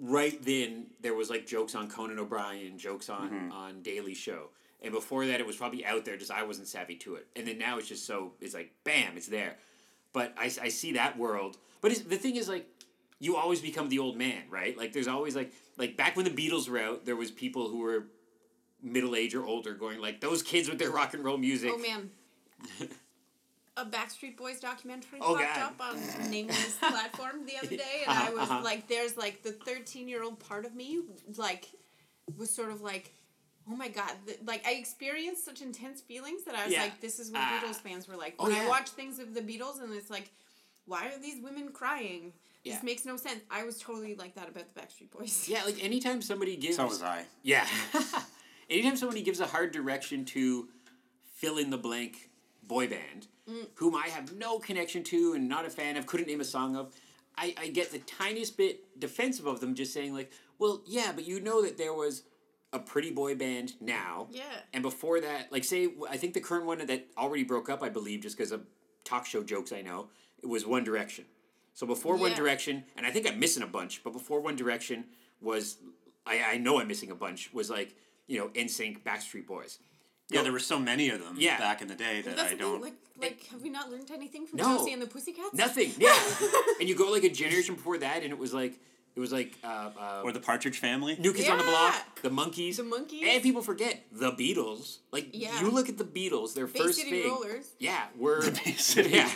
right 0.00 0.42
then 0.42 0.86
there 1.00 1.14
was 1.14 1.30
like 1.30 1.46
jokes 1.46 1.74
on 1.74 1.88
Conan 1.88 2.18
O'Brien, 2.18 2.78
jokes 2.78 3.08
on 3.08 3.30
mm-hmm. 3.30 3.52
on 3.52 3.82
Daily 3.82 4.14
Show, 4.14 4.48
and 4.82 4.92
before 4.92 5.26
that 5.26 5.40
it 5.40 5.46
was 5.46 5.56
probably 5.56 5.84
out 5.84 6.04
there. 6.04 6.16
Just 6.16 6.30
I 6.30 6.42
wasn't 6.42 6.68
savvy 6.68 6.96
to 6.96 7.16
it, 7.16 7.26
and 7.36 7.46
then 7.46 7.58
now 7.58 7.78
it's 7.78 7.88
just 7.88 8.06
so 8.06 8.32
it's 8.40 8.54
like 8.54 8.72
bam, 8.84 9.16
it's 9.16 9.28
there. 9.28 9.56
But 10.12 10.34
I, 10.36 10.44
I 10.44 10.68
see 10.68 10.92
that 10.94 11.16
world. 11.16 11.56
But 11.80 11.92
it's, 11.92 12.00
the 12.00 12.16
thing 12.16 12.36
is 12.36 12.48
like 12.48 12.66
you 13.20 13.36
always 13.36 13.60
become 13.60 13.88
the 13.88 13.98
old 13.98 14.16
man, 14.16 14.42
right? 14.50 14.76
Like 14.76 14.92
there's 14.92 15.08
always 15.08 15.36
like 15.36 15.52
like 15.76 15.96
back 15.96 16.16
when 16.16 16.24
the 16.24 16.30
Beatles 16.30 16.68
were 16.68 16.78
out, 16.78 17.04
there 17.04 17.16
was 17.16 17.30
people 17.30 17.68
who 17.68 17.80
were 17.80 18.06
middle 18.82 19.14
age 19.14 19.34
or 19.34 19.44
older 19.44 19.74
going 19.74 20.00
like 20.00 20.20
those 20.20 20.42
kids 20.42 20.68
with 20.68 20.78
their 20.78 20.90
rock 20.90 21.14
and 21.14 21.24
roll 21.24 21.36
music. 21.36 21.70
Oh 21.72 21.78
man. 21.78 22.10
a 23.80 23.84
Backstreet 23.86 24.36
Boys 24.36 24.60
documentary 24.60 25.18
Oh, 25.22 25.34
popped 25.36 25.54
God. 25.56 25.62
up 25.62 25.80
on 25.80 26.30
nameless 26.30 26.76
platform 26.80 27.46
the 27.46 27.56
other 27.58 27.76
day, 27.76 28.02
and 28.06 28.16
I 28.16 28.22
Uh-huh, 28.26 28.32
was 28.32 28.50
uh-huh. 28.50 28.60
like, 28.64 28.86
"There's 28.88 29.16
like 29.16 29.42
the 29.42 29.52
13 29.52 30.08
year 30.08 30.22
old 30.22 30.38
part 30.40 30.64
of 30.64 30.74
me, 30.74 31.00
like, 31.36 31.66
was 32.36 32.50
sort 32.50 32.70
of 32.70 32.82
like." 32.82 33.12
Oh 33.70 33.76
my 33.76 33.88
god! 33.88 34.12
th- 34.26 34.38
Like 34.44 34.66
I 34.66 34.72
experienced 34.72 35.44
such 35.44 35.60
intense 35.62 36.00
feelings 36.00 36.44
that 36.44 36.54
I 36.56 36.64
was 36.64 36.72
Yeah. 36.72 36.82
like, 36.82 37.00
"This 37.00 37.20
is 37.20 37.30
what 37.30 37.40
Ah. 37.42 37.60
Beatles 37.62 37.76
fans 37.76 38.08
were 38.08 38.16
like." 38.16 38.34
Oh, 38.38 38.44
When 38.44 38.54
yeah. 38.56 38.62
I 38.64 38.68
watch 38.68 38.88
things 38.90 39.18
of 39.18 39.32
the 39.34 39.42
Beatles, 39.42 39.80
and 39.80 39.92
it's 39.94 40.10
like, 40.10 40.30
"Why 40.86 41.06
are 41.08 41.18
these 41.18 41.40
women 41.42 41.70
crying?" 41.72 42.32
Yeah. 42.64 42.74
This 42.74 42.82
makes 42.82 43.04
no 43.04 43.16
sense. 43.16 43.40
I 43.50 43.62
was 43.64 43.78
totally 43.78 44.14
like 44.16 44.34
that 44.34 44.48
about 44.48 44.64
the 44.74 44.80
Backstreet 44.80 45.10
Boys. 45.10 45.48
Yeah, 45.48 45.62
like 45.64 45.82
anytime 45.84 46.20
somebody 46.22 46.56
gives. 46.56 46.76
So 46.76 46.86
was 46.86 47.02
I. 47.02 47.26
Yeah. 47.42 47.66
Anytime 48.70 48.96
somebody 48.96 49.22
gives 49.22 49.40
a 49.40 49.46
hard 49.46 49.72
direction 49.72 50.24
to 50.26 50.68
fill 51.34 51.58
in 51.58 51.70
the 51.70 51.78
blank 51.78 52.29
boy 52.62 52.88
band, 52.88 53.26
whom 53.74 53.94
I 53.94 54.08
have 54.08 54.34
no 54.36 54.58
connection 54.58 55.02
to 55.04 55.32
and 55.34 55.48
not 55.48 55.64
a 55.66 55.70
fan 55.70 55.96
of, 55.96 56.06
couldn't 56.06 56.26
name 56.26 56.40
a 56.40 56.44
song 56.44 56.76
of, 56.76 56.94
I, 57.36 57.54
I 57.58 57.68
get 57.68 57.90
the 57.90 57.98
tiniest 57.98 58.56
bit 58.56 58.98
defensive 58.98 59.46
of 59.46 59.60
them 59.60 59.74
just 59.74 59.92
saying, 59.92 60.14
like, 60.14 60.32
well, 60.58 60.82
yeah, 60.86 61.12
but 61.14 61.26
you 61.26 61.40
know 61.40 61.62
that 61.62 61.78
there 61.78 61.94
was 61.94 62.22
a 62.72 62.78
pretty 62.78 63.10
boy 63.10 63.34
band 63.34 63.72
now. 63.80 64.28
Yeah. 64.30 64.42
And 64.72 64.82
before 64.82 65.20
that, 65.20 65.50
like, 65.50 65.64
say, 65.64 65.88
I 66.08 66.16
think 66.16 66.34
the 66.34 66.40
current 66.40 66.66
one 66.66 66.84
that 66.86 67.06
already 67.16 67.44
broke 67.44 67.68
up, 67.68 67.82
I 67.82 67.88
believe, 67.88 68.20
just 68.20 68.36
because 68.36 68.52
of 68.52 68.62
talk 69.04 69.26
show 69.26 69.42
jokes 69.42 69.72
I 69.72 69.82
know, 69.82 70.08
it 70.42 70.46
was 70.46 70.66
One 70.66 70.84
Direction. 70.84 71.24
So 71.72 71.86
before 71.86 72.16
One 72.16 72.34
Direction, 72.34 72.84
and 72.96 73.06
I 73.06 73.10
think 73.10 73.26
I'm 73.26 73.40
missing 73.40 73.62
a 73.62 73.66
bunch, 73.66 74.02
but 74.04 74.12
before 74.12 74.40
One 74.40 74.56
Direction 74.56 75.04
was, 75.40 75.78
I, 76.26 76.42
I 76.52 76.56
know 76.58 76.78
I'm 76.78 76.88
missing 76.88 77.10
a 77.10 77.14
bunch, 77.14 77.52
was 77.52 77.70
like, 77.70 77.94
you 78.26 78.38
know, 78.38 78.48
NSYNC, 78.48 79.02
Backstreet 79.02 79.46
Boys. 79.46 79.78
Yeah, 80.30 80.42
there 80.42 80.52
were 80.52 80.58
so 80.60 80.78
many 80.78 81.10
of 81.10 81.18
them 81.22 81.34
Yeah. 81.38 81.58
back 81.58 81.82
in 81.82 81.88
the 81.88 81.94
day 81.94 82.22
that 82.22 82.36
That's 82.36 82.52
I 82.52 82.56
don't. 82.56 82.82
thing. 82.82 82.82
Like, 82.82 82.94
like, 83.20 83.46
have 83.48 83.60
we 83.62 83.68
not 83.68 83.90
learned 83.90 84.10
anything 84.12 84.46
from 84.46 84.58
No. 84.58 84.78
Josie 84.78 84.92
and 84.92 85.02
the 85.02 85.06
Pussycats? 85.06 85.52
Nothing, 85.54 85.92
yeah. 85.98 86.16
and 86.80 86.88
you 86.88 86.94
go 86.94 87.10
like 87.10 87.24
a 87.24 87.28
generation 87.30 87.74
before 87.74 87.98
that, 87.98 88.22
and 88.22 88.32
it 88.32 88.38
was 88.38 88.54
like, 88.54 88.78
it 89.16 89.20
was 89.20 89.32
like, 89.32 89.58
uh, 89.64 89.90
uh, 89.98 90.22
or 90.24 90.32
the 90.32 90.38
Partridge 90.40 90.78
Family. 90.78 91.16
New 91.18 91.32
Kids 91.32 91.48
on 91.48 91.58
the 91.58 91.64
Block, 91.64 92.22
the 92.22 92.30
Monkees, 92.30 92.76
The 92.76 92.84
Monkees. 92.84 93.24
and 93.24 93.42
people 93.42 93.60
forget 93.60 94.04
the 94.12 94.30
Beatles. 94.32 94.98
Like 95.12 95.30
Yeah. 95.32 95.60
you 95.60 95.70
look 95.70 95.88
at 95.88 95.98
the 95.98 96.04
Beatles, 96.04 96.54
their 96.54 96.66
Bay 96.68 96.78
first 96.78 96.98
City 96.98 97.22
thing, 97.22 97.30
Rollers. 97.30 97.72
yeah, 97.78 98.04
we're 98.16 98.48
Bay 98.64 98.72
City 98.78 99.10
yeah. 99.10 99.26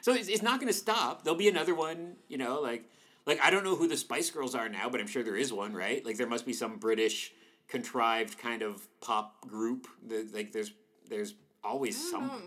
so 0.00 0.12
it's, 0.12 0.28
it's 0.28 0.42
not 0.42 0.58
going 0.60 0.70
to 0.72 0.78
stop. 0.78 1.22
There'll 1.24 1.38
be 1.38 1.48
another 1.48 1.74
one, 1.74 2.16
you 2.28 2.38
know, 2.38 2.60
like 2.60 2.84
like 3.24 3.38
I 3.42 3.50
don't 3.50 3.62
know 3.64 3.76
who 3.76 3.86
the 3.86 3.96
Spice 3.96 4.30
Girls 4.30 4.54
are 4.54 4.68
now, 4.68 4.88
but 4.88 5.00
I'm 5.00 5.06
sure 5.06 5.22
there 5.22 5.36
is 5.36 5.52
one, 5.52 5.72
right? 5.72 6.04
Like 6.04 6.16
there 6.16 6.26
must 6.26 6.44
be 6.44 6.52
some 6.52 6.76
British 6.78 7.32
contrived 7.72 8.38
kind 8.38 8.62
of 8.62 8.86
pop 9.00 9.40
group. 9.40 9.88
That, 10.08 10.34
like 10.34 10.52
there's 10.52 10.72
there's 11.08 11.34
always 11.64 11.96
some 12.10 12.26
know. 12.26 12.40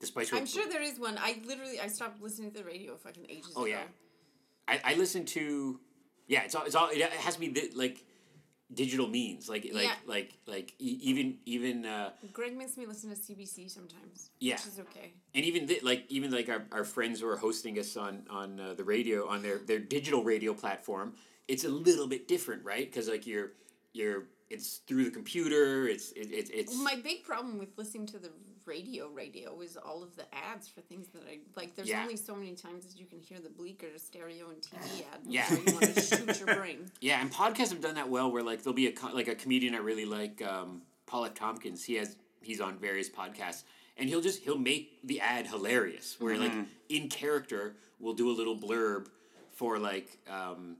the 0.00 0.06
Girls. 0.10 0.32
I'm 0.32 0.46
sure 0.46 0.68
there 0.68 0.82
is 0.82 0.98
one. 0.98 1.16
I 1.18 1.40
literally 1.46 1.78
I 1.78 1.86
stopped 1.88 2.22
listening 2.22 2.50
to 2.52 2.58
the 2.58 2.64
radio 2.64 2.96
fucking 2.96 3.26
ages 3.28 3.52
Oh 3.54 3.64
ago. 3.66 3.76
Oh 3.76 3.76
yeah, 3.76 3.82
I, 4.66 4.92
I 4.92 4.94
listen 4.94 5.24
to, 5.26 5.78
yeah. 6.26 6.42
It's 6.44 6.54
all 6.54 6.64
it's 6.64 6.74
all 6.74 6.88
it 6.90 7.02
has 7.02 7.34
to 7.34 7.40
be 7.40 7.48
the, 7.48 7.70
like 7.74 8.04
digital 8.72 9.06
means 9.06 9.50
like 9.50 9.68
like 9.74 9.84
Yeah. 9.84 9.94
like 10.06 10.32
like 10.46 10.72
even 10.78 11.36
even 11.44 11.84
uh, 11.84 12.10
Greg 12.32 12.56
makes 12.56 12.78
me 12.78 12.86
listen 12.86 13.10
to 13.10 13.16
CBC 13.16 13.70
sometimes. 13.70 14.30
Yeah. 14.40 14.54
Which 14.54 14.66
is 14.66 14.80
okay. 14.80 15.12
and 15.34 15.44
even 15.44 15.66
th- 15.68 15.82
like 15.82 16.06
even 16.08 16.30
like 16.30 16.48
our, 16.48 16.64
our 16.72 16.84
friends 16.84 17.20
who 17.20 17.28
are 17.28 17.36
hosting 17.36 17.78
us 17.78 17.96
on 17.98 18.22
on 18.30 18.58
uh, 18.58 18.72
the 18.74 18.84
radio 18.84 19.28
on 19.28 19.42
their 19.42 19.58
their 19.58 19.78
digital 19.78 20.24
radio 20.24 20.54
platform. 20.54 21.12
It's 21.48 21.64
a 21.64 21.68
little 21.68 22.06
bit 22.06 22.28
different, 22.28 22.64
right? 22.64 22.86
Because 22.90 23.08
like 23.08 23.26
you're 23.26 23.52
you're 23.92 24.24
it's 24.50 24.78
through 24.86 25.04
the 25.04 25.10
computer. 25.10 25.86
It's 25.88 26.12
it, 26.12 26.30
it, 26.30 26.50
it's 26.52 26.76
My 26.76 26.96
big 26.96 27.24
problem 27.24 27.58
with 27.58 27.70
listening 27.78 28.06
to 28.08 28.18
the 28.18 28.30
radio 28.66 29.08
radio 29.08 29.60
is 29.62 29.76
all 29.76 30.02
of 30.02 30.14
the 30.14 30.24
ads 30.34 30.68
for 30.68 30.82
things 30.82 31.08
that 31.14 31.22
I 31.28 31.38
like. 31.56 31.74
There's 31.74 31.88
Yeah. 31.88 32.02
only 32.02 32.16
so 32.16 32.34
many 32.34 32.54
times 32.54 32.86
that 32.86 32.98
you 33.00 33.06
can 33.06 33.18
hear 33.18 33.38
the 33.40 33.48
Bleeker 33.48 33.86
stereo 33.96 34.50
and 34.50 34.60
TV 34.60 35.04
ad 35.12 35.20
Yeah. 35.26 35.50
you 35.52 35.72
want 35.72 35.94
to 35.94 36.00
shoot 36.02 36.38
your 36.40 36.54
brain. 36.60 36.90
Yeah, 37.00 37.20
and 37.20 37.32
podcasts 37.32 37.70
have 37.70 37.80
done 37.80 37.94
that 37.94 38.08
well. 38.10 38.30
Where 38.30 38.42
like 38.42 38.62
there'll 38.62 38.74
be 38.76 38.88
a 38.88 38.94
like 39.14 39.28
a 39.28 39.34
comedian 39.34 39.74
I 39.74 39.78
really 39.78 40.04
like, 40.04 40.42
um, 40.42 40.82
Paul 41.06 41.24
F. 41.24 41.34
Tompkins. 41.34 41.82
He 41.84 41.94
has 41.94 42.16
he's 42.42 42.60
on 42.60 42.76
various 42.78 43.08
podcasts, 43.08 43.62
and 43.96 44.08
he'll 44.08 44.20
just 44.20 44.42
he'll 44.42 44.58
make 44.58 44.98
the 45.02 45.20
ad 45.20 45.46
hilarious. 45.46 46.16
Where 46.20 46.36
like 46.36 46.52
in 46.90 47.08
character, 47.08 47.74
we'll 47.98 48.14
do 48.14 48.30
a 48.30 48.36
little 48.36 48.56
blurb 48.56 49.06
for 49.52 49.78
like, 49.78 50.18
um, 50.30 50.76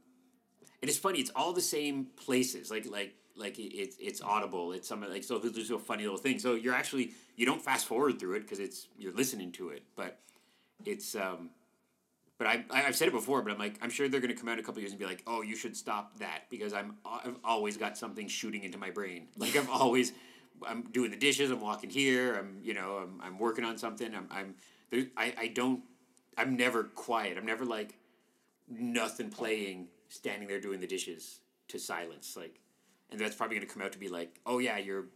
and 0.82 0.88
it's 0.88 0.98
funny. 0.98 1.20
It's 1.20 1.30
all 1.34 1.52
the 1.52 1.62
same 1.62 2.08
places. 2.16 2.70
Like 2.70 2.86
like 2.90 3.14
like 3.36 3.54
it's 3.58 3.96
it's 4.00 4.20
audible. 4.20 4.72
It's 4.72 4.88
some 4.88 5.00
like 5.08 5.24
so 5.24 5.40
just 5.40 5.70
a 5.70 5.78
funny 5.78 6.02
little 6.02 6.18
thing. 6.18 6.38
So 6.38 6.54
you're 6.54 6.74
actually 6.74 7.12
you 7.36 7.46
don't 7.46 7.62
fast 7.62 7.86
forward 7.86 8.18
through 8.18 8.34
it 8.34 8.40
because 8.40 8.58
it's 8.58 8.88
you're 8.98 9.14
listening 9.14 9.52
to 9.52 9.70
it, 9.70 9.84
but 9.96 10.18
it's 10.84 11.14
um 11.14 11.50
but 12.36 12.48
I, 12.48 12.64
I 12.70 12.86
I've 12.86 12.96
said 12.96 13.08
it 13.08 13.14
before, 13.14 13.42
but 13.42 13.52
I'm 13.52 13.58
like 13.58 13.78
I'm 13.80 13.90
sure 13.90 14.08
they're 14.08 14.20
gonna 14.20 14.34
come 14.34 14.48
out 14.48 14.58
a 14.58 14.62
couple 14.62 14.80
years 14.80 14.90
and 14.90 14.98
be 14.98 15.06
like, 15.06 15.22
oh, 15.26 15.42
you 15.42 15.54
should 15.54 15.76
stop 15.76 16.18
that 16.18 16.50
because 16.50 16.72
I'm 16.72 16.96
I've 17.06 17.36
always 17.44 17.76
got 17.76 17.96
something 17.96 18.26
shooting 18.26 18.64
into 18.64 18.78
my 18.78 18.90
brain. 18.90 19.28
Like 19.38 19.56
I've 19.56 19.70
always 19.70 20.12
I'm 20.66 20.82
doing 20.82 21.10
the 21.10 21.16
dishes, 21.16 21.50
I'm 21.50 21.60
walking 21.60 21.90
here, 21.90 22.34
I'm 22.34 22.58
you 22.62 22.74
know 22.74 22.96
I'm, 22.96 23.20
I'm 23.22 23.38
working 23.38 23.64
on 23.64 23.78
something. 23.78 24.12
I'm 24.14 24.26
I'm 24.30 24.54
there. 24.90 25.06
I 25.16 25.32
I 25.38 25.46
don't. 25.46 25.82
I'm 26.36 26.56
never 26.56 26.84
quiet. 26.84 27.38
I'm 27.38 27.46
never 27.46 27.64
like 27.64 27.94
nothing 28.68 29.30
playing, 29.30 29.88
standing 30.12 30.46
there 30.46 30.60
doing 30.60 30.80
the 30.80 30.86
dishes 30.86 31.40
to 31.68 31.78
silence. 31.78 32.36
Like, 32.36 32.60
and 33.10 33.18
that's 33.18 33.34
probably 33.34 33.56
gonna 33.56 33.66
come 33.66 33.82
out 33.82 33.92
to 33.92 33.98
be 33.98 34.08
like, 34.08 34.38
oh 34.46 34.58
yeah, 34.58 34.78
you're 34.78 35.06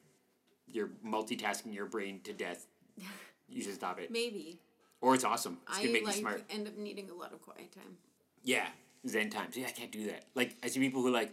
you're 0.67 0.91
multitasking 1.07 1.75
your 1.75 1.87
brain 1.87 2.21
to 2.25 2.33
death. 2.33 2.67
You 3.49 3.63
should 3.63 3.75
stop 3.75 4.01
it. 4.01 4.11
Maybe 4.11 4.59
Or 5.01 5.15
it's 5.15 5.23
awesome. 5.23 5.59
It's 5.69 5.79
gonna 5.79 5.91
I 5.91 5.93
make 5.93 6.05
like 6.05 6.17
you 6.17 6.21
smart. 6.23 6.43
end 6.51 6.67
up 6.67 6.77
needing 6.77 7.09
a 7.11 7.15
lot 7.15 7.33
of 7.33 7.41
quiet 7.41 7.71
time. 7.71 7.97
Yeah, 8.43 8.67
Zen 9.07 9.31
times. 9.31 9.57
Yeah, 9.57 9.69
I 9.69 9.71
can't 9.71 9.93
do 9.93 10.07
that. 10.07 10.25
Like 10.35 10.57
I 10.65 10.67
see 10.67 10.81
people 10.81 11.01
who 11.01 11.13
like, 11.13 11.33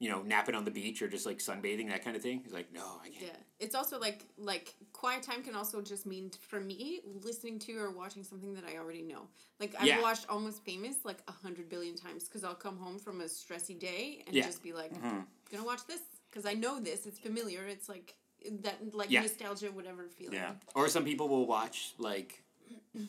you 0.00 0.10
know, 0.10 0.22
napping 0.22 0.54
on 0.54 0.64
the 0.64 0.70
beach 0.70 1.00
or 1.02 1.08
just 1.08 1.24
like 1.24 1.38
sunbathing 1.38 1.88
that 1.88 2.04
kind 2.04 2.16
of 2.16 2.22
thing. 2.22 2.42
It's 2.44 2.52
like 2.52 2.72
no, 2.72 2.84
I 3.02 3.08
can't. 3.08 3.26
Yeah, 3.26 3.36
it's 3.60 3.74
also 3.74 3.98
like 3.98 4.26
like 4.36 4.74
quiet 4.92 5.22
time 5.22 5.42
can 5.42 5.54
also 5.54 5.80
just 5.80 6.04
mean 6.06 6.30
for 6.48 6.60
me 6.60 7.00
listening 7.22 7.58
to 7.60 7.76
or 7.78 7.90
watching 7.90 8.22
something 8.24 8.54
that 8.54 8.64
I 8.64 8.78
already 8.78 9.02
know. 9.02 9.28
Like 9.60 9.74
I've 9.78 9.86
Yeah. 9.86 10.02
watched 10.02 10.26
Almost 10.28 10.64
Famous 10.64 10.96
like 11.04 11.18
a 11.28 11.32
hundred 11.32 11.68
billion 11.68 11.94
times 11.96 12.24
because 12.24 12.44
I'll 12.44 12.54
come 12.54 12.76
home 12.76 12.98
from 12.98 13.20
a 13.20 13.24
stressy 13.24 13.78
day 13.78 14.22
and 14.26 14.34
Yeah. 14.34 14.44
just 14.44 14.62
be 14.62 14.72
like, 14.72 14.92
mm-hmm. 14.92 15.20
gonna 15.50 15.64
watch 15.64 15.86
this 15.86 16.00
because 16.30 16.44
I 16.44 16.54
know 16.54 16.80
this. 16.80 17.06
It's 17.06 17.18
familiar. 17.18 17.64
It's 17.66 17.88
like 17.88 18.14
that 18.62 18.94
like 18.94 19.10
Yeah. 19.10 19.22
nostalgia, 19.22 19.70
whatever 19.72 20.08
feeling. 20.08 20.34
Yeah. 20.34 20.54
Or 20.74 20.88
some 20.88 21.04
people 21.04 21.28
will 21.28 21.46
watch 21.46 21.94
like 21.98 22.42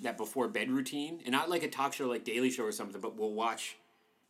that 0.02 0.18
before 0.18 0.48
bed 0.48 0.70
routine, 0.70 1.22
and 1.26 1.32
not 1.32 1.50
like 1.50 1.64
a 1.64 1.68
talk 1.70 1.94
show 1.94 2.08
like 2.08 2.24
Daily 2.24 2.50
Show 2.52 2.64
or 2.64 2.72
something, 2.72 3.02
but 3.02 3.16
we'll 3.16 3.34
watch 3.34 3.78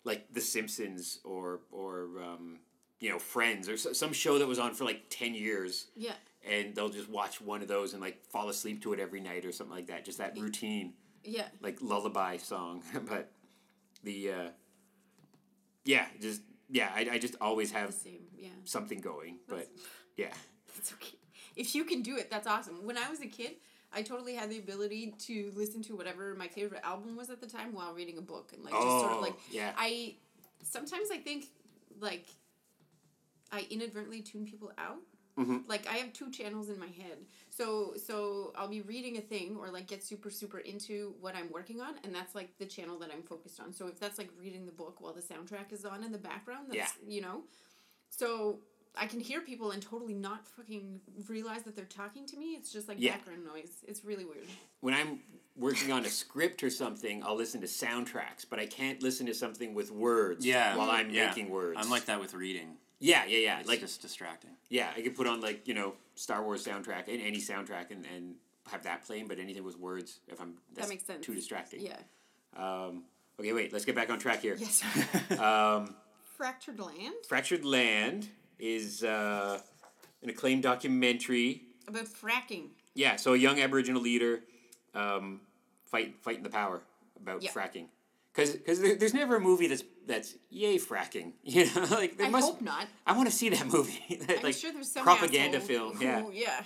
like 0.05 0.31
The 0.33 0.39
Simpsons 0.41 1.19
or 1.25 1.59
or 1.71 2.07
um, 2.23 2.59
you 3.01 3.09
know 3.09 3.19
Friends 3.19 3.67
or 3.67 3.75
some 3.75 4.13
show 4.13 4.39
that 4.39 4.47
was 4.47 4.59
on 4.59 4.73
for 4.73 4.85
like 4.85 5.03
ten 5.09 5.33
years, 5.35 5.87
Yeah. 5.95 6.13
and 6.49 6.73
they'll 6.73 6.89
just 6.89 7.09
watch 7.09 7.41
one 7.41 7.61
of 7.61 7.67
those 7.67 7.91
and 7.93 8.01
like 8.01 8.23
fall 8.25 8.47
asleep 8.47 8.81
to 8.83 8.93
it 8.93 8.99
every 9.01 9.19
night 9.19 9.43
or 9.45 9.51
something 9.51 9.75
like 9.75 9.87
that. 9.87 10.05
Just 10.05 10.19
that 10.19 10.37
routine. 10.39 10.93
Yeah. 11.23 11.47
like 11.59 11.79
lullaby 11.81 12.37
song, 12.37 12.83
but 13.09 13.31
the 14.03 14.31
uh, 14.31 14.49
yeah, 15.83 16.05
just 16.21 16.41
yeah, 16.69 16.89
I, 16.95 17.07
I 17.13 17.17
just 17.19 17.35
always 17.41 17.71
have 17.71 17.93
same. 17.93 18.21
Yeah. 18.37 18.49
something 18.63 18.99
going, 19.01 19.37
but 19.47 19.67
yeah, 20.17 20.33
It's 20.77 20.93
okay. 20.93 21.17
If 21.55 21.73
you 21.73 21.83
can 21.85 22.01
do 22.01 22.17
it, 22.17 22.29
that's 22.29 22.47
awesome. 22.47 22.85
When 22.85 22.97
I 22.97 23.09
was 23.09 23.21
a 23.21 23.27
kid, 23.27 23.53
I 23.95 24.01
totally 24.01 24.35
had 24.35 24.49
the 24.49 24.59
ability 24.59 25.15
to 25.19 25.51
listen 25.55 25.81
to 25.83 25.95
whatever 25.95 26.35
my 26.35 26.49
favorite 26.49 26.81
album 26.83 27.15
was 27.15 27.29
at 27.29 27.39
the 27.39 27.47
time 27.47 27.73
while 27.73 27.93
reading 27.93 28.17
a 28.17 28.21
book 28.21 28.51
and 28.53 28.61
like 28.63 28.73
just 28.73 28.83
sort 28.83 29.11
Oh, 29.11 29.15
of 29.15 29.21
like 29.21 29.35
yeah. 29.49 29.71
I 29.77 30.15
sometimes 30.61 31.09
I 31.11 31.17
think 31.17 31.45
like 32.01 32.27
I 33.51 33.65
inadvertently 33.69 34.21
tune 34.21 34.45
people 34.45 34.71
out. 34.77 34.97
Mhm. 35.37 35.67
Like 35.67 35.87
I 35.87 35.95
have 35.97 36.11
two 36.13 36.29
channels 36.29 36.69
in 36.69 36.77
my 36.79 36.87
head. 36.87 37.25
So 37.49 37.93
so 37.95 38.53
I'll 38.57 38.67
be 38.67 38.81
reading 38.81 39.17
a 39.17 39.21
thing 39.21 39.55
or 39.57 39.69
like 39.69 39.87
get 39.87 40.03
super 40.03 40.29
super 40.29 40.59
into 40.59 41.15
what 41.21 41.35
I'm 41.35 41.49
working 41.51 41.79
on 41.79 41.95
and 42.03 42.13
that's 42.13 42.35
like 42.35 42.57
the 42.57 42.65
channel 42.65 42.99
that 42.99 43.11
I'm 43.13 43.23
focused 43.23 43.59
on. 43.61 43.73
So 43.73 43.87
if 43.87 43.97
that's 43.99 44.17
like 44.17 44.29
reading 44.37 44.65
the 44.65 44.71
book 44.73 44.99
while 44.99 45.13
the 45.13 45.21
soundtrack 45.21 45.71
is 45.71 45.85
on 45.85 46.03
in 46.03 46.11
the 46.11 46.17
background, 46.17 46.67
that's 46.69 46.93
you 47.07 47.21
know. 47.21 47.43
So 48.09 48.59
I 48.97 49.07
can 49.07 49.19
hear 49.19 49.41
people 49.41 49.71
and 49.71 49.81
totally 49.81 50.13
not 50.13 50.47
fucking 50.47 51.01
realize 51.27 51.63
that 51.63 51.75
they're 51.75 51.85
talking 51.85 52.25
to 52.27 52.37
me. 52.37 52.53
It's 52.55 52.71
just 52.71 52.87
like 52.87 52.97
Yeah. 52.99 53.11
background 53.17 53.45
noise. 53.45 53.71
It's 53.87 54.03
really 54.05 54.25
weird. 54.25 54.47
when 54.81 54.93
I'm 54.93 55.19
working 55.55 55.91
on 55.91 56.05
a 56.05 56.09
script 56.09 56.63
or 56.63 56.69
something, 56.69 57.23
I'll 57.23 57.35
listen 57.35 57.61
to 57.61 57.67
soundtracks, 57.67 58.45
but 58.49 58.59
I 58.59 58.65
can't 58.65 59.01
listen 59.01 59.25
to 59.27 59.33
something 59.33 59.73
with 59.73 59.91
words 59.91 60.45
Yeah. 60.45 60.75
while 60.75 60.91
I'm 60.91 61.09
yeah. 61.09 61.27
making 61.27 61.49
words. 61.49 61.77
I'm 61.81 61.89
like 61.89 62.05
that 62.05 62.19
with 62.19 62.33
reading. 62.33 62.77
yeah, 62.99 63.25
yeah, 63.25 63.37
yeah. 63.39 63.59
It's 63.59 63.67
like 63.69 63.79
just 63.79 64.01
distracting. 64.01 64.51
yeah, 64.69 64.91
I 64.95 65.01
could 65.01 65.15
put 65.15 65.27
on 65.27 65.41
like 65.41 65.67
you 65.67 65.73
know 65.73 65.95
Star 66.15 66.43
Wars 66.43 66.65
soundtrack 66.65 67.07
and 67.07 67.21
any 67.21 67.39
soundtrack 67.39 67.91
and, 67.91 68.05
and 68.15 68.35
have 68.69 68.83
that 68.83 69.03
playing, 69.05 69.27
but 69.27 69.37
anything 69.39 69.63
with 69.63 69.77
words 69.77 70.19
if 70.27 70.39
I'm 70.41 70.55
that's 70.73 70.89
makes 70.89 71.05
sense. 71.05 71.25
too 71.25 71.35
distracting. 71.35 71.81
Yeah. 71.81 71.97
Um, 72.55 73.03
okay, 73.39 73.51
wait, 73.53 73.73
let's 73.73 73.85
get 73.85 73.95
back 73.95 74.09
on 74.09 74.19
track 74.19 74.41
here. 74.41 74.55
Yes. 74.57 74.81
Um, 75.39 75.95
Fractured 76.37 76.79
land 76.79 77.13
Fractured 77.29 77.63
Land 77.65 78.27
is 78.59 79.03
uh, 79.03 79.59
an 80.23 80.29
acclaimed 80.29 80.63
documentary. 80.63 81.61
about 81.87 82.05
fracking. 82.05 82.69
Yeah, 82.93 83.17
so 83.17 83.33
a 83.33 83.37
young 83.37 83.59
Aboriginal 83.59 84.01
leader, 84.01 84.41
um, 84.93 85.41
fight 85.85 86.15
fighting 86.21 86.43
the 86.43 86.49
power 86.49 86.81
about 87.21 87.43
Yeah. 87.43 87.51
fracking, 87.51 87.87
because 88.33 88.57
there, 88.79 88.95
there's 88.95 89.13
never 89.13 89.35
a 89.35 89.39
movie 89.41 89.67
that's 89.67 89.83
that's 90.07 90.35
yay 90.49 90.77
fracking. 90.77 91.33
You 91.43 91.65
know, 91.75 91.85
like 91.91 92.17
there 92.17 92.27
I 92.27 92.29
must. 92.29 92.47
hope 92.47 92.61
not. 92.61 92.87
I 93.05 93.11
want 93.17 93.29
to 93.29 93.35
see 93.35 93.49
that 93.49 93.67
movie. 93.67 94.17
that, 94.27 94.37
I'm 94.37 94.43
like 94.43 94.55
sure 94.55 94.71
there's 94.71 94.91
some 94.91 95.03
propaganda 95.03 95.59
film. 95.59 95.97
Yeah. 96.01 96.23
yeah. 96.31 96.63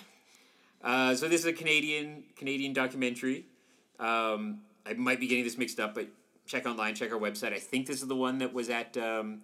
Uh, 0.82 1.16
so 1.16 1.28
this 1.28 1.42
is 1.42 1.48
a 1.48 1.54
Canadian 1.54 2.24
Canadian 2.36 2.74
documentary. 2.74 3.46
Um, 4.00 4.62
I 4.86 4.94
might 4.94 5.20
be 5.20 5.28
getting 5.28 5.44
this 5.44 5.58
mixed 5.58 5.80
up, 5.80 5.94
but 5.96 6.08
check 6.46 6.66
online, 6.66 6.96
check 6.96 7.12
our 7.12 7.20
website. 7.20 7.54
I 7.54 7.60
think 7.60 7.86
this 7.88 8.02
is 8.02 8.08
the 8.08 8.16
one 8.16 8.38
that 8.38 8.54
was 8.54 8.70
at 8.70 8.96
um, 8.98 9.42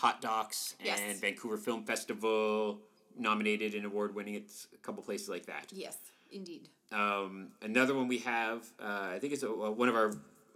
Hot 0.00 0.20
Docs 0.22 0.76
Yes. 0.82 0.98
and 1.06 1.20
Vancouver 1.20 1.58
Film 1.58 1.84
Festival, 1.84 2.80
nominated 3.18 3.74
and 3.74 3.84
award 3.84 4.14
winning 4.14 4.34
at 4.36 4.44
a 4.74 4.78
couple 4.78 5.02
places 5.02 5.28
like 5.28 5.44
that. 5.46 5.66
Yes, 5.72 5.98
indeed. 6.32 6.70
Um, 6.90 7.48
another 7.60 7.94
one 7.94 8.08
we 8.08 8.18
have, 8.18 8.66
uh, 8.80 9.10
I 9.14 9.18
think 9.20 9.34
it's 9.34 9.42
a, 9.42 9.50
uh, 9.50 9.70
one 9.70 9.88
of 9.88 9.94
our. 9.94 10.12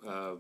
Uh, 0.06 0.36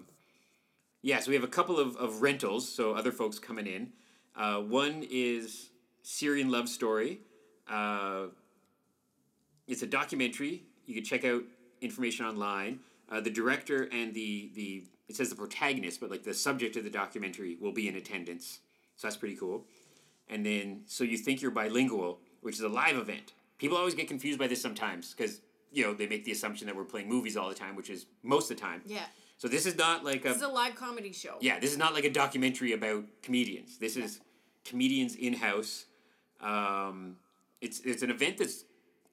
yeah, 1.02 1.20
so 1.20 1.28
we 1.28 1.34
have 1.34 1.44
a 1.44 1.48
couple 1.48 1.78
of, 1.78 1.96
of 1.96 2.22
rentals, 2.22 2.66
so 2.66 2.94
other 2.94 3.12
folks 3.12 3.38
coming 3.38 3.66
in. 3.66 3.92
Uh, 4.34 4.60
one 4.60 5.04
is 5.10 5.68
Syrian 6.02 6.50
Love 6.50 6.68
Story. 6.70 7.20
Uh, 7.68 8.28
it's 9.68 9.82
a 9.82 9.86
documentary. 9.86 10.62
You 10.86 10.94
can 10.94 11.04
check 11.04 11.24
out 11.26 11.42
information 11.82 12.24
online. 12.24 12.80
Uh, 13.10 13.20
the 13.20 13.30
director 13.30 13.82
and 13.92 14.14
the, 14.14 14.50
the 14.54 14.84
it 15.08 15.16
says 15.16 15.28
the 15.28 15.36
protagonist, 15.36 16.00
but 16.00 16.10
like 16.10 16.22
the 16.22 16.32
subject 16.32 16.76
of 16.76 16.84
the 16.84 16.90
documentary 16.90 17.56
will 17.60 17.72
be 17.72 17.86
in 17.86 17.96
attendance. 17.96 18.60
So 18.96 19.06
that's 19.06 19.16
pretty 19.16 19.36
cool. 19.36 19.64
And 20.28 20.44
then, 20.44 20.82
so 20.86 21.04
you 21.04 21.16
think 21.18 21.42
you're 21.42 21.50
bilingual, 21.50 22.20
which 22.40 22.54
is 22.54 22.60
a 22.62 22.68
live 22.68 22.96
event. 22.96 23.34
People 23.58 23.76
always 23.76 23.94
get 23.94 24.08
confused 24.08 24.38
by 24.38 24.46
this 24.46 24.60
sometimes 24.60 25.14
because 25.14 25.40
you 25.72 25.82
know 25.84 25.92
they 25.94 26.06
make 26.06 26.24
the 26.24 26.32
assumption 26.32 26.66
that 26.66 26.76
we're 26.76 26.84
playing 26.84 27.08
movies 27.08 27.36
all 27.36 27.48
the 27.48 27.54
time, 27.54 27.76
which 27.76 27.90
is 27.90 28.06
most 28.22 28.50
of 28.50 28.56
the 28.56 28.62
time. 28.62 28.82
Yeah. 28.86 29.04
So 29.38 29.48
this 29.48 29.66
is 29.66 29.76
not 29.76 30.04
like 30.04 30.24
a 30.24 30.28
This 30.28 30.36
is 30.38 30.42
a 30.42 30.48
live 30.48 30.74
comedy 30.76 31.12
show. 31.12 31.36
yeah, 31.40 31.58
this 31.58 31.70
is 31.72 31.78
not 31.78 31.92
like 31.92 32.04
a 32.04 32.10
documentary 32.10 32.72
about 32.72 33.04
comedians. 33.22 33.78
This 33.78 33.96
is 33.96 34.20
comedians 34.64 35.14
in 35.16 35.34
house. 35.34 35.86
Um, 36.40 37.16
it's 37.60 37.80
it's 37.80 38.02
an 38.02 38.10
event 38.10 38.38
that's 38.38 38.64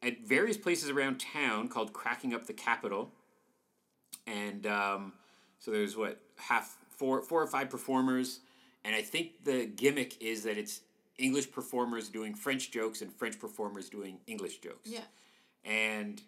at 0.03 0.25
various 0.25 0.57
places 0.57 0.89
around 0.89 1.19
town 1.19 1.67
called 1.69 1.93
Cracking 1.93 2.33
Up 2.33 2.45
the 2.45 2.53
Capital, 2.53 3.11
and 4.27 4.65
um, 4.67 5.13
so 5.59 5.71
there's 5.71 5.95
what 5.97 6.19
half 6.37 6.77
four 6.89 7.21
four 7.21 7.41
or 7.41 7.47
five 7.47 7.69
performers, 7.69 8.39
and 8.85 8.95
I 8.95 9.01
think 9.01 9.43
the 9.43 9.65
gimmick 9.65 10.21
is 10.21 10.43
that 10.43 10.57
it's 10.57 10.81
English 11.17 11.51
performers 11.51 12.09
doing 12.09 12.33
French 12.35 12.71
jokes 12.71 13.01
and 13.01 13.13
French 13.13 13.39
performers 13.39 13.89
doing 13.89 14.19
English 14.27 14.57
jokes. 14.59 14.89
Yeah. 14.89 15.01
and 15.65 16.21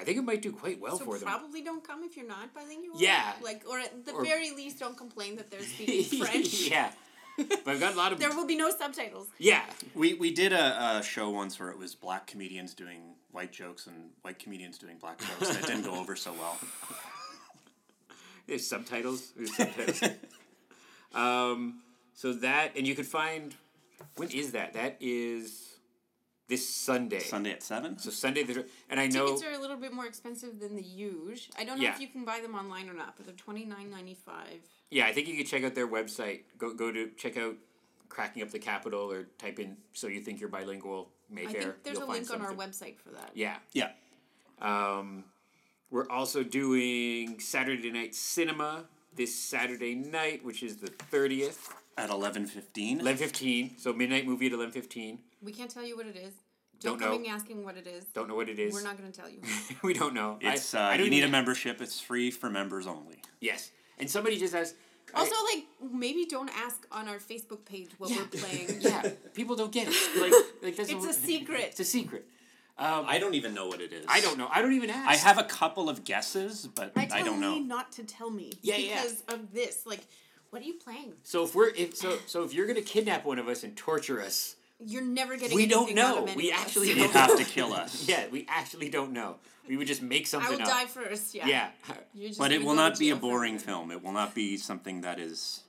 I 0.00 0.04
think 0.04 0.16
it 0.16 0.22
might 0.22 0.42
do 0.42 0.52
quite 0.52 0.78
well 0.80 0.96
so 0.96 1.04
for 1.04 1.18
them. 1.18 1.26
probably 1.26 1.60
don't 1.62 1.82
come 1.82 2.04
if 2.04 2.16
you're 2.16 2.26
not 2.28 2.54
bilingual. 2.54 3.00
Yeah. 3.00 3.32
Like, 3.42 3.64
or 3.68 3.80
at 3.80 4.04
the 4.06 4.12
Or- 4.12 4.24
very 4.24 4.50
least, 4.52 4.78
don't 4.78 4.96
complain 4.96 5.34
that 5.36 5.50
they're 5.50 5.60
speaking 5.74 6.20
French. 6.24 6.52
yeah, 6.70 6.92
but 7.36 7.66
I've 7.66 7.80
got 7.80 7.94
a 7.94 7.96
lot 7.96 8.12
of 8.12 8.20
There 8.20 8.30
will 8.30 8.46
be 8.46 8.54
no 8.56 8.70
subtitles. 8.70 9.26
yeah. 9.38 9.64
We 9.96 10.14
we 10.14 10.32
did 10.32 10.52
a, 10.52 10.98
a 10.98 11.02
show 11.02 11.30
once 11.30 11.58
where 11.58 11.70
it 11.70 11.78
was 11.78 11.96
black 11.96 12.26
comedians 12.28 12.74
doing 12.74 13.14
white 13.32 13.50
jokes 13.50 13.86
and 13.88 14.10
white 14.22 14.38
comedians 14.38 14.78
doing 14.78 14.98
black 14.98 15.18
jokes. 15.18 15.50
and 15.50 15.58
it 15.64 15.66
didn't 15.66 15.82
go 15.84 15.94
over 15.98 16.14
so 16.14 16.32
well. 16.32 16.56
There's 18.46 18.66
subtitles. 18.66 19.32
There's 19.36 19.54
subtitles. 19.56 20.00
Um, 21.14 21.80
so 22.14 22.32
that, 22.34 22.76
and 22.76 22.86
you 22.86 22.94
could 22.94 23.06
find, 23.06 23.54
when 24.16 24.30
is 24.30 24.52
that? 24.52 24.74
That 24.74 24.96
is 25.00 25.76
this 26.48 26.68
Sunday. 26.68 27.20
Sunday 27.20 27.52
at 27.52 27.62
seven. 27.62 27.98
So 27.98 28.10
Sunday, 28.10 28.42
the, 28.42 28.64
and 28.90 28.98
I 28.98 29.06
know, 29.06 29.26
Tickets 29.26 29.44
are 29.44 29.52
a 29.52 29.58
little 29.60 29.76
bit 29.76 29.92
more 29.92 30.06
expensive 30.06 30.60
than 30.60 30.76
the 30.76 30.82
huge. 30.82 31.50
I 31.58 31.64
don't 31.64 31.78
know 31.78 31.84
Yeah. 31.84 31.94
if 31.94 32.00
you 32.00 32.08
can 32.08 32.24
buy 32.24 32.40
them 32.40 32.54
online 32.54 32.88
or 32.88 32.94
not, 32.94 33.16
but 33.16 33.26
they're 33.26 33.34
twenty 33.34 33.64
nine 33.64 33.90
ninety 33.90 34.14
five. 34.14 34.60
yeah, 34.90 35.06
I 35.06 35.12
think 35.12 35.28
you 35.28 35.36
could 35.36 35.46
check 35.46 35.62
out 35.64 35.74
their 35.74 35.86
website. 35.88 36.40
Go 36.56 36.72
go 36.74 36.90
to 36.90 37.10
check 37.16 37.36
out 37.36 37.54
Cracking 38.08 38.42
Up 38.42 38.50
the 38.50 38.58
Capital 38.58 39.12
or 39.12 39.24
type 39.38 39.58
in 39.58 39.76
so 39.92 40.06
you 40.06 40.20
think 40.20 40.40
you're 40.40 40.48
bilingual 40.48 41.10
I 41.30 41.34
Mayfair. 41.34 41.60
think 41.60 41.74
there's 41.84 41.98
You'll 41.98 42.04
a 42.04 42.06
find 42.14 42.28
link 42.28 42.40
on 42.40 42.46
our 42.46 42.54
website 42.54 42.96
for 42.98 43.10
that. 43.10 43.30
Yeah. 43.34 43.58
Yeah. 43.74 43.90
Um, 44.60 45.24
we're 45.90 46.08
also 46.08 46.42
doing 46.42 47.38
Saturday 47.40 47.90
night 47.90 48.14
cinema 48.14 48.86
this 49.18 49.34
Saturday 49.34 49.94
night, 49.94 50.42
which 50.44 50.62
is 50.62 50.76
the 50.78 50.86
thirtieth, 50.86 51.74
At 51.98 52.08
eleven 52.08 52.46
fifteen. 52.46 53.00
eleven 53.00 53.18
fifteen. 53.18 53.76
So 53.76 53.92
midnight 53.92 54.26
movie 54.26 54.46
at 54.46 54.52
eleven 54.52 54.72
fifteen. 54.72 55.18
We 55.42 55.52
can't 55.52 55.70
tell 55.70 55.84
you 55.84 55.96
what 55.96 56.06
it 56.06 56.16
is. 56.16 56.32
Don't 56.80 56.98
Don't, 56.98 57.10
know. 57.10 57.16
in 57.18 57.26
asking 57.26 57.64
what 57.64 57.76
it 57.76 57.88
is. 57.88 58.04
Don't 58.14 58.28
know 58.28 58.36
what 58.36 58.48
it 58.48 58.58
is. 58.60 58.72
We're 58.72 58.82
not 58.84 58.96
going 58.96 59.10
to 59.10 59.20
tell 59.20 59.28
you. 59.28 59.40
we 59.82 59.92
don't 59.92 60.14
know. 60.14 60.38
It's 60.40 60.74
I 60.74 60.94
uh, 60.94 60.96
don't 60.96 61.06
you 61.06 61.10
need 61.10 61.24
a 61.24 61.28
membership. 61.28 61.80
It's 61.82 62.00
free 62.00 62.30
for 62.30 62.48
members 62.48 62.86
only. 62.86 63.20
Yes, 63.40 63.72
and 63.98 64.08
somebody 64.08 64.38
just 64.38 64.54
asked. 64.54 64.76
I- 65.12 65.20
Also, 65.20 65.34
like 65.52 65.64
maybe 65.92 66.24
don't 66.26 66.50
ask 66.56 66.86
on 66.92 67.08
our 67.08 67.18
Facebook 67.18 67.64
page 67.64 67.90
what 67.98 68.10
we're 68.10 68.24
playing. 68.26 68.76
yeah, 68.80 69.10
people 69.34 69.56
don't 69.56 69.72
get 69.72 69.88
it. 69.88 69.96
Like, 70.20 70.32
like 70.62 70.76
that's 70.76 70.90
It's 70.90 71.04
a 71.06 71.12
secret. 71.12 71.64
It's 71.70 71.80
a 71.80 71.84
secret. 71.84 72.28
Um, 72.78 73.06
I, 73.06 73.16
I 73.16 73.18
don't 73.18 73.34
even 73.34 73.54
know 73.54 73.66
what 73.66 73.80
it 73.80 73.92
is. 73.92 74.04
I 74.08 74.20
don't 74.20 74.38
know. 74.38 74.48
I 74.52 74.62
don't 74.62 74.72
even 74.72 74.88
ask. 74.90 75.08
I 75.08 75.16
have 75.16 75.38
a 75.38 75.42
couple 75.42 75.88
of 75.88 76.04
guesses, 76.04 76.68
but 76.72 76.92
I 76.94 77.08
I, 77.12 77.22
don't 77.22 77.40
know. 77.40 77.54
Lee 77.54 77.60
not 77.60 77.90
to 77.92 78.04
tell 78.04 78.30
me. 78.30 78.52
Yeah, 78.62 78.76
yeah. 78.76 79.02
because 79.02 79.22
of 79.28 79.52
this. 79.52 79.84
Like, 79.84 80.00
what 80.50 80.62
are 80.62 80.64
you 80.64 80.74
playing? 80.74 81.14
So 81.24 81.44
if 81.44 81.54
we're 81.54 81.70
if 81.70 81.96
so 81.96 82.18
so 82.26 82.44
if 82.44 82.54
you're 82.54 82.66
gonna 82.66 82.82
kidnap 82.82 83.24
one 83.24 83.38
of 83.40 83.48
us 83.48 83.64
and 83.64 83.76
torture 83.76 84.22
us, 84.22 84.54
You're 84.78 85.02
never 85.02 85.36
getting. 85.36 85.56
We 85.56 85.66
don't 85.66 85.84
anything 85.84 85.98
out 85.98 86.16
know. 86.16 86.22
of 86.22 86.28
any 86.28 86.36
We 86.36 86.50
of 86.52 86.56
us. 86.56 86.62
actually 86.62 86.88
You 86.90 86.94
don't 86.96 87.12
have 87.12 87.36
to 87.36 87.44
kill 87.44 87.74
us. 87.74 88.08
yeah, 88.08 88.26
we 88.30 88.46
actually 88.48 88.88
don't 88.90 89.12
know. 89.12 89.36
We 89.68 89.76
would 89.76 89.86
just 89.88 90.00
make 90.00 90.26
something. 90.26 90.46
I 90.46 90.50
something 90.50 90.66
will 90.66 90.72
up. 90.72 90.80
die 90.80 90.86
first. 90.86 91.34
Yeah. 91.34 91.46
Yeah, 91.46 91.68
You're 92.14 92.28
just 92.28 92.38
But 92.38 92.52
it 92.52 92.64
will 92.64 92.74
not 92.74 92.98
be 92.98 93.10
a 93.10 93.16
boring 93.16 93.58
film. 93.58 93.90
It 93.90 94.02
will 94.02 94.12
not 94.12 94.34
be 94.34 94.56
something 94.56 95.02
that 95.02 95.18
is. 95.18 95.62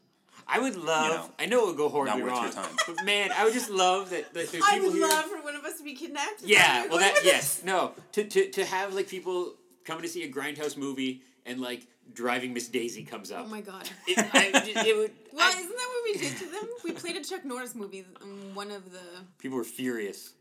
I 0.51 0.59
would 0.59 0.75
love. 0.75 1.11
know, 1.11 1.33
I 1.39 1.45
know 1.45 1.63
it 1.63 1.67
would 1.67 1.77
go 1.77 1.89
horribly 1.89 2.21
not 2.21 2.23
worth 2.23 2.33
wrong, 2.33 2.43
your 2.45 2.53
time. 2.53 2.75
but 2.87 3.05
man, 3.05 3.31
I 3.35 3.43
would 3.45 3.53
just 3.53 3.69
love 3.69 4.09
that. 4.09 4.33
that 4.33 4.49
there's 4.51 4.63
I 4.67 4.79
would 4.79 4.93
here. 4.93 5.07
love 5.07 5.25
for 5.25 5.41
one 5.43 5.55
of 5.55 5.63
us 5.63 5.77
to 5.77 5.83
be 5.83 5.93
kidnapped. 5.95 6.41
Yeah, 6.43 6.57
that 6.83 6.89
well, 6.89 6.99
that 6.99 7.13
you're 7.13 7.23
going 7.23 7.25
with 7.25 7.33
yes, 7.33 7.61
no, 7.65 7.93
to, 8.13 8.23
to 8.23 8.49
to 8.51 8.65
have 8.65 8.93
like 8.93 9.07
people 9.07 9.53
coming 9.85 10.03
to 10.03 10.09
see 10.09 10.23
a 10.23 10.31
grindhouse 10.31 10.75
movie 10.77 11.21
and 11.45 11.59
like 11.61 11.85
driving 12.13 12.53
Miss 12.53 12.67
Daisy 12.67 13.03
comes 13.03 13.29
this? 13.29 13.37
up. 13.37 13.45
Oh 13.45 13.49
my 13.49 13.61
god. 13.61 13.87
it, 14.07 14.17
I, 14.33 14.51
it 14.87 14.97
would. 14.97 15.11
Well, 15.33 15.47
I- 15.47 15.59
isn't 15.59 15.69
that 15.69 15.89
what 15.93 16.03
we 16.05 16.13
did 16.19 16.37
to 16.37 16.45
them? 16.45 16.67
We 16.83 16.91
played 16.91 17.15
a 17.15 17.23
Chuck 17.23 17.45
Norris 17.45 17.75
movie. 17.75 18.05
um, 18.21 18.55
One 18.55 18.71
of 18.71 18.91
the 18.91 18.99
people 19.37 19.57
were 19.57 19.63
furious. 19.63 20.33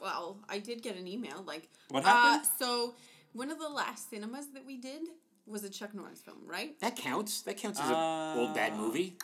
well, 0.00 0.36
I 0.48 0.58
did 0.60 0.82
get 0.82 0.96
an 0.96 1.06
email 1.08 1.42
like 1.46 1.68
What 1.90 2.04
Uh, 2.04 2.08
happened? 2.08 2.48
so 2.58 2.94
one 3.32 3.50
of 3.50 3.58
the 3.58 3.68
last 3.68 4.10
cinemas 4.10 4.46
that 4.54 4.64
we 4.64 4.76
did 4.76 5.02
was 5.46 5.64
a 5.64 5.70
Chuck 5.70 5.94
Norris 5.94 6.20
film, 6.20 6.38
right? 6.46 6.78
That 6.80 6.94
counts. 6.96 7.42
That 7.42 7.56
counts 7.56 7.80
as 7.80 7.88
an 7.88 7.94
Uh, 7.94 8.34
old 8.36 8.54
bad 8.54 8.76
movie. 8.76 9.16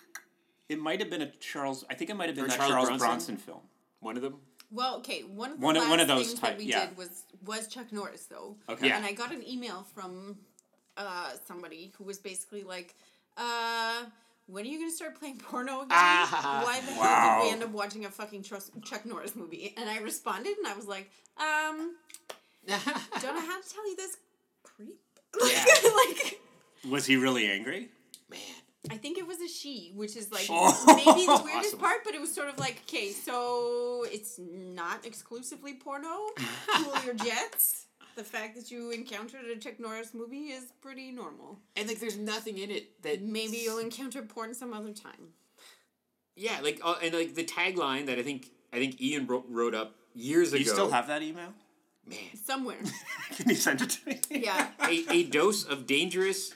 It 0.68 0.78
might 0.78 1.00
have 1.00 1.10
been 1.10 1.22
a 1.22 1.30
Charles. 1.40 1.84
I 1.90 1.94
think 1.94 2.10
it 2.10 2.14
might 2.16 2.26
have 2.28 2.36
been 2.36 2.44
Or 2.46 2.48
that 2.48 2.56
Charles 2.56 2.70
Charles, 2.72 2.88
Bronson? 2.88 3.06
Bronson? 3.06 3.36
film. 3.36 3.60
One 4.00 4.16
of 4.16 4.22
them. 4.22 4.36
Well, 4.70 4.96
okay, 4.96 5.22
one 5.22 5.52
of 5.52 5.60
the 5.60 5.64
One 5.64 5.74
last 5.76 5.88
one 5.90 6.00
of 6.00 6.08
those 6.08 6.28
things 6.28 6.40
type- 6.40 6.50
that 6.52 6.58
we 6.58 6.64
yeah. 6.64 6.86
did 6.86 6.96
was 6.96 7.22
was 7.44 7.68
Chuck 7.68 7.92
Norris 7.92 8.24
though. 8.26 8.56
Okay. 8.68 8.88
Yeah. 8.88 8.96
And 8.96 9.04
I 9.06 9.12
got 9.12 9.30
an 9.32 9.46
email 9.48 9.86
from 9.94 10.38
uh, 10.96 11.30
somebody 11.46 11.92
who 11.96 12.04
was 12.04 12.18
basically 12.18 12.62
like, 12.64 12.94
uh, 13.36 14.04
when 14.46 14.64
are 14.64 14.68
you 14.68 14.78
gonna 14.78 14.90
start 14.90 15.18
playing 15.18 15.38
porno 15.38 15.78
again? 15.78 15.88
Ah, 15.90 16.62
Why 16.64 16.80
the 16.80 16.92
hell 16.92 17.38
did 17.40 17.46
we 17.46 17.52
end 17.52 17.62
up 17.62 17.70
watching 17.70 18.04
a 18.06 18.10
fucking 18.10 18.42
Chuck 18.42 19.04
Norris 19.06 19.36
movie? 19.36 19.74
And 19.76 19.88
I 19.88 19.98
responded 19.98 20.56
and 20.58 20.66
I 20.66 20.74
was 20.74 20.86
like, 20.86 21.10
um, 21.38 21.94
don't 22.66 23.34
know 23.34 23.40
how 23.40 23.60
to 23.60 23.68
tell 23.68 23.88
you 23.88 23.96
this, 23.96 24.16
creep. 24.62 24.98
Yeah. 25.46 25.64
like, 25.96 26.40
Was 26.90 27.06
he 27.06 27.16
really 27.16 27.46
angry? 27.50 27.88
Man. 28.30 28.40
I 28.90 28.96
think 28.96 29.18
it 29.18 29.26
was 29.26 29.40
a 29.40 29.48
she, 29.48 29.92
which 29.94 30.14
is 30.16 30.30
like 30.30 30.46
Oh. 30.50 30.84
maybe 30.86 31.26
the 31.26 31.42
weirdest 31.44 31.68
Awesome. 31.74 31.78
part, 31.78 32.04
but 32.04 32.14
it 32.14 32.20
was 32.20 32.32
sort 32.34 32.48
of 32.48 32.58
like, 32.58 32.82
okay, 32.88 33.10
so 33.12 34.04
it's 34.10 34.38
not 34.38 35.06
exclusively 35.06 35.74
porno. 35.74 36.08
cool 36.68 37.04
your 37.04 37.14
jets. 37.14 37.86
The 38.16 38.22
fact 38.24 38.54
that 38.56 38.70
you 38.70 38.90
encountered 38.90 39.44
a 39.46 39.56
Chuck 39.56 39.80
Norris 39.80 40.14
movie 40.14 40.48
is 40.52 40.66
pretty 40.80 41.10
normal. 41.10 41.58
And 41.76 41.88
like, 41.88 41.98
there's 41.98 42.18
nothing 42.18 42.58
in 42.58 42.70
it 42.70 43.02
that 43.02 43.22
Maybe 43.22 43.56
you'll 43.56 43.78
encounter 43.78 44.22
porn 44.22 44.54
some 44.54 44.72
other 44.72 44.92
time. 44.92 45.32
Yeah, 46.36 46.60
like 46.62 46.80
uh, 46.84 46.96
and 47.02 47.14
like 47.14 47.34
the 47.34 47.44
tagline 47.44 48.06
that 48.06 48.18
I 48.18 48.22
think 48.22 48.48
I 48.72 48.76
think 48.78 49.00
Ian 49.00 49.26
wrote, 49.26 49.46
wrote 49.48 49.74
up 49.74 49.94
years 50.14 50.50
Do 50.50 50.56
ago. 50.56 50.64
you 50.64 50.70
still 50.70 50.90
have 50.90 51.06
that 51.08 51.22
email? 51.22 51.54
man 52.06 52.18
Somewhere. 52.44 52.76
Can 53.36 53.48
you 53.48 53.54
send 53.54 53.80
it 53.82 53.90
to 53.90 54.08
me? 54.08 54.20
Yeah. 54.30 54.68
a, 54.82 55.04
a 55.10 55.22
dose 55.24 55.64
of 55.64 55.86
dangerous. 55.86 56.52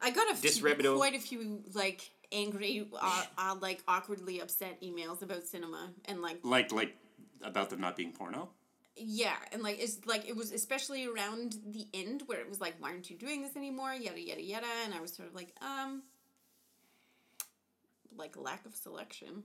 I 0.00 0.10
got 0.10 0.30
a 0.30 0.34
few, 0.34 0.96
quite 0.96 1.14
a 1.14 1.18
few 1.20 1.62
like 1.74 2.10
angry, 2.32 2.86
uh, 3.00 3.24
uh, 3.38 3.54
like 3.60 3.82
awkwardly 3.88 4.40
upset 4.40 4.80
emails 4.82 5.22
about 5.22 5.46
cinema 5.46 5.90
and 6.04 6.22
like 6.22 6.40
Like 6.42 6.72
like 6.72 6.96
about 7.42 7.70
them 7.70 7.80
not 7.80 7.96
being 7.96 8.12
porno. 8.12 8.50
Yeah, 8.96 9.36
and 9.52 9.62
like 9.62 9.78
it's 9.78 9.98
like 10.06 10.26
it 10.28 10.36
was 10.36 10.52
especially 10.52 11.06
around 11.06 11.56
the 11.66 11.86
end 11.92 12.22
where 12.26 12.40
it 12.40 12.48
was 12.48 12.60
like, 12.60 12.74
why 12.78 12.90
aren't 12.90 13.10
you 13.10 13.16
doing 13.16 13.42
this 13.42 13.54
anymore? 13.56 13.92
Yada 13.94 14.20
yada 14.20 14.42
yada, 14.42 14.66
and 14.84 14.94
I 14.94 15.00
was 15.00 15.12
sort 15.12 15.28
of 15.28 15.34
like, 15.34 15.52
um, 15.60 16.02
like 18.16 18.36
lack 18.36 18.64
of 18.66 18.74
selection 18.74 19.44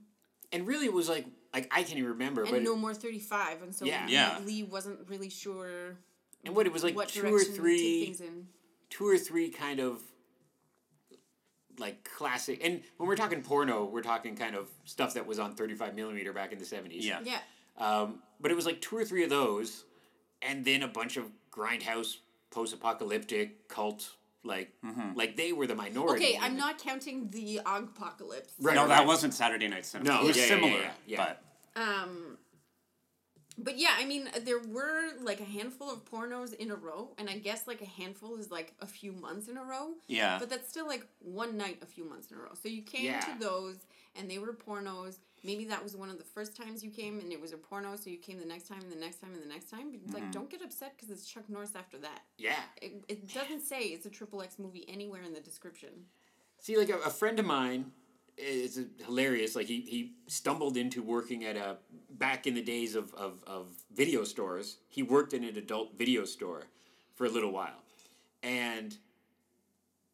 And 0.52 0.66
really, 0.66 0.86
it 0.86 0.92
was 0.92 1.08
like 1.08 1.26
like 1.54 1.68
I 1.70 1.82
can't 1.82 1.98
even 1.98 2.10
remember, 2.10 2.42
and 2.42 2.50
but 2.50 2.62
no 2.62 2.76
more 2.76 2.94
thirty 2.94 3.18
five, 3.18 3.62
and 3.62 3.74
so 3.74 3.84
Yeah. 3.84 4.06
Yeah. 4.08 4.38
Lee 4.44 4.62
wasn't 4.62 5.00
really 5.08 5.30
sure 5.30 5.96
and 6.44 6.54
what 6.56 6.66
it 6.66 6.72
was 6.72 6.82
like 6.82 6.96
what 6.96 7.08
two 7.08 7.20
or 7.20 7.30
direction 7.30 7.46
to 7.48 7.52
take 7.52 7.60
three 7.60 8.04
things 8.06 8.20
in. 8.20 8.48
two 8.90 9.06
or 9.06 9.18
three 9.18 9.50
kind 9.50 9.80
of 9.80 10.02
like 11.78 12.04
classic 12.16 12.60
and 12.62 12.82
when 12.98 13.08
we're 13.08 13.16
talking 13.16 13.42
porno 13.42 13.84
we're 13.84 14.02
talking 14.02 14.36
kind 14.36 14.54
of 14.54 14.68
stuff 14.84 15.14
that 15.14 15.26
was 15.26 15.38
on 15.38 15.54
35 15.54 15.94
millimeter 15.94 16.32
back 16.32 16.52
in 16.52 16.58
the 16.58 16.64
70s 16.64 16.98
Yeah. 17.00 17.20
Yeah. 17.24 17.38
um, 17.78 18.20
but 18.40 18.50
it 18.50 18.54
was 18.54 18.66
like 18.66 18.80
two 18.80 18.96
or 18.96 19.04
three 19.04 19.24
of 19.24 19.30
those 19.30 19.84
and 20.42 20.64
then 20.64 20.82
a 20.82 20.88
bunch 20.88 21.16
of 21.16 21.26
grindhouse 21.50 22.16
post-apocalyptic 22.50 23.68
cult 23.68 24.10
like 24.44 24.72
like 25.14 25.36
they 25.36 25.52
were 25.52 25.66
the 25.66 25.74
minority 25.74 26.24
Okay, 26.24 26.38
I'm 26.40 26.56
not 26.56 26.78
counting 26.78 27.30
the 27.30 27.60
apocalypse. 27.64 28.52
Right. 28.60 28.74
No, 28.74 28.88
that 28.88 29.06
wasn't 29.06 29.34
Saturday 29.34 29.68
Night 29.68 29.86
Cinema. 29.86 30.10
No, 30.10 30.20
it 30.22 30.26
was 30.26 30.36
yeah, 30.36 30.42
yeah, 30.42 30.48
similar, 30.48 30.80
yeah, 30.80 30.90
yeah. 31.06 31.16
but 31.74 31.80
Um, 31.80 32.38
but 33.62 33.78
yeah, 33.78 33.94
I 33.98 34.04
mean, 34.04 34.28
there 34.44 34.58
were 34.58 35.02
like 35.22 35.40
a 35.40 35.44
handful 35.44 35.90
of 35.90 36.04
pornos 36.04 36.52
in 36.54 36.70
a 36.70 36.74
row, 36.76 37.10
and 37.18 37.30
I 37.30 37.38
guess 37.38 37.66
like 37.66 37.80
a 37.80 37.86
handful 37.86 38.36
is 38.36 38.50
like 38.50 38.74
a 38.80 38.86
few 38.86 39.12
months 39.12 39.48
in 39.48 39.56
a 39.56 39.64
row. 39.64 39.90
yeah. 40.08 40.38
But 40.38 40.50
that's 40.50 40.68
still 40.68 40.86
like 40.86 41.06
one 41.20 41.56
night, 41.56 41.78
a 41.82 41.86
few 41.86 42.04
months 42.08 42.30
in 42.30 42.36
a 42.36 42.40
row. 42.40 42.52
So 42.60 42.68
you 42.68 42.82
came 42.82 43.04
Yeah. 43.06 43.20
to 43.20 43.38
those, 43.38 43.76
and 44.16 44.30
they 44.30 44.38
were 44.38 44.52
pornos. 44.52 45.16
Maybe 45.44 45.64
that 45.66 45.82
was 45.82 45.96
one 45.96 46.08
of 46.08 46.18
the 46.18 46.24
first 46.24 46.56
times 46.56 46.84
you 46.84 46.90
came, 46.90 47.18
and 47.18 47.32
it 47.32 47.40
was 47.40 47.52
a 47.52 47.56
porno. 47.56 47.96
So 47.96 48.10
you 48.10 48.18
came 48.18 48.38
the 48.38 48.46
next 48.46 48.68
time, 48.68 48.80
and 48.80 48.92
the 48.92 48.96
next 48.96 49.20
time, 49.20 49.32
and 49.34 49.42
the 49.42 49.48
next 49.48 49.70
time. 49.70 49.90
But, 49.90 50.00
Mm-hmm. 50.02 50.14
Like, 50.14 50.32
don't 50.32 50.48
get 50.50 50.62
upset 50.62 50.92
because 50.96 51.10
it's 51.10 51.26
Chuck 51.26 51.48
Norris 51.48 51.74
after 51.74 51.98
that. 51.98 52.20
yeah 52.38 52.60
It, 52.80 53.04
it 53.08 53.32
doesn't 53.32 53.60
say 53.62 53.80
it's 53.94 54.06
a 54.06 54.10
triple 54.10 54.40
X 54.42 54.58
movie 54.58 54.84
anywhere 54.88 55.22
in 55.22 55.32
the 55.34 55.40
description. 55.40 55.90
See, 56.58 56.76
like 56.78 56.90
a, 56.90 56.98
a 56.98 57.10
friend 57.10 57.40
of 57.40 57.46
mine 57.46 57.90
is 58.42 58.80
hilarious. 59.06 59.54
Like 59.56 59.66
he, 59.66 59.80
he 59.80 60.12
stumbled 60.26 60.76
into 60.76 61.02
working 61.02 61.44
at 61.44 61.56
a 61.56 61.76
back 62.10 62.46
in 62.46 62.54
the 62.54 62.62
days 62.62 62.94
of, 62.94 63.12
of, 63.14 63.42
of 63.46 63.68
video 63.94 64.24
stores. 64.24 64.78
He 64.88 65.02
worked 65.02 65.32
in 65.32 65.44
an 65.44 65.56
adult 65.56 65.96
video 65.98 66.24
store 66.24 66.64
for 67.14 67.26
a 67.26 67.30
little 67.30 67.52
while, 67.52 67.82
and 68.42 68.96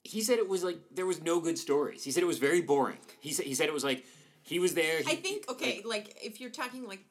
he 0.04 0.22
said 0.22 0.38
it 0.38 0.48
was 0.48 0.62
like 0.64 0.78
there 0.92 1.06
was 1.06 1.22
no 1.22 1.40
good 1.40 1.58
stories. 1.58 2.04
He 2.04 2.10
said 2.10 2.22
it 2.22 2.26
was 2.26 2.38
very 2.38 2.60
boring. 2.60 2.98
He 3.20 3.32
said 3.32 3.46
he 3.46 3.54
said 3.54 3.66
it 3.68 3.74
was 3.74 3.84
like 3.84 4.04
he 4.42 4.58
was 4.58 4.74
there. 4.74 5.00
He, 5.02 5.12
I 5.12 5.16
think 5.16 5.48
okay, 5.50 5.82
like 5.84 6.16
if 6.22 6.40
you're 6.40 6.50
talking 6.50 6.86
like, 6.86 7.04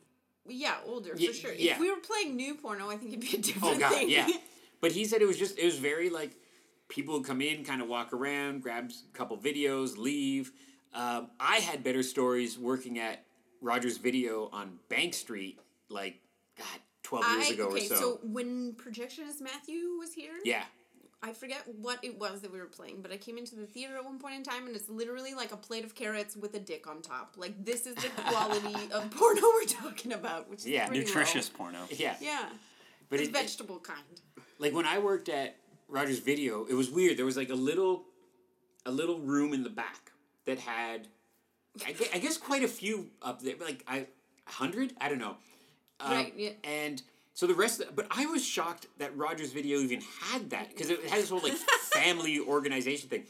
yeah, 0.48 0.76
older 0.86 1.16
for 1.16 1.34
sure. 1.34 1.54
yeah. 1.54 1.74
If 1.74 1.80
we 1.80 1.92
were 1.92 1.98
playing 2.02 2.36
new 2.36 2.56
porno, 2.56 2.90
I 2.90 2.98
think 2.98 3.12
it'd 3.14 3.22
be 3.22 3.38
a 3.38 3.42
different 3.42 3.76
Oh 3.76 3.80
god, 3.80 3.92
thing. 3.94 4.10
yeah. 4.10 4.28
But 4.80 4.92
he 4.92 5.06
said 5.06 5.24
it 5.24 5.26
was 5.28 5.40
just 5.40 5.58
it 5.58 5.66
was 5.66 5.78
very 5.80 6.12
like 6.12 6.36
people 6.88 7.16
would 7.16 7.26
come 7.26 7.42
in, 7.42 7.64
kind 7.66 7.82
of 7.82 7.88
walk 7.88 8.14
around, 8.14 8.62
grab 8.62 8.92
a 8.92 9.18
couple 9.18 9.36
videos, 9.38 9.98
leave. 9.98 10.52
Um, 10.94 11.30
I 11.40 11.58
had 11.58 11.84
better 11.84 12.04
stories 12.04 12.58
working 12.58 13.00
at 13.00 13.24
Rogers 13.62 13.98
Video 13.98 14.50
on 14.52 14.80
Bank 14.90 15.14
Street, 15.14 15.60
like 15.90 16.20
God, 16.58 16.66
twelve 17.04 17.26
years 17.32 17.52
I 17.52 17.54
ago 17.54 17.68
okay, 17.70 17.86
or 17.86 17.90
so. 17.90 17.96
so 17.96 18.20
when 18.24 18.74
Projectionist 18.74 19.42
Matthew 19.42 19.98
was 20.00 20.14
here, 20.14 20.32
yeah, 20.44 20.64
I 21.22 21.34
forget 21.34 21.64
what 21.82 22.00
it 22.04 22.18
was 22.20 22.42
that 22.42 22.52
we 22.52 22.60
were 22.60 22.66
playing, 22.66 23.02
but 23.02 23.12
I 23.12 23.18
came 23.18 23.38
into 23.38 23.56
the 23.56 23.66
theater 23.66 23.98
at 23.98 24.06
one 24.06 24.18
point 24.20 24.36
in 24.36 24.44
time, 24.44 24.66
and 24.68 24.76
it's 24.76 24.90
literally 24.90 25.34
like 25.34 25.52
a 25.52 25.58
plate 25.58 25.84
of 25.84 25.94
carrots 25.96 26.36
with 26.36 26.54
a 26.56 26.60
dick 26.60 26.88
on 26.88 27.02
top. 27.02 27.36
Like 27.38 27.64
this 27.64 27.86
is 27.86 27.96
the 27.96 28.10
quality 28.26 28.76
of 28.92 29.12
porno 29.12 29.42
we're 29.42 29.66
talking 29.66 30.14
about, 30.14 30.50
which 30.50 30.60
is 30.60 30.68
Yeah, 30.68 30.88
pretty 30.88 31.02
low. 31.02 31.08
Nutritious 31.08 31.50
porno. 31.50 31.80
yeah. 31.92 32.16
Yeah, 32.22 32.46
But 33.10 33.20
it's 33.20 33.30
it, 33.30 33.32
it- 33.32 33.34
vegetable 33.40 33.80
kind. 33.80 34.02
like 34.60 34.74
when 34.74 34.86
I 34.86 35.00
worked 35.00 35.30
at 35.30 35.58
Rogers 35.90 36.20
Video, 36.20 36.66
it 36.66 36.74
was 36.74 36.90
weird. 36.90 37.18
There 37.18 37.26
was 37.26 37.38
like 37.38 37.50
a 37.50 37.56
little, 37.56 38.04
a 38.86 38.92
little 38.92 39.20
room 39.20 39.54
in 39.54 39.64
the 39.64 39.70
back 39.70 40.07
that 40.48 40.60
had, 40.60 41.08
I 41.86 41.92
guess, 41.92 42.08
I 42.14 42.18
guess 42.18 42.38
quite 42.38 42.64
a 42.64 42.68
few 42.68 43.12
up 43.22 43.42
there, 43.42 43.54
like 43.62 43.84
I, 43.88 44.08
hundred, 44.46 44.94
I 45.00 45.08
don't 45.10 45.20
know. 45.20 45.36
Um, 46.00 46.12
Right, 46.12 46.34
yeah. 46.36 46.50
And 46.64 47.02
so 47.34 47.46
the 47.48 47.54
rest, 47.54 47.82
of, 47.82 47.96
but 47.96 48.08
I 48.10 48.26
was 48.26 48.44
shocked 48.46 48.88
that 48.98 49.16
Rogers 49.16 49.54
Video 49.54 49.78
even 49.80 50.02
had 50.22 50.50
that 50.50 50.70
because 50.70 50.90
it 50.90 51.04
had 51.06 51.20
this 51.22 51.30
whole 51.30 51.40
like 51.42 51.54
family 51.94 52.40
organization 52.40 53.10
thing. 53.10 53.24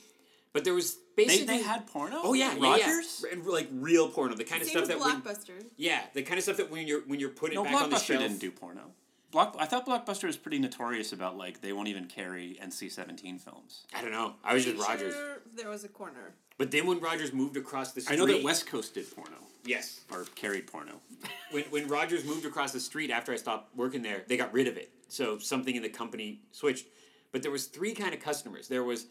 But 0.54 0.64
there 0.64 0.74
was 0.74 0.98
basically 1.16 1.46
they 1.46 1.62
had 1.62 1.86
porno. 1.88 2.20
oh 2.24 2.34
yeah, 2.34 2.56
yeah, 2.56 2.64
Rogers. 2.64 3.24
yeah. 3.28 3.34
And, 3.34 3.46
like 3.46 3.68
real 3.72 4.08
porno, 4.08 4.34
the 4.36 4.44
kind 4.44 4.62
of 4.62 4.68
Same 4.68 4.86
stuff 4.86 4.90
with 4.98 4.98
that 4.98 5.00
when, 5.00 5.22
Blockbuster. 5.22 5.66
yeah, 5.76 6.02
the 6.14 6.24
kind 6.24 6.38
of 6.38 6.44
stuff 6.44 6.58
that 6.58 6.72
when 6.72 6.88
you're 6.88 7.02
when 7.02 7.20
you're 7.20 7.30
putting 7.30 7.56
No, 7.56 7.64
it 7.64 7.66
back 7.66 7.82
on 7.84 7.90
the 7.90 7.96
Blockbuster 7.98 8.06
shelf. 8.06 8.22
didn't 8.22 8.40
do 8.40 8.50
porno. 8.52 8.82
Block. 9.32 9.56
I 9.60 9.66
thought 9.66 9.86
Blockbuster 9.86 10.24
was 10.24 10.38
pretty 10.38 10.58
notorious 10.58 11.12
about 11.12 11.38
like 11.38 11.62
they 11.62 11.74
won't 11.74 11.90
even 11.90 12.06
carry 12.06 12.58
NC 12.64 12.90
seventeen 12.92 13.38
films. 13.40 13.86
I 13.96 14.02
don't 14.02 14.12
know. 14.12 14.36
I 14.44 14.54
was 14.54 14.64
just 14.64 14.78
Pretty 14.78 14.92
Rogers. 15.04 15.14
sure 15.16 15.38
there 15.56 15.70
was 15.70 15.84
a 15.84 15.90
corner. 15.90 16.34
But 16.58 16.72
then 16.72 16.88
when 16.88 17.00
Rogers 17.00 17.34
moved 17.34 17.56
across 17.58 17.92
the 17.94 18.02
street, 18.02 18.16
I 18.16 18.18
know 18.18 18.26
that 18.26 18.44
West 18.44 18.66
Coast 18.68 18.94
did 18.96 19.14
porno 19.16 19.38
Yes, 19.66 20.02
or 20.12 20.26
carried 20.36 20.66
porno. 20.68 21.02
when 21.52 21.64
when 21.66 21.88
Rogers 21.88 22.24
moved 22.26 22.46
across 22.46 22.72
the 22.72 22.80
street 22.80 23.12
after 23.12 23.32
I 23.34 23.36
stopped 23.36 23.76
working 23.76 24.02
there, 24.02 24.24
they 24.28 24.38
got 24.38 24.54
rid 24.54 24.68
of 24.68 24.78
it. 24.78 24.92
So 25.10 25.38
something 25.38 25.76
in 25.76 25.84
the 25.84 25.90
company 25.90 26.42
switched. 26.52 26.88
But 27.32 27.42
there 27.44 27.52
was 27.52 27.66
three 27.66 27.94
kind 27.94 28.14
of 28.14 28.22
customers. 28.22 28.68
There 28.68 28.84
was 28.84 29.08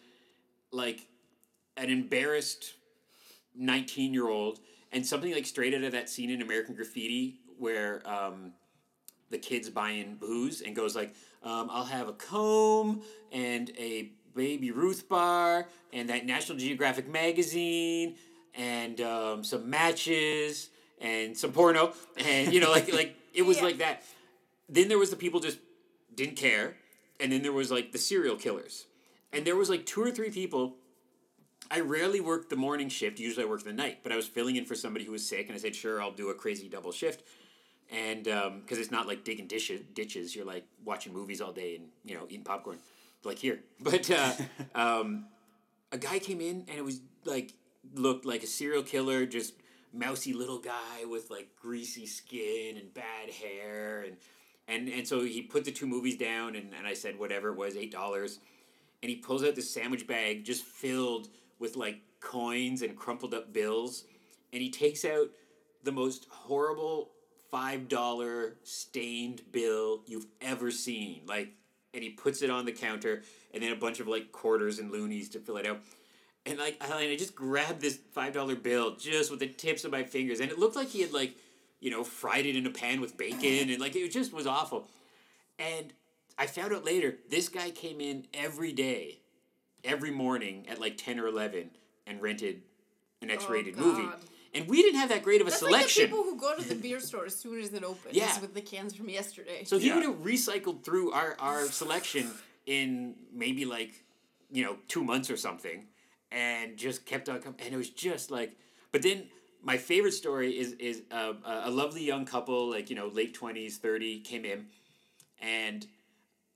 like 0.73 1.07
an 1.77 1.91
embarrassed 1.91 2.75
nineteen 3.55 4.13
year 4.15 4.29
old 4.29 4.61
and 4.93 5.07
something 5.07 5.33
like 5.33 5.47
straight 5.47 5.75
out 5.75 5.83
of 5.85 5.93
that 5.93 6.09
scene 6.09 6.31
in 6.31 6.43
American 6.43 6.75
Graffiti 6.75 7.41
where 7.59 8.03
um, 8.09 8.53
the 9.31 9.39
kid's 9.39 9.69
buying 9.71 10.15
booze 10.17 10.63
and 10.63 10.75
goes 10.75 10.97
like, 10.97 11.15
um, 11.43 11.69
"I'll 11.71 11.85
have 11.85 12.09
a 12.09 12.13
comb 12.15 13.03
and 13.31 13.71
a 13.79 14.13
Baby 14.37 14.71
Ruth 14.71 15.09
bar 15.09 15.67
and 15.93 16.09
that 16.11 16.27
National 16.27 16.59
Geographic 16.59 17.09
magazine 17.09 18.17
and 18.55 19.01
um, 19.01 19.43
some 19.43 19.69
matches 19.69 20.71
and 21.01 21.37
some 21.37 21.53
porno 21.53 21.93
and 22.17 22.53
you 22.53 22.61
know 22.61 22.71
like 22.71 22.93
like 22.93 23.17
it 23.35 23.43
was 23.43 23.57
Yeah. 23.59 23.65
like 23.65 23.79
that." 23.79 24.03
Then 24.69 24.89
there 24.89 24.99
was 24.99 25.11
the 25.11 25.17
people 25.17 25.41
just 25.41 25.59
didn't 26.15 26.37
care, 26.37 26.77
and 27.21 27.31
then 27.33 27.43
there 27.43 27.53
was 27.53 27.71
like 27.71 27.93
the 27.93 27.99
serial 27.99 28.37
killers, 28.37 28.87
and 29.33 29.45
there 29.47 29.57
was 29.57 29.71
like 29.71 29.87
two 29.87 30.03
or 30.03 30.11
three 30.11 30.31
people 30.31 30.75
I 31.71 31.81
rarely 31.81 32.21
worked 32.21 32.49
the 32.51 32.57
morning 32.57 32.89
shift. 32.89 33.19
Usually 33.19 33.45
I 33.45 33.49
worked 33.49 33.65
the 33.65 33.73
night, 33.73 33.99
but 34.05 34.13
I 34.13 34.17
was 34.17 34.27
filling 34.29 34.55
in 34.57 34.65
for 34.65 34.75
somebody 34.77 35.05
who 35.05 35.13
was 35.13 35.27
sick, 35.27 35.47
and 35.49 35.55
I 35.55 35.59
said, 35.59 35.75
"Sure, 35.75 36.01
I'll 36.01 36.13
do 36.13 36.29
a 36.31 36.35
crazy 36.35 36.69
double 36.69 36.93
shift." 36.93 37.23
And 37.91 38.25
because 38.25 38.79
it's 38.79 38.91
not 38.91 39.07
like 39.07 39.23
digging 39.25 39.47
dishes, 39.47 39.81
ditches, 39.95 40.35
you're 40.35 40.45
like 40.45 40.65
watching 40.85 41.13
movies 41.13 41.41
all 41.41 41.53
day 41.53 41.77
and 41.77 41.87
you 42.05 42.15
know 42.17 42.25
eating 42.29 42.45
popcorn, 42.45 42.79
like 43.27 43.39
here. 43.39 43.61
But 43.81 44.11
uh, 44.11 44.33
um, 44.75 45.27
a 45.93 45.99
guy 45.99 46.19
came 46.19 46.41
in, 46.41 46.65
and 46.69 46.79
it 46.79 46.85
was 46.85 47.01
like 47.25 47.53
looked 47.95 48.25
like 48.25 48.43
a 48.43 48.47
serial 48.47 48.83
killer, 48.83 49.27
just 49.27 49.55
mousy 49.93 50.33
little 50.33 50.59
guy 50.59 51.05
with 51.07 51.31
like 51.31 51.49
greasy 51.61 52.07
skin 52.07 52.77
and 52.77 52.93
bad 52.95 53.31
hair, 53.31 54.05
and 54.07 54.17
and 54.69 54.89
and 54.89 55.07
so 55.07 55.25
he 55.25 55.43
put 55.43 55.65
the 55.65 55.73
two 55.73 55.87
movies 55.87 56.17
down, 56.17 56.57
and, 56.57 56.73
and 56.77 56.87
I 56.87 56.95
said 56.95 57.19
whatever 57.19 57.51
it 57.51 57.57
was, 57.57 57.77
eight 57.77 57.93
dollars. 57.93 58.41
And 59.03 59.11
he 59.11 59.17
pulls 59.17 59.45
out 59.45 59.55
this 59.55 59.71
sandwich 59.71 60.07
bag 60.07 60.45
just 60.45 60.65
filled 60.65 61.29
with 61.59 61.77
like 61.77 62.01
coins 62.21 62.83
and 62.83 62.97
crumpled 62.97 63.35
up 63.35 63.53
bills. 63.53 64.05
And 64.53 64.63
he 64.63 64.71
takes 64.71 65.05
out 65.05 65.29
the 65.85 65.93
most 65.93 66.27
horrible 66.31 67.11
five 67.51 67.89
dollar 67.89 68.57
stained 68.63 69.43
bill 69.53 70.03
you've 70.07 70.27
ever 70.41 70.71
seen. 70.71 71.23
Like 71.27 71.53
and 71.97 72.05
he 72.05 72.11
puts 72.11 72.43
it 72.43 72.51
on 72.51 72.67
the 72.67 72.73
counter 72.73 73.23
and 73.53 73.63
then 73.63 73.73
a 73.73 73.77
bunch 73.77 73.99
of 73.99 74.07
like 74.07 74.31
quarters 74.31 74.79
and 74.79 74.93
loonies 74.93 75.31
to 75.31 75.41
fill 75.41 75.57
it 75.57 75.67
out. 75.67 75.81
And 76.45 76.59
like 76.59 76.77
I, 76.81 77.09
I 77.09 77.17
just 77.17 77.35
grabbed 77.35 77.81
this 77.81 77.99
five 78.13 78.35
dollar 78.35 78.55
bill 78.55 78.95
just 78.95 79.31
with 79.31 79.41
the 79.41 79.49
tips 79.49 79.85
of 79.85 79.91
my 79.91 80.05
fingers 80.05 80.39
and 80.39 80.51
it 80.51 80.59
looked 80.59 80.77
like 80.77 80.89
he 80.89 81.01
had 81.01 81.13
like 81.13 81.35
you 81.81 81.91
know 81.91 82.05
fried 82.05 82.47
it 82.47 82.55
in 82.55 82.67
a 82.67 82.71
pan 82.71 83.01
with 83.01 83.17
bacon 83.17 83.71
and 83.71 83.81
like 83.81 83.97
it 83.97 84.13
just 84.13 84.33
was 84.33 84.47
awful. 84.47 84.87
And 85.59 85.93
I 86.39 86.47
found 86.47 86.75
out 86.75 86.85
later 86.85 87.17
this 87.31 87.49
guy 87.49 87.71
came 87.71 88.01
in 88.01 88.27
every 88.35 88.73
day, 88.73 89.21
every 89.83 90.11
morning 90.11 90.67
at 90.69 90.79
like 90.79 90.99
10 90.99 91.19
or 91.19 91.27
11 91.27 91.71
and 92.07 92.21
rented 92.21 92.61
an 93.23 93.31
X 93.31 93.49
rated 93.49 93.75
Oh, 93.79 93.81
movie. 93.81 94.09
God. 94.57 94.63
And 94.63 94.71
we 94.71 94.83
didn't 94.83 95.01
have 95.01 95.09
that 95.11 95.23
great 95.23 95.41
of 95.41 95.47
a 95.47 95.51
That's 95.51 95.61
selection. 95.61 96.03
like 96.05 96.11
the 96.11 96.17
people 96.17 96.25
who 96.25 96.37
go 96.39 96.57
to 96.57 96.69
the 96.69 96.75
beer 96.75 97.01
store 97.01 97.27
as 97.27 97.35
soon 97.37 97.61
as 97.61 97.73
it 97.73 97.85
opens 97.85 98.17
Yeah. 98.17 98.41
with 98.41 98.55
the 98.55 98.61
cans 98.61 98.95
from 98.95 99.09
yesterday. 99.09 99.65
so 99.65 99.79
he 99.79 99.89
Yeah. 99.89 99.97
would 99.97 100.05
have 100.05 100.17
recycled 100.17 100.83
through 100.85 101.13
our, 101.13 101.37
our 101.39 101.67
selection 101.67 102.31
in 102.67 103.15
maybe 103.33 103.65
like, 103.65 104.05
you 104.51 104.65
know, 104.65 104.79
two 104.89 105.05
months 105.05 105.31
or 105.31 105.37
something 105.37 105.87
and 106.31 106.77
just 106.77 107.07
kept 107.07 107.29
on 107.29 107.41
coming. 107.41 107.61
And 107.61 107.75
it 107.75 107.77
was 107.77 107.91
just 107.91 108.31
like, 108.31 108.57
but 108.93 109.03
then 109.03 109.29
my 109.63 109.77
favorite 109.77 110.13
story 110.13 110.59
is, 110.59 110.73
is 110.75 111.03
uh, 111.11 111.35
a 111.45 111.71
lovely 111.71 112.05
young 112.05 112.25
couple, 112.25 112.71
like, 112.71 112.91
you 112.91 112.97
know, 112.97 113.09
late 113.09 113.39
20s, 113.39 113.75
30, 113.75 114.21
came 114.21 114.45
in 114.45 114.67
and 115.41 115.87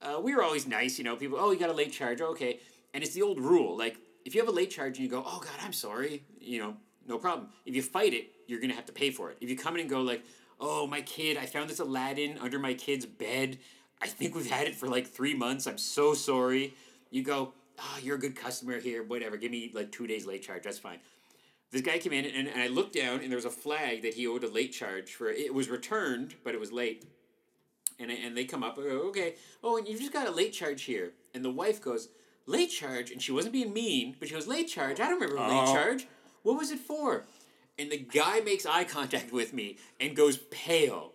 uh, 0.03 0.18
we 0.22 0.34
were 0.34 0.42
always 0.42 0.66
nice, 0.66 0.96
you 0.98 1.05
know. 1.05 1.14
People, 1.16 1.38
oh, 1.38 1.51
you 1.51 1.59
got 1.59 1.68
a 1.70 1.74
late 1.74 1.92
charge, 1.92 2.20
okay. 2.20 2.61
And 2.94 3.05
it's 3.05 3.12
the 3.12 3.22
old 3.22 3.38
rule, 3.38 3.76
like 3.76 3.96
if 4.24 4.34
you 4.34 4.40
have 4.40 4.48
a 4.48 4.53
late 4.53 4.70
charge 4.70 4.96
and 4.96 5.05
you 5.05 5.11
go, 5.11 5.22
oh 5.26 5.40
God, 5.42 5.53
I'm 5.62 5.72
sorry, 5.72 6.24
you 6.40 6.59
know, 6.61 6.76
no 7.11 7.18
problem. 7.18 7.48
If 7.66 7.74
you 7.74 7.82
fight 7.82 8.14
it, 8.14 8.30
you're 8.46 8.61
gonna 8.61 8.74
have 8.74 8.86
to 8.86 8.92
pay 8.92 9.11
for 9.11 9.30
it. 9.30 9.36
If 9.40 9.50
you 9.50 9.56
come 9.56 9.74
in 9.74 9.82
and 9.82 9.90
go 9.90 10.00
like, 10.00 10.22
oh 10.58 10.86
my 10.86 11.02
kid, 11.02 11.36
I 11.36 11.44
found 11.46 11.68
this 11.68 11.80
Aladdin 11.80 12.38
under 12.40 12.58
my 12.58 12.72
kid's 12.72 13.04
bed. 13.04 13.58
I 14.00 14.06
think 14.06 14.34
we've 14.34 14.50
had 14.50 14.66
it 14.66 14.74
for 14.74 14.88
like 14.88 15.06
three 15.06 15.34
months. 15.34 15.66
I'm 15.66 15.76
so 15.78 16.14
sorry. 16.14 16.72
You 17.11 17.22
go, 17.22 17.52
oh, 17.78 17.98
you're 18.02 18.16
a 18.16 18.18
good 18.20 18.36
customer 18.36 18.78
here. 18.78 19.02
Whatever, 19.02 19.36
give 19.36 19.50
me 19.50 19.70
like 19.74 19.92
two 19.92 20.06
days 20.06 20.24
late 20.24 20.42
charge. 20.42 20.62
That's 20.62 20.78
fine. 20.78 20.98
This 21.70 21.82
guy 21.82 21.98
came 21.98 22.12
in 22.12 22.24
and, 22.24 22.48
and 22.48 22.61
I 22.61 22.68
looked 22.68 22.94
down 22.94 23.20
and 23.20 23.30
there 23.30 23.36
was 23.36 23.44
a 23.44 23.50
flag 23.50 24.02
that 24.02 24.14
he 24.14 24.26
owed 24.26 24.42
a 24.44 24.48
late 24.48 24.72
charge 24.72 25.12
for. 25.12 25.28
It 25.28 25.52
was 25.52 25.68
returned, 25.68 26.34
but 26.44 26.54
it 26.54 26.61
was 26.61 26.72
late 26.72 27.04
and 27.98 28.11
and 28.11 28.36
they 28.36 28.44
come 28.44 28.62
up. 28.62 28.78
I 28.78 28.82
go, 28.82 29.08
okay. 29.08 29.34
Oh, 29.62 29.76
and 29.76 29.86
you've 29.86 30.00
just 30.00 30.12
got 30.12 30.26
a 30.26 30.30
late 30.30 30.52
charge 30.52 30.82
here. 30.82 31.12
And 31.34 31.44
the 31.44 31.50
wife 31.50 31.80
goes, 31.82 32.08
late 32.46 32.70
charge, 32.70 33.11
and 33.11 33.20
she 33.22 33.30
wasn't 33.32 33.52
being 33.52 33.72
mean, 33.72 34.16
but 34.18 34.28
she 34.28 34.34
goes, 34.34 34.46
late 34.48 34.68
charge. 34.68 34.98
I 35.00 35.08
don't 35.08 35.20
remember 35.20 35.36
a 35.36 35.48
late 35.48 35.68
Oh. 35.68 35.74
charge. 35.74 36.06
What 36.43 36.57
was 36.57 36.70
it 36.70 36.78
for? 36.78 37.24
And 37.78 37.91
the 37.91 37.99
guy 37.99 38.41
makes 38.41 38.66
eye 38.66 38.84
contact 38.84 39.32
with 39.32 39.53
me 39.53 39.78
and 39.99 40.14
goes 40.14 40.36
pale, 40.51 41.12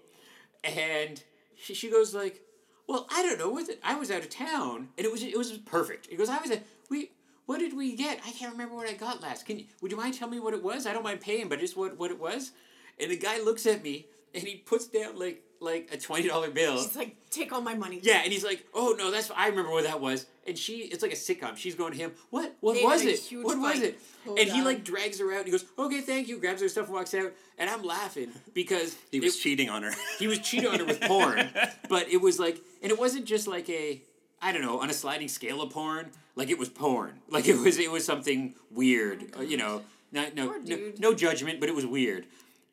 and 0.64 1.22
she, 1.56 1.74
she 1.74 1.92
goes 1.92 2.14
like, 2.14 2.42
well, 2.88 3.08
I 3.12 3.24
don't 3.24 3.40
know. 3.40 3.50
Was 3.50 3.70
it? 3.70 3.80
I 3.84 3.96
was 3.96 4.12
out 4.12 4.22
of 4.22 4.30
town, 4.30 4.90
and 4.98 5.06
it 5.06 5.12
was 5.12 5.24
it 5.24 5.38
was 5.38 5.52
perfect. 5.52 6.08
He 6.08 6.16
goes, 6.16 6.30
I 6.30 6.40
was 6.40 6.52
at 6.52 6.64
we. 6.90 7.12
What 7.46 7.60
did 7.60 7.78
we 7.78 7.96
get? 7.96 8.20
I 8.26 8.32
can't 8.32 8.52
remember 8.52 8.76
what 8.76 8.90
I 8.90 8.94
got 8.94 9.22
last. 9.22 9.46
Can 9.46 9.60
you? 9.60 9.66
Would 9.82 9.92
you 9.92 9.98
mind 9.98 10.16
telling 10.16 10.34
me 10.34 10.40
what 10.40 10.56
it 10.56 10.64
was? 10.64 10.88
I 10.88 10.94
don't 10.94 11.04
mind 11.04 11.22
paying, 11.22 11.48
but 11.50 11.60
just 11.60 11.78
what 11.78 11.98
what 11.98 12.12
it 12.12 12.20
was. 12.20 12.52
And 13.00 13.12
the 13.12 13.18
guy 13.18 13.40
looks 13.40 13.66
at 13.66 13.84
me 13.84 14.08
and 14.34 14.44
he 14.44 14.58
puts 14.58 14.88
down 14.88 15.18
like 15.20 15.44
like 15.60 15.90
a 15.92 15.98
twenty 15.98 16.28
dollar 16.28 16.50
bill. 16.50 16.78
She's 16.82 16.96
like, 16.96 17.16
take 17.32 17.52
all 17.54 17.62
my 17.62 17.74
money. 17.76 18.00
Yeah, 18.04 18.22
and 18.24 18.32
he's 18.32 18.44
like, 18.44 18.66
"Oh 18.74 18.96
no, 18.98 19.12
that's 19.12 19.32
I 19.36 19.48
remember 19.48 19.72
what 19.72 19.84
that 19.84 20.00
was." 20.02 20.26
And 20.48 20.58
she, 20.58 20.74
it's 20.82 21.02
like 21.02 21.12
a 21.12 21.16
sitcom. 21.16 21.58
She's 21.58 21.76
going 21.76 21.92
to 21.94 21.98
him, 21.98 22.12
"What? 22.30 22.56
What 22.62 22.76
They 22.76 22.84
was 22.84 23.02
it? 23.04 23.18
huge 23.20 23.46
What 23.46 23.60
was 23.60 23.80
it?" 23.82 24.00
Hold 24.26 24.40
and 24.40 24.50
he 24.50 24.62
like 24.62 24.84
drags 24.84 25.20
her 25.20 25.34
out. 25.34 25.46
He 25.46 25.52
goes, 25.52 25.66
"Okay, 25.80 26.02
thank 26.02 26.28
you." 26.28 26.40
Grabs 26.40 26.62
her 26.62 26.70
stuff 26.70 26.86
and 26.86 26.94
walks 26.94 27.14
out. 27.14 27.32
And 27.58 27.70
I'm 27.70 27.84
laughing 27.84 28.32
because 28.54 28.96
He 29.12 29.20
was 29.20 29.36
it- 29.36 29.40
cheating 29.40 29.70
on 29.70 29.84
her. 29.84 29.92
he 30.20 30.28
was 30.28 30.40
cheating 30.40 30.70
on 30.70 30.80
her 30.80 30.86
with 30.86 31.02
porn, 31.02 31.50
but 31.90 32.10
it 32.10 32.22
was 32.22 32.40
like, 32.40 32.62
and 32.84 32.92
it 32.92 33.00
wasn't 33.00 33.26
just 33.26 33.48
like 33.48 33.70
a, 33.70 34.02
I 34.42 34.52
don't 34.52 34.62
know, 34.62 34.80
on 34.82 34.90
a 34.90 34.94
sliding 34.94 35.28
scale 35.30 35.62
of 35.62 35.72
porn. 35.72 36.12
Like 36.36 36.50
it 36.50 36.60
was 36.60 36.70
porn. 36.70 37.20
Like 37.30 37.48
it 37.48 37.58
was, 37.58 37.80
it 37.80 37.90
was 37.90 38.04
something 38.06 38.56
weird. 38.70 39.34
uh, 39.38 39.42
you 39.42 39.56
know, 39.58 39.84
not 40.12 40.36
no, 40.36 40.56
no, 40.66 40.92
no 41.00 41.14
judgment, 41.14 41.60
but 41.62 41.70
it 41.70 41.76
was 41.76 41.86
weird. 41.86 42.26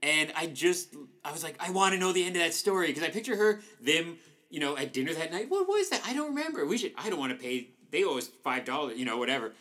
And 0.03 0.33
I 0.37 0.47
just, 0.47 0.95
I 1.25 1.31
was 1.31 1.45
like, 1.45 1.57
I 1.61 1.71
want 1.71 1.95
to 1.95 2.01
know 2.01 2.13
the 2.13 2.25
end 2.25 2.35
of 2.35 2.43
that 2.43 2.55
story 2.55 2.89
because 2.89 3.05
I 3.05 3.11
picture 3.11 3.37
her, 3.37 3.61
them, 3.81 4.17
you 4.51 4.59
know, 4.59 4.77
at 4.77 4.93
dinner 4.93 5.15
that 5.15 5.31
night. 5.31 5.49
What 5.49 5.69
was 5.69 5.91
that? 5.91 6.03
I 6.05 6.13
don't 6.13 6.35
remember. 6.35 6.67
We 6.67 6.77
should. 6.77 6.93
I 6.97 7.09
don't 7.09 7.21
want 7.21 7.33
to 7.33 7.39
pay. 7.39 7.69
They 7.91 8.05
owe 8.05 8.19
us 8.19 8.29
five 8.43 8.65
dollars. 8.65 8.99
You 8.99 9.05
know, 9.05 9.19
whatever. 9.19 9.53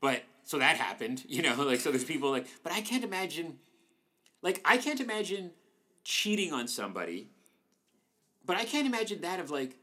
But 0.00 0.22
so 0.44 0.58
that 0.58 0.76
happened. 0.76 1.24
You 1.28 1.42
know, 1.42 1.54
like 1.62 1.80
so 1.80 1.90
there's 1.90 2.04
people 2.04 2.30
like, 2.30 2.46
but 2.62 2.72
I 2.72 2.82
can't 2.82 3.04
imagine. 3.04 3.58
Like 4.42 4.60
I 4.64 4.76
can't 4.76 5.00
imagine 5.00 5.52
cheating 6.04 6.52
on 6.52 6.68
somebody. 6.68 7.30
But 8.44 8.56
I 8.56 8.64
can't 8.64 8.86
imagine 8.86 9.20
that 9.20 9.40
of 9.40 9.50
like, 9.50 9.76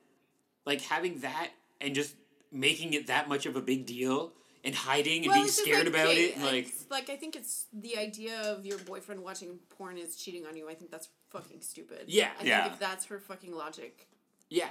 like 0.66 0.82
having 0.82 1.20
that 1.22 1.50
and 1.80 1.96
just 1.96 2.16
making 2.52 2.94
it 2.94 3.08
that 3.08 3.30
much 3.30 3.46
of 3.46 3.56
a 3.56 3.62
big 3.62 3.86
deal 3.86 4.34
and 4.70 4.76
hiding 4.78 5.24
and 5.24 5.28
Well, 5.32 5.38
being 5.42 5.48
scared 5.48 5.80
like, 5.80 5.88
about 5.88 6.08
okay, 6.08 6.26
it. 6.26 6.36
and, 6.36 6.46
Like, 6.46 6.68
like 6.90 7.10
I 7.10 7.16
think 7.16 7.36
it's 7.36 7.66
the 7.74 7.98
idea 7.98 8.40
of 8.52 8.66
your 8.66 8.78
boyfriend 8.78 9.24
watching 9.24 9.58
porn 9.78 9.98
is 9.98 10.16
cheating 10.16 10.46
on 10.46 10.56
you. 10.56 10.70
I 10.70 10.76
think 10.76 10.92
that's 10.92 11.10
fucking 11.32 11.62
stupid. 11.62 12.04
Yeah. 12.08 12.30
I 12.40 12.44
Yeah. 12.44 12.62
think 12.62 12.74
if 12.74 12.80
that's 12.80 13.06
her 13.06 13.20
fucking 13.20 13.54
logic. 13.54 14.08
yeah. 14.50 14.70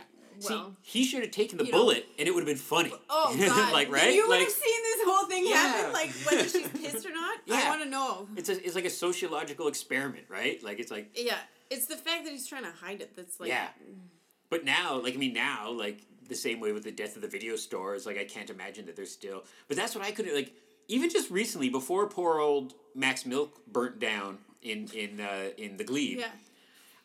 Well, 0.49 0.77
See, 0.85 1.01
he 1.01 1.05
should 1.05 1.23
have 1.23 1.33
taken 1.33 1.59
the 1.59 1.65
you 1.67 1.73
know. 1.73 1.79
bullet 1.79 2.07
and 2.17 2.29
it 2.29 2.31
would 2.33 2.43
have 2.43 2.47
been 2.47 2.57
funny. 2.57 2.93
Oh, 3.11 3.27
oh 3.37 3.37
god! 3.49 3.73
like 3.73 3.89
Then 3.91 3.95
right? 3.95 4.15
You 4.15 4.23
would 4.29 4.31
like 4.31 4.43
have 4.43 4.51
seen 4.53 4.83
this 4.85 5.01
whole 5.05 5.27
thing 5.27 5.45
Yeah. 5.49 5.57
happen, 5.57 5.93
like 5.93 6.11
whether 6.27 6.49
she's 6.49 6.69
pissed 6.81 7.05
or 7.05 7.11
not. 7.13 7.39
I 7.39 7.41
Yeah. 7.47 7.69
want 7.69 7.83
to 7.83 7.89
know. 7.89 8.29
it's 8.37 8.49
a, 8.49 8.65
it's 8.65 8.77
like 8.77 8.85
a 8.85 8.91
sociological 8.91 9.67
experiment, 9.67 10.27
right? 10.29 10.63
Like 10.63 10.79
it's 10.79 10.93
like 10.93 11.11
Yeah, 11.17 11.39
it's 11.71 11.87
the 11.87 11.97
fact 11.97 12.23
that 12.25 12.31
he's 12.31 12.47
trying 12.47 12.63
to 12.63 12.71
hide 12.71 13.01
it 13.01 13.17
that's 13.17 13.41
like. 13.41 13.49
Yeah. 13.49 13.67
But 14.49 14.65
now, 14.65 15.01
like 15.03 15.15
I 15.15 15.17
mean, 15.17 15.33
now, 15.33 15.73
like 15.73 16.03
the 16.29 16.35
same 16.35 16.61
way 16.61 16.73
with 16.73 16.85
the 16.85 16.91
death 16.93 17.17
of 17.17 17.23
the 17.23 17.29
video 17.29 17.57
stores. 17.57 18.07
like 18.07 18.19
I 18.19 18.25
can't 18.25 18.51
imagine 18.51 18.87
that 18.87 18.97
there's 18.97 19.13
still. 19.13 19.45
But 19.67 19.77
that's 19.77 19.95
what 19.95 20.05
I 20.05 20.11
couldn't 20.11 20.35
like. 20.35 20.53
Even 20.89 21.11
just 21.11 21.31
recently, 21.31 21.69
before 21.69 22.07
poor 22.09 22.39
old 22.41 22.75
Mac's 22.95 23.27
Milk 23.27 23.61
burnt 23.67 23.99
down 23.99 24.39
in 24.63 24.89
in 24.95 25.21
uh, 25.21 25.51
in 25.57 25.77
the 25.77 25.85
Glebe, 25.85 26.19
Yeah. 26.19 26.31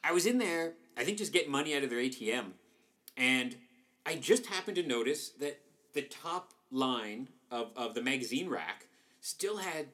I 0.03 0.11
was 0.11 0.25
in 0.25 0.37
there. 0.37 0.73
I 0.97 1.03
think 1.03 1.17
just 1.17 1.33
getting 1.33 1.51
money 1.51 1.75
out 1.75 1.83
of 1.83 1.89
their 1.89 1.99
ATM, 1.99 2.51
and 3.17 3.55
I 4.05 4.15
just 4.15 4.45
happened 4.47 4.75
to 4.75 4.83
notice 4.83 5.29
that 5.39 5.59
the 5.93 6.01
top 6.03 6.53
line 6.71 7.29
of, 7.51 7.71
of 7.75 7.93
the 7.95 8.01
magazine 8.01 8.49
rack 8.49 8.87
still 9.21 9.57
had 9.57 9.87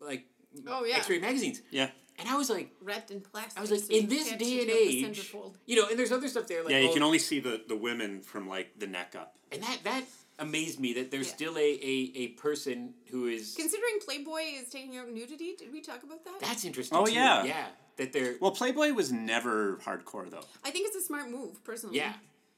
like 0.00 0.24
Oh, 0.66 0.84
yeah. 0.84 0.96
X-ray 0.96 1.18
magazines, 1.18 1.60
yeah. 1.70 1.90
And 2.18 2.28
I 2.28 2.36
was 2.36 2.50
like, 2.50 2.70
Wrapped 2.82 3.10
in 3.10 3.20
plastic. 3.20 3.58
I 3.58 3.60
was 3.60 3.70
like, 3.70 3.80
so 3.80 3.92
in 3.92 4.08
this 4.08 4.28
can't 4.28 4.38
day 4.40 4.60
and 4.60 4.70
it 4.70 4.72
out 4.72 4.76
the 4.78 5.08
age, 5.08 5.34
you 5.66 5.76
know, 5.76 5.88
and 5.88 5.98
there's 5.98 6.12
other 6.12 6.28
stuff 6.28 6.46
there 6.48 6.62
like 6.62 6.72
Yeah, 6.72 6.80
you 6.80 6.90
oh, 6.90 6.94
can 6.94 7.02
only 7.02 7.18
see 7.18 7.40
the, 7.40 7.62
the 7.68 7.76
women 7.76 8.20
from 8.20 8.48
like 8.48 8.78
the 8.78 8.86
neck 8.86 9.14
up. 9.18 9.36
and 9.52 9.62
that 9.62 9.78
that 9.84 10.04
amazed 10.38 10.78
me 10.80 10.92
that 10.94 11.10
there's 11.10 11.28
Yeah. 11.28 11.34
still 11.34 11.56
a, 11.58 11.60
a, 11.82 12.12
a 12.16 12.26
person 12.28 12.94
who 13.10 13.26
is 13.26 13.54
Considering 13.56 13.98
Playboy 14.04 14.42
is 14.60 14.68
taking 14.70 14.96
out 14.96 15.10
nudity, 15.10 15.54
did 15.58 15.72
we 15.72 15.80
talk 15.80 16.02
about 16.02 16.24
that? 16.24 16.40
that's 16.40 16.64
interesting. 16.64 16.96
Oh, 16.98 17.06
too. 17.06 17.12
yeah. 17.12 17.44
yeah, 17.44 17.66
that 17.96 18.12
they're 18.12 18.34
Well, 18.40 18.52
Playboy 18.52 18.92
was 18.92 19.10
never 19.12 19.76
hardcore 19.78 20.30
though. 20.30 20.44
I 20.64 20.70
think 20.70 20.86
it's 20.88 20.96
a 20.96 21.00
smart 21.02 21.30
move, 21.30 21.62
personally. 21.64 21.96
yeah. 21.96 22.12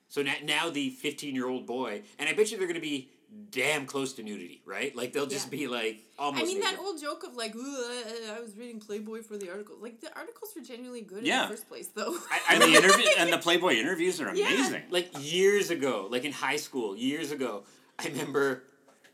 So 0.08 0.22
now, 0.22 0.34
now 0.44 0.70
the 0.70 0.90
15 0.90 1.34
year 1.36 1.48
old 1.48 1.66
boy, 1.66 2.02
and 2.18 2.28
I 2.28 2.32
bet 2.32 2.50
you 2.50 2.58
they're 2.58 2.66
going 2.66 2.74
to 2.74 2.80
be 2.80 3.08
damn 3.50 3.86
close 3.86 4.12
to 4.14 4.22
nudity, 4.22 4.62
right? 4.64 4.94
Like 4.94 5.12
they'll 5.12 5.26
just 5.26 5.46
Yeah. 5.52 5.58
be 5.58 5.68
like 5.68 6.00
almost. 6.18 6.42
I 6.44 6.46
mean 6.46 6.60
that 6.60 6.78
old 6.78 7.00
joke 7.00 7.24
of 7.24 7.36
like, 7.36 7.54
I, 7.56 8.36
I 8.36 8.40
was 8.40 8.56
reading 8.56 8.80
Playboy 8.80 9.22
for 9.22 9.36
the 9.36 9.50
articles. 9.50 9.78
Like 9.82 10.00
the 10.00 10.14
articles 10.16 10.50
were 10.56 10.62
genuinely 10.62 11.02
good 11.02 11.24
Yeah. 11.26 11.44
in 11.44 11.50
the 11.50 11.56
first 11.56 11.68
place, 11.68 11.88
though. 11.88 12.16
I, 12.30 12.40
I 12.48 12.54
And 12.54 12.62
the 12.62 12.74
interview 12.76 13.06
and 13.18 13.32
the 13.32 13.38
Playboy 13.46 13.74
interviews 13.74 14.20
are 14.20 14.34
Yeah. 14.34 14.48
amazing. 14.48 14.82
like 14.90 15.10
years 15.20 15.70
ago, 15.70 16.08
like 16.10 16.24
in 16.24 16.32
high 16.32 16.56
school, 16.56 16.96
years 16.96 17.30
ago, 17.30 17.64
I 17.98 18.06
remember 18.08 18.64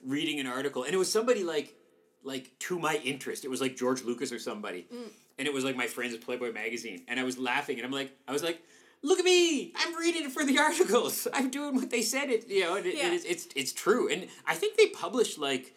reading 0.04 0.38
an 0.40 0.46
article, 0.46 0.84
and 0.84 0.94
it 0.94 0.98
was 0.98 1.10
somebody 1.10 1.42
like, 1.44 1.74
like 2.22 2.58
to 2.60 2.78
my 2.78 2.96
interest. 3.04 3.44
It 3.44 3.48
was 3.48 3.60
like 3.60 3.76
George 3.76 4.02
Lucas 4.02 4.32
or 4.32 4.38
somebody, 4.38 4.86
Mm. 4.92 5.08
and 5.38 5.48
it 5.48 5.52
was 5.54 5.64
like 5.64 5.76
my 5.76 5.86
friends 5.86 6.14
at 6.14 6.20
Playboy 6.20 6.52
magazine, 6.52 7.02
and 7.08 7.18
I 7.20 7.24
was 7.24 7.38
laughing, 7.38 7.78
and 7.78 7.84
I'm 7.86 7.92
like, 7.92 8.12
I 8.28 8.32
was 8.32 8.42
like, 8.42 8.60
look 9.08 9.18
at 9.18 9.24
me, 9.24 9.72
I'm 9.80 9.92
reading 10.04 10.24
it 10.26 10.32
for 10.32 10.44
the 10.44 10.58
articles, 10.68 11.28
I'm 11.32 11.48
doing 11.50 11.74
what 11.76 11.90
they 11.90 12.02
said 12.02 12.28
it, 12.30 12.48
you 12.48 12.62
know, 12.64 12.76
and 12.76 12.86
it, 12.86 12.96
Yeah. 12.96 13.12
it's, 13.12 13.24
it's 13.32 13.44
it's 13.60 13.72
true, 13.72 14.02
and 14.12 14.20
I 14.46 14.54
think 14.54 14.76
they 14.76 14.88
published 15.04 15.38
like, 15.38 15.74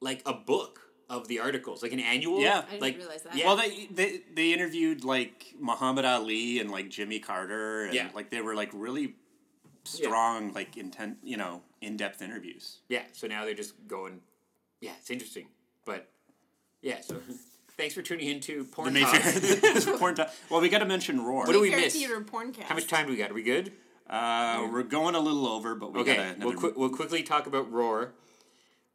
like 0.00 0.20
a 0.26 0.32
book 0.32 0.74
of 1.08 1.26
the 1.28 1.38
articles, 1.40 1.82
like 1.82 1.92
an 1.92 2.00
annual, 2.00 2.40
Yeah. 2.40 2.58
I 2.58 2.70
didn't 2.70 2.82
like 2.86 2.96
realize 2.98 3.22
that. 3.24 3.34
yeah. 3.36 3.46
Well, 3.46 3.56
they, 3.56 3.86
they 3.98 4.20
they 4.38 4.48
interviewed 4.52 5.04
like 5.04 5.36
Muhammad 5.58 6.04
Ali 6.04 6.60
and 6.60 6.70
like 6.70 6.88
Jimmy 6.96 7.18
Carter, 7.18 7.84
and 7.86 7.94
Yeah. 7.94 8.08
like 8.14 8.30
they 8.30 8.40
were 8.40 8.54
like 8.62 8.70
really 8.72 9.06
strong, 9.84 10.52
like 10.52 10.76
intent, 10.76 11.18
you 11.24 11.36
know, 11.36 11.62
in 11.80 11.96
depth 11.96 12.22
interviews. 12.22 12.78
Yeah, 12.88 13.02
so 13.12 13.26
now 13.26 13.44
they're 13.44 13.54
just 13.64 13.74
going. 13.88 14.20
Yeah, 14.80 14.92
it's 15.00 15.10
interesting, 15.10 15.46
but 15.84 16.08
yeah. 16.82 17.00
So 17.00 17.14
thanks 17.80 17.94
for 17.94 18.02
tuning 18.02 18.28
in 18.28 18.40
to 18.40 18.64
Porn 18.66 18.92
The 18.92 19.00
Talk. 19.00 19.12
Mayfair 19.24 19.96
porn 19.98 20.14
time. 20.14 20.28
Well, 20.50 20.60
we 20.60 20.68
got 20.68 20.78
to 20.80 20.84
mention 20.84 21.24
Roar. 21.24 21.46
What 21.46 21.52
do 21.52 21.60
we 21.60 21.70
Mayfair 21.70 21.84
miss? 21.86 21.94
Theater 21.94 22.20
porncast. 22.20 22.64
How 22.64 22.74
much 22.74 22.86
time 22.86 23.06
do 23.06 23.12
we 23.12 23.18
got? 23.18 23.30
Are 23.30 23.34
we 23.34 23.42
good? 23.42 23.72
Uh, 24.08 24.68
we're 24.70 24.82
going 24.82 25.14
a 25.14 25.20
little 25.20 25.46
over, 25.46 25.74
but 25.74 25.92
we 25.94 26.00
Okay, 26.00 26.16
got 26.16 26.38
we'll 26.38 26.50
another. 26.50 26.68
qui- 26.68 26.72
we'll 26.80 26.90
quickly 26.90 27.22
talk 27.22 27.46
about 27.46 27.70
Roar. 27.72 28.12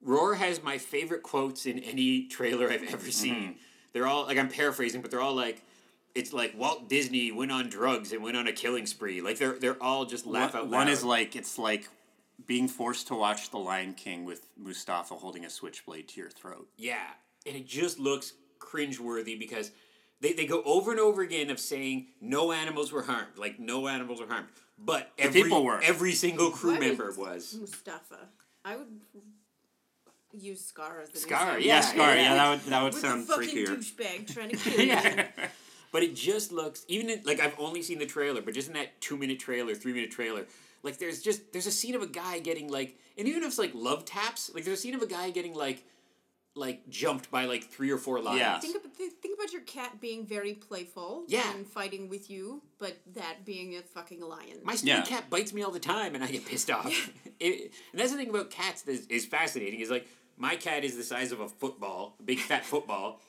Roar 0.02 0.36
has 0.36 0.62
my 0.62 0.78
favorite 0.78 1.24
quotes 1.24 1.66
in 1.66 1.80
any 1.80 2.28
trailer 2.28 2.70
I've 2.70 2.84
ever 2.94 3.10
seen. 3.10 3.56
They're 3.94 4.06
all 4.08 4.26
like 4.26 4.38
I'm 4.38 4.50
paraphrasing, 4.50 5.02
but 5.02 5.10
they're 5.12 5.22
all 5.22 5.36
like. 5.36 5.64
It's 6.14 6.32
like 6.32 6.54
Walt 6.58 6.88
Disney 6.88 7.32
went 7.34 7.52
on 7.52 7.68
drugs 7.68 8.14
and 8.14 8.24
went 8.24 8.38
on 8.38 8.48
a 8.48 8.54
killing 8.54 8.86
spree. 8.86 9.20
Like 9.22 9.38
they're 9.38 9.58
they're 9.60 9.82
all 9.84 10.06
just 10.06 10.26
laugh 10.26 10.54
one, 10.54 10.64
out 10.64 10.70
loud. 10.70 10.78
one 10.80 10.88
is 10.90 11.04
like 11.04 11.36
it's 11.36 11.58
like 11.58 11.90
being 12.46 12.68
forced 12.70 13.08
to 13.08 13.16
watch 13.16 13.50
The 13.52 13.58
Lion 13.58 13.94
King 13.94 14.24
with 14.26 14.48
Mufasa 14.62 15.18
holding 15.18 15.44
a 15.44 15.50
switchblade 15.50 16.08
to 16.10 16.22
your 16.22 16.30
throat. 16.30 16.68
Yeah, 16.78 17.04
and 17.46 17.56
it 17.56 17.66
just 17.68 18.00
looks 18.00 18.34
cringeworthy 18.66 19.38
because 19.40 19.72
they, 20.22 20.34
they 20.34 20.46
go 20.46 20.62
over 20.66 20.92
and 20.92 21.00
over 21.00 21.22
again 21.22 21.50
of 21.50 21.60
saying 21.60 22.08
no 22.22 22.52
animals 22.52 22.92
were 22.92 23.04
harmed, 23.04 23.38
like 23.38 23.60
no 23.60 23.88
animals 23.88 24.20
were 24.20 24.28
harmed, 24.28 24.48
but 24.78 25.12
every 25.18 25.44
people 25.44 25.64
were. 25.64 25.80
every 25.82 26.14
single 26.14 26.50
crew 26.52 26.72
What 26.72 26.80
member 26.82 27.10
is 27.10 27.18
was. 27.18 27.58
Mufasa. 27.60 28.18
I 28.64 28.76
would 28.78 28.88
use 30.34 30.66
Scar 30.66 31.02
as 31.02 31.10
an 31.10 31.16
Scar, 31.16 31.58
example. 31.58 31.66
Yeah, 31.66 31.76
Yeah, 31.76 31.82
Scar. 31.82 32.16
Yeah, 32.16 32.22
yeah. 32.22 32.34
that 32.36 32.50
would 32.50 32.60
that 32.72 32.84
would 32.84 32.94
With 32.94 33.02
sound 33.02 33.28
the 33.28 33.34
fucking 33.34 33.50
freakier. 33.50 33.78
douchebag 33.78 34.34
trying 34.34 34.50
to 34.50 34.58
kill 34.58 34.80
you. 34.80 34.88
yeah. 34.88 35.28
But 35.92 36.04
it 36.04 36.16
just 36.16 36.52
looks 36.52 36.84
even 36.90 37.10
in, 37.10 37.22
like 37.24 37.40
I've 37.40 37.58
only 37.58 37.82
seen 37.82 38.00
the 38.00 38.06
trailer, 38.06 38.42
but 38.42 38.54
just 38.54 38.68
in 38.68 38.74
that 38.74 39.00
two 39.00 39.16
minute 39.18 39.40
trailer, 39.40 39.76
three 39.76 39.94
minute 39.94 40.12
trailer, 40.12 40.46
like 40.84 40.98
there's 40.98 41.22
just 41.22 41.54
there's 41.54 41.68
a 41.68 41.72
scene 41.72 41.96
of 41.96 42.02
a 42.02 42.08
guy 42.08 42.40
getting 42.40 42.70
like, 42.70 42.98
and 43.18 43.28
even 43.28 43.44
if 43.44 43.48
it's 43.50 43.58
like 43.60 43.72
love 43.74 44.04
taps, 44.04 44.52
like 44.54 44.66
there's 44.66 44.80
a 44.80 44.82
scene 44.82 44.94
of 44.96 45.02
a 45.02 45.08
guy 45.08 45.30
getting 45.30 45.54
like, 45.54 45.84
like 46.56 46.88
jumped 46.90 47.30
by 47.30 47.46
like 47.46 47.66
three 47.66 47.92
or 47.92 47.98
four 47.98 48.22
lions. 48.22 48.40
Yeah. 48.40 48.60
Think 48.60 48.78
about 48.78 48.94
think 48.96 49.38
about 49.38 49.52
your 49.52 49.62
cat 49.64 50.00
being 50.00 50.26
very 50.26 50.54
playful 50.54 51.26
Yeah. 51.28 51.54
and 51.54 51.68
fighting 51.68 52.08
with 52.10 52.30
you, 52.30 52.62
but 52.80 52.96
that 53.14 53.44
being 53.46 53.76
a 53.76 53.82
fucking 53.82 54.22
lion. 54.22 54.60
My 54.64 54.76
stupid 54.76 54.88
Yeah. 55.00 55.04
cat 55.04 55.30
bites 55.30 55.52
me 55.54 55.64
all 55.64 55.72
the 55.72 55.80
time, 55.80 56.16
and 56.16 56.24
I 56.24 56.28
get 56.32 56.46
pissed 56.46 56.72
off. 56.72 56.88
it, 57.40 57.72
and 57.92 58.00
that's 58.00 58.12
the 58.12 58.18
thing 58.18 58.30
about 58.30 58.50
cats 58.52 58.84
that 58.84 58.92
is, 58.94 59.06
is 59.08 59.26
fascinating. 59.26 59.82
Is 59.82 59.90
like 59.90 60.08
my 60.38 60.56
cat 60.56 60.84
is 60.86 60.96
the 60.96 61.04
size 61.04 61.32
of 61.34 61.40
a 61.42 61.50
football, 61.50 62.16
a 62.20 62.24
big 62.24 62.40
fat 62.40 62.66
football, 62.74 63.20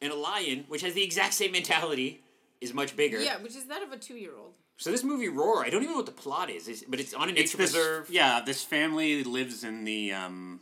and 0.00 0.12
a 0.12 0.16
lion, 0.16 0.64
which 0.68 0.82
has 0.82 0.94
the 0.94 1.02
exact 1.02 1.34
same 1.34 1.50
mentality, 1.52 2.22
is 2.60 2.72
much 2.72 2.96
bigger. 2.96 3.20
yeah, 3.20 3.38
which 3.42 3.56
is 3.56 3.64
that 3.66 3.82
of 3.82 3.90
a 3.92 3.96
two 3.96 4.14
year 4.16 4.36
old. 4.36 4.52
So 4.76 4.92
this 4.92 5.02
movie 5.02 5.28
Roar, 5.28 5.64
I 5.64 5.70
don't 5.70 5.82
even 5.82 5.94
know 5.94 5.96
what 5.98 6.06
the 6.06 6.12
plot 6.12 6.48
is, 6.50 6.68
it's, 6.68 6.84
but 6.84 7.00
it's 7.00 7.12
on 7.12 7.28
a 7.28 7.32
It's 7.32 7.40
nature 7.52 7.56
this, 7.58 7.72
preserve. 7.72 8.10
yeah, 8.10 8.40
this 8.40 8.62
family 8.62 9.24
lives 9.24 9.64
in 9.64 9.82
the 9.82 10.12
um, 10.12 10.60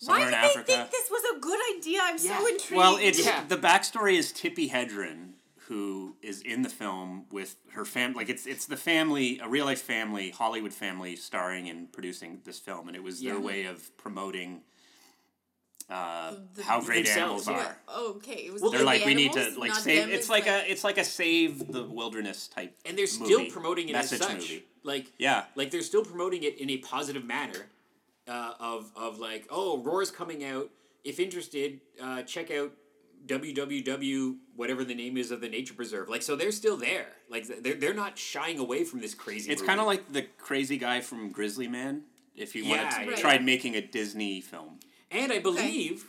Why 0.00 0.20
somewhere 0.20 0.30
did 0.30 0.34
they 0.34 0.46
Africa. 0.46 0.64
think 0.64 0.90
this 0.90 1.10
was 1.10 1.36
a 1.36 1.40
good 1.40 1.60
idea? 1.76 2.00
I'm 2.02 2.16
Yeah. 2.20 2.38
so 2.38 2.46
intrigued. 2.46 2.76
Well, 2.76 2.96
it's 2.96 3.24
Yeah. 3.24 3.44
the 3.44 3.56
backstory 3.56 4.14
is 4.16 4.32
Tippi 4.32 4.70
Hedren, 4.70 5.32
who 5.66 6.16
is 6.22 6.40
in 6.42 6.62
the 6.62 6.68
film 6.68 7.26
with 7.30 7.56
her 7.72 7.84
fam. 7.84 8.12
Like 8.14 8.28
it's 8.28 8.46
it's 8.46 8.66
the 8.66 8.76
family, 8.76 9.38
a 9.42 9.48
real 9.48 9.64
life 9.66 9.82
family, 9.82 10.30
Hollywood 10.30 10.72
family, 10.72 11.16
starring 11.16 11.68
and 11.68 11.92
producing 11.92 12.40
this 12.44 12.58
film, 12.60 12.86
and 12.88 12.96
it 12.96 13.02
was 13.02 13.20
their 13.20 13.34
Yeah. 13.34 13.40
way 13.40 13.64
of 13.64 13.96
promoting 13.96 14.62
uh, 15.90 16.34
The- 16.52 16.64
how 16.64 16.82
great 16.82 17.06
themselves, 17.06 17.48
animals 17.48 17.64
yeah. 17.64 17.66
are. 17.70 17.78
Oh, 17.88 18.08
okay. 18.16 18.44
It 18.44 18.52
was 18.52 18.60
Well, 18.60 18.70
They're 18.70 18.80
the 18.80 18.84
like 18.86 19.06
we 19.06 19.14
need 19.14 19.32
to 19.32 19.58
like 19.58 19.74
save. 19.74 20.10
It's 20.10 20.28
like, 20.28 20.46
a 20.46 20.70
it's 20.70 20.84
like 20.84 20.98
a 20.98 21.04
save 21.04 21.72
the 21.72 21.82
wilderness 21.82 22.46
type. 22.46 22.78
and 22.84 22.96
they're 22.98 23.06
still 23.06 23.38
movie, 23.38 23.50
promoting 23.50 23.88
it 23.88 23.94
as 23.96 24.10
such. 24.10 24.34
movie. 24.34 24.66
Like 24.82 25.06
Yeah, 25.18 25.46
like 25.54 25.70
they're 25.70 25.80
still 25.80 26.04
promoting 26.04 26.42
it 26.42 26.58
in 26.58 26.68
a 26.68 26.76
positive 26.76 27.24
manner 27.24 27.70
uh, 28.28 28.52
of 28.60 28.90
of 28.96 29.18
like 29.18 29.46
oh 29.50 29.78
roar's 29.82 30.10
coming 30.10 30.44
out 30.44 30.70
if 31.04 31.18
interested 31.18 31.80
uh, 32.02 32.22
check 32.22 32.50
out 32.50 32.72
www 33.26 34.36
whatever 34.56 34.84
the 34.84 34.94
name 34.94 35.16
is 35.16 35.30
of 35.30 35.40
the 35.40 35.48
nature 35.48 35.74
preserve 35.74 36.08
like 36.08 36.22
so 36.22 36.36
they're 36.36 36.52
still 36.52 36.76
there 36.76 37.06
like 37.28 37.46
they're, 37.62 37.74
they're 37.74 37.94
not 37.94 38.18
shying 38.18 38.58
away 38.58 38.84
from 38.84 39.00
this 39.00 39.14
crazy 39.14 39.50
it's 39.50 39.62
kind 39.62 39.80
of 39.80 39.86
like 39.86 40.12
the 40.12 40.22
crazy 40.38 40.76
guy 40.78 41.00
from 41.00 41.30
Grizzly 41.30 41.68
Man. 41.68 42.02
If 42.36 42.54
you 42.54 42.68
wanted 42.68 42.82
Yeah, 42.84 43.04
to 43.04 43.10
yeah. 43.10 43.16
tried 43.16 43.44
making 43.44 43.74
a 43.74 43.80
Disney 43.80 44.40
film. 44.40 44.78
and 45.10 45.32
i 45.32 45.38
believe 45.40 46.06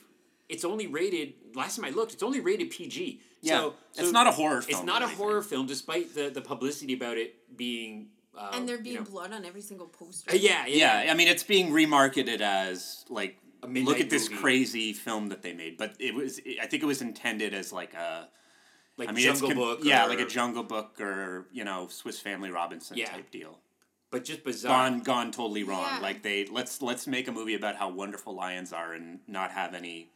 it's 0.47 0.63
only 0.63 0.88
rated 0.88 1.34
last 1.55 1.76
time 1.78 1.86
i 1.86 1.89
looked 1.89 2.13
it's 2.13 2.24
only 2.24 2.39
rated 2.39 2.70
pg 2.70 3.20
Yeah, 3.41 3.57
so, 3.57 3.74
it's 3.97 4.11
not 4.11 4.28
a 4.28 4.32
horror 4.32 4.61
film. 4.61 4.78
it's 4.80 4.86
not 4.86 5.01
a 5.01 5.07
horror 5.07 5.41
film 5.41 5.65
despite 5.65 6.13
the, 6.13 6.30
the 6.30 6.41
publicity 6.41 6.93
about 6.93 7.17
it 7.17 7.36
being 7.57 8.07
uh, 8.39 8.51
And 8.53 8.67
there 8.67 8.77
being 8.77 8.95
you 8.95 8.99
know, 9.01 9.05
blood 9.05 9.33
on 9.33 9.45
every 9.45 9.61
single 9.61 9.87
poster. 9.87 10.31
uh, 10.31 10.35
yeah, 10.35 10.65
yeah 10.65 11.03
Yeah, 11.03 11.11
I 11.11 11.15
mean 11.15 11.27
it's 11.27 11.43
being 11.43 11.71
remarketed 11.71 12.41
as 12.41 13.05
like 13.09 13.37
A 13.63 13.67
midnight 13.67 13.87
look 13.87 13.99
at 13.99 14.09
this 14.09 14.29
movie. 14.29 14.41
crazy 14.41 14.93
film 14.93 15.29
that 15.29 15.41
they 15.41 15.53
made, 15.53 15.77
but 15.77 15.93
it 15.99 16.13
was 16.15 16.39
I 16.61 16.65
think 16.67 16.81
it 16.83 16.85
was 16.87 17.01
intended 17.01 17.53
as 17.53 17.71
like 17.73 17.93
a 17.93 18.29
like 18.97 19.09
I 19.09 19.11
mean 19.11 19.25
jungle 19.25 19.47
con- 19.49 19.57
book 19.57 19.79
yeah, 19.83 20.05
or- 20.05 20.09
like 20.09 20.19
a 20.19 20.25
Jungle 20.25 20.63
Book 20.63 20.99
or 21.01 21.47
you 21.51 21.63
know 21.63 21.87
Swiss 21.89 22.19
Family 22.19 22.51
Robinson 22.51 22.97
Yeah. 22.97 23.09
type 23.09 23.29
deal. 23.31 23.59
but 24.11 24.23
just 24.25 24.43
bizarre 24.43 24.89
Gone 24.89 24.99
gone 25.01 25.31
totally 25.31 25.63
wrong. 25.63 25.85
Yeah. 25.95 25.99
Like 26.01 26.23
they 26.23 26.45
let's 26.45 26.81
let's 26.81 27.05
make 27.07 27.27
a 27.27 27.31
movie 27.31 27.55
about 27.55 27.75
how 27.75 27.89
wonderful 27.89 28.33
lions 28.35 28.73
are 28.73 28.93
and 28.93 29.19
not 29.27 29.51
have 29.51 29.73
any 29.73 30.09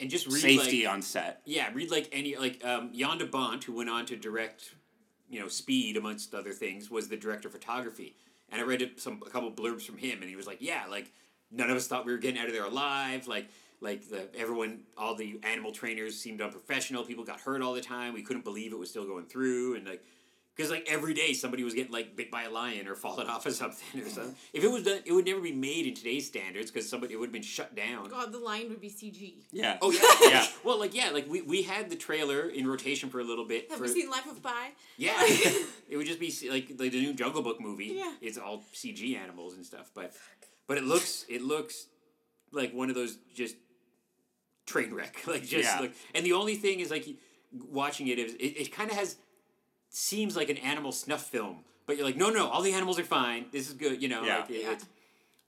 and 0.00 0.10
just 0.10 0.26
read 0.26 0.40
safety 0.42 0.84
like, 0.84 0.92
on 0.94 1.00
set. 1.02 1.40
Yeah, 1.46 1.70
read 1.72 1.90
like 1.90 2.08
any 2.12 2.36
like 2.36 2.62
um, 2.64 2.92
Jan 2.92 3.16
de 3.18 3.24
Bont, 3.26 3.64
who 3.64 3.72
went 3.72 3.88
on 3.88 4.04
to 4.06 4.16
direct, 4.16 4.74
you 5.28 5.40
know, 5.40 5.48
Speed 5.48 5.96
amongst 5.96 6.34
other 6.34 6.52
things, 6.52 6.90
was 6.90 7.08
the 7.08 7.16
director 7.16 7.48
of 7.48 7.54
photography. 7.54 8.16
And 8.50 8.60
I 8.60 8.64
read 8.64 8.92
some 8.96 9.22
a 9.26 9.30
couple 9.30 9.50
blurbs 9.50 9.82
from 9.82 9.98
him, 9.98 10.20
and 10.20 10.30
he 10.30 10.36
was 10.36 10.46
like, 10.46 10.58
"Yeah, 10.60 10.84
like 10.88 11.12
none 11.50 11.70
of 11.70 11.76
us 11.76 11.86
thought 11.88 12.06
we 12.06 12.12
were 12.12 12.18
getting 12.18 12.40
out 12.40 12.46
of 12.46 12.52
there 12.52 12.64
alive. 12.64 13.26
Like, 13.26 13.48
like 13.80 14.08
the 14.08 14.28
everyone, 14.36 14.80
all 14.96 15.14
the 15.14 15.38
animal 15.42 15.72
trainers 15.72 16.18
seemed 16.18 16.40
unprofessional. 16.40 17.04
People 17.04 17.24
got 17.24 17.40
hurt 17.40 17.62
all 17.62 17.74
the 17.74 17.80
time. 17.80 18.14
We 18.14 18.22
couldn't 18.22 18.44
believe 18.44 18.72
it 18.72 18.78
was 18.78 18.90
still 18.90 19.06
going 19.06 19.26
through, 19.26 19.76
and 19.76 19.86
like." 19.86 20.02
Because 20.56 20.70
like 20.70 20.86
every 20.88 21.12
day 21.12 21.34
somebody 21.34 21.64
was 21.64 21.74
getting 21.74 21.92
like 21.92 22.16
bit 22.16 22.30
by 22.30 22.44
a 22.44 22.50
lion 22.50 22.88
or 22.88 22.94
falling 23.04 23.26
off 23.28 23.44
of 23.44 23.52
something 23.54 24.00
or 24.00 24.08
something. 24.08 24.34
If 24.54 24.64
it 24.64 24.70
was 24.70 24.84
done, 24.84 25.00
it 25.04 25.12
would 25.12 25.26
never 25.26 25.40
be 25.40 25.52
made 25.52 25.86
in 25.86 25.94
today's 25.94 26.26
standards 26.26 26.70
because 26.70 26.88
somebody 26.88 27.12
it 27.12 27.18
would 27.18 27.26
have 27.26 27.32
been 27.32 27.42
shut 27.42 27.74
down. 27.76 28.08
God, 28.08 28.32
the 28.32 28.38
line 28.38 28.70
would 28.70 28.80
be 28.80 28.88
CG. 28.88 29.34
Yeah. 29.52 29.76
Oh 29.82 29.90
yeah, 29.90 30.00
Yeah. 30.30 30.46
Well, 30.64 30.78
like 30.80 30.94
yeah, 30.94 31.10
like 31.10 31.28
we, 31.28 31.42
we 31.42 31.62
had 31.62 31.90
the 31.90 31.96
trailer 31.96 32.48
in 32.48 32.66
rotation 32.66 33.10
for 33.10 33.20
a 33.20 33.24
little 33.24 33.44
bit. 33.44 33.68
Have 33.70 33.78
for, 33.78 33.84
we 33.84 33.90
seen 33.90 34.10
Life 34.10 34.26
of 34.30 34.42
Pi? 34.42 34.70
Yeah, 34.96 35.12
it 35.18 35.96
would 35.96 36.06
just 36.06 36.20
be 36.20 36.32
like 36.50 36.70
like 36.78 36.90
the 36.92 37.00
new 37.00 37.12
Jungle 37.12 37.42
Book 37.42 37.60
movie. 37.60 37.92
Yeah. 37.96 38.12
it's 38.22 38.38
all 38.38 38.64
CG 38.72 39.14
animals 39.16 39.54
and 39.54 39.66
stuff, 39.66 39.90
but 39.94 40.14
but 40.66 40.78
it 40.78 40.84
looks 40.84 41.26
it 41.28 41.42
looks 41.42 41.86
like 42.52 42.72
one 42.72 42.88
of 42.88 42.94
those 42.94 43.18
just 43.34 43.56
train 44.66 44.94
wreck. 44.94 45.22
Like 45.26 45.42
just 45.42 45.68
Yeah. 45.68 45.80
like, 45.80 45.92
and 46.14 46.24
the 46.24 46.32
only 46.32 46.54
thing 46.54 46.80
is 46.80 46.90
like 46.90 47.06
watching 47.52 48.08
it 48.08 48.18
is 48.18 48.34
it, 48.34 48.56
it 48.60 48.72
kind 48.72 48.90
of 48.90 48.96
has 48.96 49.16
seems 49.96 50.36
like 50.36 50.50
an 50.50 50.58
animal 50.58 50.92
snuff 50.92 51.22
film, 51.30 51.60
but 51.86 51.96
you're 51.96 52.04
like 52.06 52.16
no 52.16 52.28
no 52.30 52.48
all 52.48 52.62
the 52.62 52.72
animals 52.72 52.98
are 52.98 53.04
fine. 53.04 53.46
This 53.52 53.66
is 53.68 53.74
good. 53.74 54.02
You 54.02 54.08
know. 54.08 54.22
Yeah. 54.24 54.36
Like, 54.38 54.48
Yeah. 54.50 54.56
it's- 54.72 54.86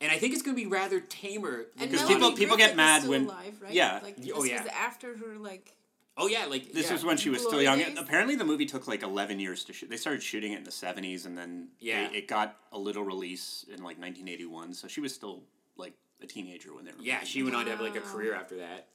and 0.01 0.13
I 0.13 0.17
think 0.19 0.33
it's 0.33 0.43
going 0.43 0.57
to 0.57 0.63
be 0.63 0.69
rather 0.69 1.01
tamer. 1.01 1.67
And 1.77 1.91
Because 1.91 2.07
people- 2.07 2.31
people 2.33 2.57
get 2.57 2.77
mad 2.77 2.99
was 2.99 3.03
still 3.03 3.11
when- 3.11 3.25
alive, 3.25 3.59
right? 3.61 3.73
yeah. 3.73 3.95
Like 4.01 4.17
Y- 4.17 4.25
this 4.27 4.33
oh, 4.33 4.45
yeah. 4.45 4.63
was 4.63 4.71
after 4.73 5.17
her 5.17 5.37
like 5.39 5.75
oh 6.17 6.29
yeah, 6.29 6.47
like 6.47 6.73
This 6.73 6.87
yeah. 6.87 6.93
was 6.95 7.05
when 7.05 7.17
she 7.17 7.31
was 7.31 7.43
still 7.43 7.61
young. 7.63 7.79
days? 7.79 7.97
Apparently, 7.99 8.35
the 8.37 8.45
movie 8.45 8.65
took 8.67 8.87
like 8.89 9.03
eleven 9.03 9.39
years 9.41 9.65
to 9.65 9.73
shoot. 9.73 9.91
They 9.91 9.97
started 9.97 10.23
shooting 10.23 10.53
it 10.53 10.59
in 10.59 10.65
the 10.65 10.71
seventies, 10.71 11.27
and 11.27 11.37
then 11.37 11.69
Yeah. 11.81 12.09
they, 12.09 12.19
it 12.19 12.29
got 12.29 12.57
a 12.73 12.79
little 12.79 13.03
release 13.05 13.65
in 13.73 13.83
like 13.83 13.99
nineteen 13.99 14.29
eighty 14.29 14.47
one. 14.47 14.73
So 14.73 14.89
she 14.89 15.01
was 15.01 15.13
still 15.15 15.43
like 15.77 15.95
a 16.23 16.27
teenager 16.27 16.73
when 16.75 16.85
they 16.85 16.93
were. 16.93 16.99
Yeah, 17.03 17.15
making 17.15 17.29
she 17.29 17.43
went 17.43 17.55
on 17.57 17.65
to 17.67 17.71
have 17.73 17.81
like 17.81 17.97
a 17.97 18.01
career 18.01 18.35
after 18.35 18.57
that. 18.59 18.87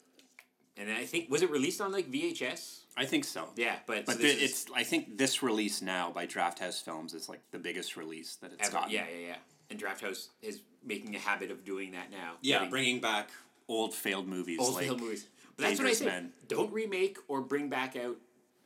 And 0.78 0.92
I 0.92 1.06
think 1.06 1.30
was 1.30 1.42
it 1.42 1.50
released 1.52 1.82
on 1.82 1.92
like 1.92 2.12
VHS? 2.12 2.80
I 2.98 3.06
think 3.06 3.24
so. 3.26 3.48
Yeah, 3.56 3.76
but 3.88 4.06
But 4.06 4.16
so 4.16 4.22
the, 4.22 4.28
is 4.28 4.42
it's 4.42 4.66
I 4.76 4.84
think 4.84 5.18
this 5.18 5.42
release 5.44 5.82
now 5.82 6.12
by 6.12 6.26
Drafthouse 6.28 6.82
Films 6.84 7.14
is 7.14 7.30
like 7.30 7.42
the 7.52 7.60
biggest 7.60 7.96
release 7.96 8.36
that 8.38 8.52
it's 8.54 8.68
ever, 8.68 8.78
gotten. 8.78 8.92
yeah, 8.92 9.06
yeah, 9.12 9.28
yeah. 9.28 9.36
And 9.70 9.80
Draft 9.80 10.02
House 10.02 10.30
is 10.42 10.62
making 10.86 11.16
a 11.16 11.20
habit 11.20 11.50
of 11.52 11.64
doing 11.64 11.92
that 11.92 12.12
now. 12.12 12.34
Yeah, 12.42 12.56
Getting 12.58 12.70
bringing 12.70 13.02
back 13.02 13.30
old 13.68 13.94
failed 13.94 14.28
movies. 14.28 14.60
old 14.60 14.76
like, 14.76 14.86
failed 14.86 15.00
movies. 15.02 15.28
But 15.58 15.68
that's 15.68 15.80
what 15.80 15.88
I 15.88 15.94
say. 15.94 16.06
Men. 16.06 16.32
Don't 16.48 16.72
remake 16.74 17.18
or 17.28 17.42
bring 17.42 17.70
back 17.70 17.96
out 17.96 18.18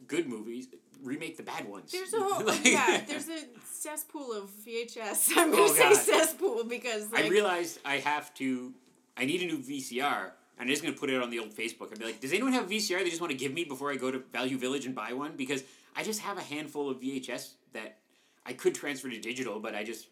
good 0.08 0.28
movies. 0.28 0.68
Remake 1.04 1.38
the 1.38 1.44
bad 1.44 1.68
ones. 1.70 1.92
there's 1.92 2.14
a 2.14 2.20
whole 2.20 2.44
Like- 2.46 2.62
yeah, 2.66 3.04
there's 3.08 3.28
a 3.30 3.40
cesspool 3.72 4.34
of 4.34 4.50
VHS. 4.66 5.34
I'm 5.38 5.50
oh, 5.50 5.52
gonna 5.52 5.64
Oh, 5.64 5.68
say 5.74 5.84
God. 5.84 5.96
cesspool 5.98 6.64
because 6.64 7.12
like 7.12 7.26
I 7.26 7.28
realized 7.28 7.80
I 7.86 7.98
have 7.98 8.34
to. 8.36 8.74
I 9.16 9.26
need 9.26 9.42
a 9.42 9.46
new 9.46 9.60
VCR. 9.60 10.32
I'm 10.60 10.68
just 10.68 10.82
gonna 10.84 10.96
put 10.96 11.10
it 11.10 11.22
on 11.22 11.30
the 11.30 11.40
old 11.40 11.52
Facebook. 11.54 11.92
I'd 11.92 12.00
be 12.00 12.06
like, 12.06 12.20
does 12.22 12.34
anyone 12.34 12.54
have 12.54 12.66
a 12.66 12.74
VCR 12.74 13.00
they 13.04 13.10
just 13.10 13.22
want 13.22 13.32
to 13.32 13.38
give 13.38 13.54
me 13.54 13.64
before 13.64 13.92
I 13.92 13.96
go 13.96 14.12
to 14.12 14.20
Value 14.34 14.58
Village 14.58 14.86
and 14.86 14.96
buy 14.96 15.14
one? 15.14 15.36
Because 15.38 15.64
I 15.96 16.04
just 16.04 16.20
have 16.22 16.38
a 16.38 16.42
handful 16.42 16.90
of 16.90 17.00
VHS 17.00 17.52
that 17.74 17.98
I 18.46 18.54
could 18.54 18.74
transfer 18.76 19.10
to 19.10 19.20
digital, 19.20 19.60
but 19.60 19.76
I 19.76 19.84
just 19.84 20.08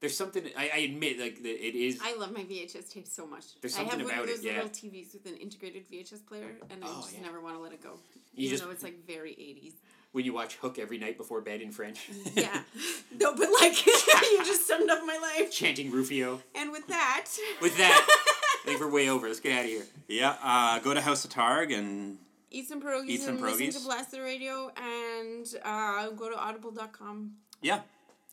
there's 0.00 0.16
something 0.16 0.44
I, 0.56 0.70
I 0.72 0.78
admit 0.78 1.18
like 1.18 1.42
that 1.42 1.66
it 1.66 1.74
is. 1.76 1.98
I 2.02 2.16
love 2.16 2.32
my 2.32 2.42
VHS 2.44 2.92
tapes 2.92 3.12
so 3.12 3.26
much. 3.26 3.60
There's 3.60 3.76
I 3.76 3.80
have 3.80 3.90
something 3.90 4.06
one 4.06 4.14
about 4.14 4.24
of 4.24 4.30
it, 4.30 4.36
those 4.36 4.44
yeah. 4.44 4.52
little 4.54 4.70
TVs 4.70 5.12
with 5.14 5.26
an 5.26 5.36
integrated 5.36 5.90
VHS 5.90 6.24
player, 6.26 6.52
and 6.70 6.84
I 6.84 6.86
Oh, 6.88 7.00
just 7.02 7.14
yeah. 7.14 7.22
never 7.26 7.40
want 7.40 7.56
to 7.56 7.60
let 7.60 7.72
it 7.72 7.82
go. 7.82 7.94
You 8.34 8.44
even 8.46 8.50
just- 8.50 8.62
though 8.64 8.70
it's 8.70 8.84
like 8.84 9.04
very 9.06 9.32
eighties. 9.32 9.72
when 10.12 10.24
you 10.24 10.32
watch 10.32 10.54
Hook 10.56 10.78
every 10.78 10.98
night 10.98 11.16
before 11.16 11.40
bed 11.40 11.60
in 11.60 11.72
French, 11.72 12.08
Yeah, 12.34 12.62
no, 13.20 13.34
but 13.34 13.48
like 13.60 13.84
you 13.86 14.44
just 14.44 14.66
summed 14.68 14.88
up 14.88 15.00
my 15.04 15.18
life. 15.36 15.50
chanting 15.50 15.90
Rufio. 15.90 16.40
And 16.54 16.70
with 16.70 16.86
that, 16.86 17.26
With 17.60 17.76
that, 17.78 18.06
think 18.68 18.80
we're 18.80 18.90
way 18.90 19.08
over. 19.08 19.26
Let's 19.28 19.40
get 19.40 19.52
out 19.58 19.64
of 19.64 19.70
here. 19.70 19.82
Yeah, 20.08 20.36
uh, 20.42 20.78
go 20.80 20.94
to 20.94 21.00
House 21.00 21.24
of 21.24 21.30
Targ 21.30 21.76
and 21.76 22.18
eat 22.50 22.68
some 22.68 22.80
pierogies 22.80 23.08
Eat 23.08 23.20
some 23.22 23.36
and 23.36 23.42
listen 23.42 23.70
to 23.70 23.86
Blasted 23.86 24.20
Radio, 24.20 24.70
and 24.76 25.46
uh, 25.64 26.08
go 26.10 26.30
to 26.30 26.36
audible.com 26.38 27.32
yeah, 27.62 27.80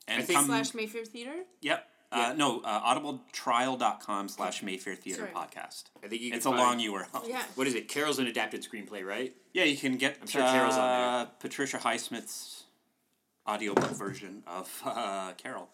and 0.08 0.22
I 0.22 0.26
think- 0.26 0.38
come. 0.38 0.46
slash 0.48 0.74
Mayfair 0.74 1.06
Theater. 1.06 1.36
Yep. 1.62 1.88
Uh, 2.12 2.34
no, 2.38 2.62
uh, 2.62 2.96
audibletrial.com 2.96 4.30
slash 4.30 4.64
Mayfair 4.64 4.96
Theater 4.96 5.22
Sorry. 5.22 5.32
Podcast. 5.32 5.86
I 6.02 6.08
think 6.08 6.22
you 6.22 6.30
can 6.30 6.38
It's 6.38 6.46
a 6.46 6.50
long 6.52 6.80
URL. 6.80 7.28
Yeah. 7.28 7.44
What 7.56 7.68
is 7.68 7.74
it? 7.76 7.90
Carol's 7.90 8.20
an 8.20 8.28
adapted 8.28 8.64
screenplay, 8.64 9.04
right? 9.04 9.36
Yeah, 9.54 9.66
you 9.66 9.76
can 9.76 9.98
get 9.98 10.18
I'm 10.22 10.28
sure 10.28 10.42
Carol's 10.44 10.76
on 10.76 10.80
uh, 10.82 11.26
Patricia 11.40 11.78
Highsmith's 11.78 12.64
audiobook 13.48 13.90
version 13.98 14.44
of 14.48 14.82
uh, 14.86 15.34
Carol. 15.34 15.68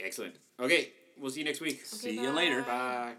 Excellent. 0.00 0.34
Okay, 0.60 0.90
we'll 1.18 1.30
see 1.30 1.40
you 1.40 1.46
next 1.46 1.60
week. 1.62 1.76
Okay, 1.76 1.84
See 1.86 2.20
you 2.20 2.30
later. 2.30 2.60
bye. 2.62 2.66
Bye. 2.68 3.12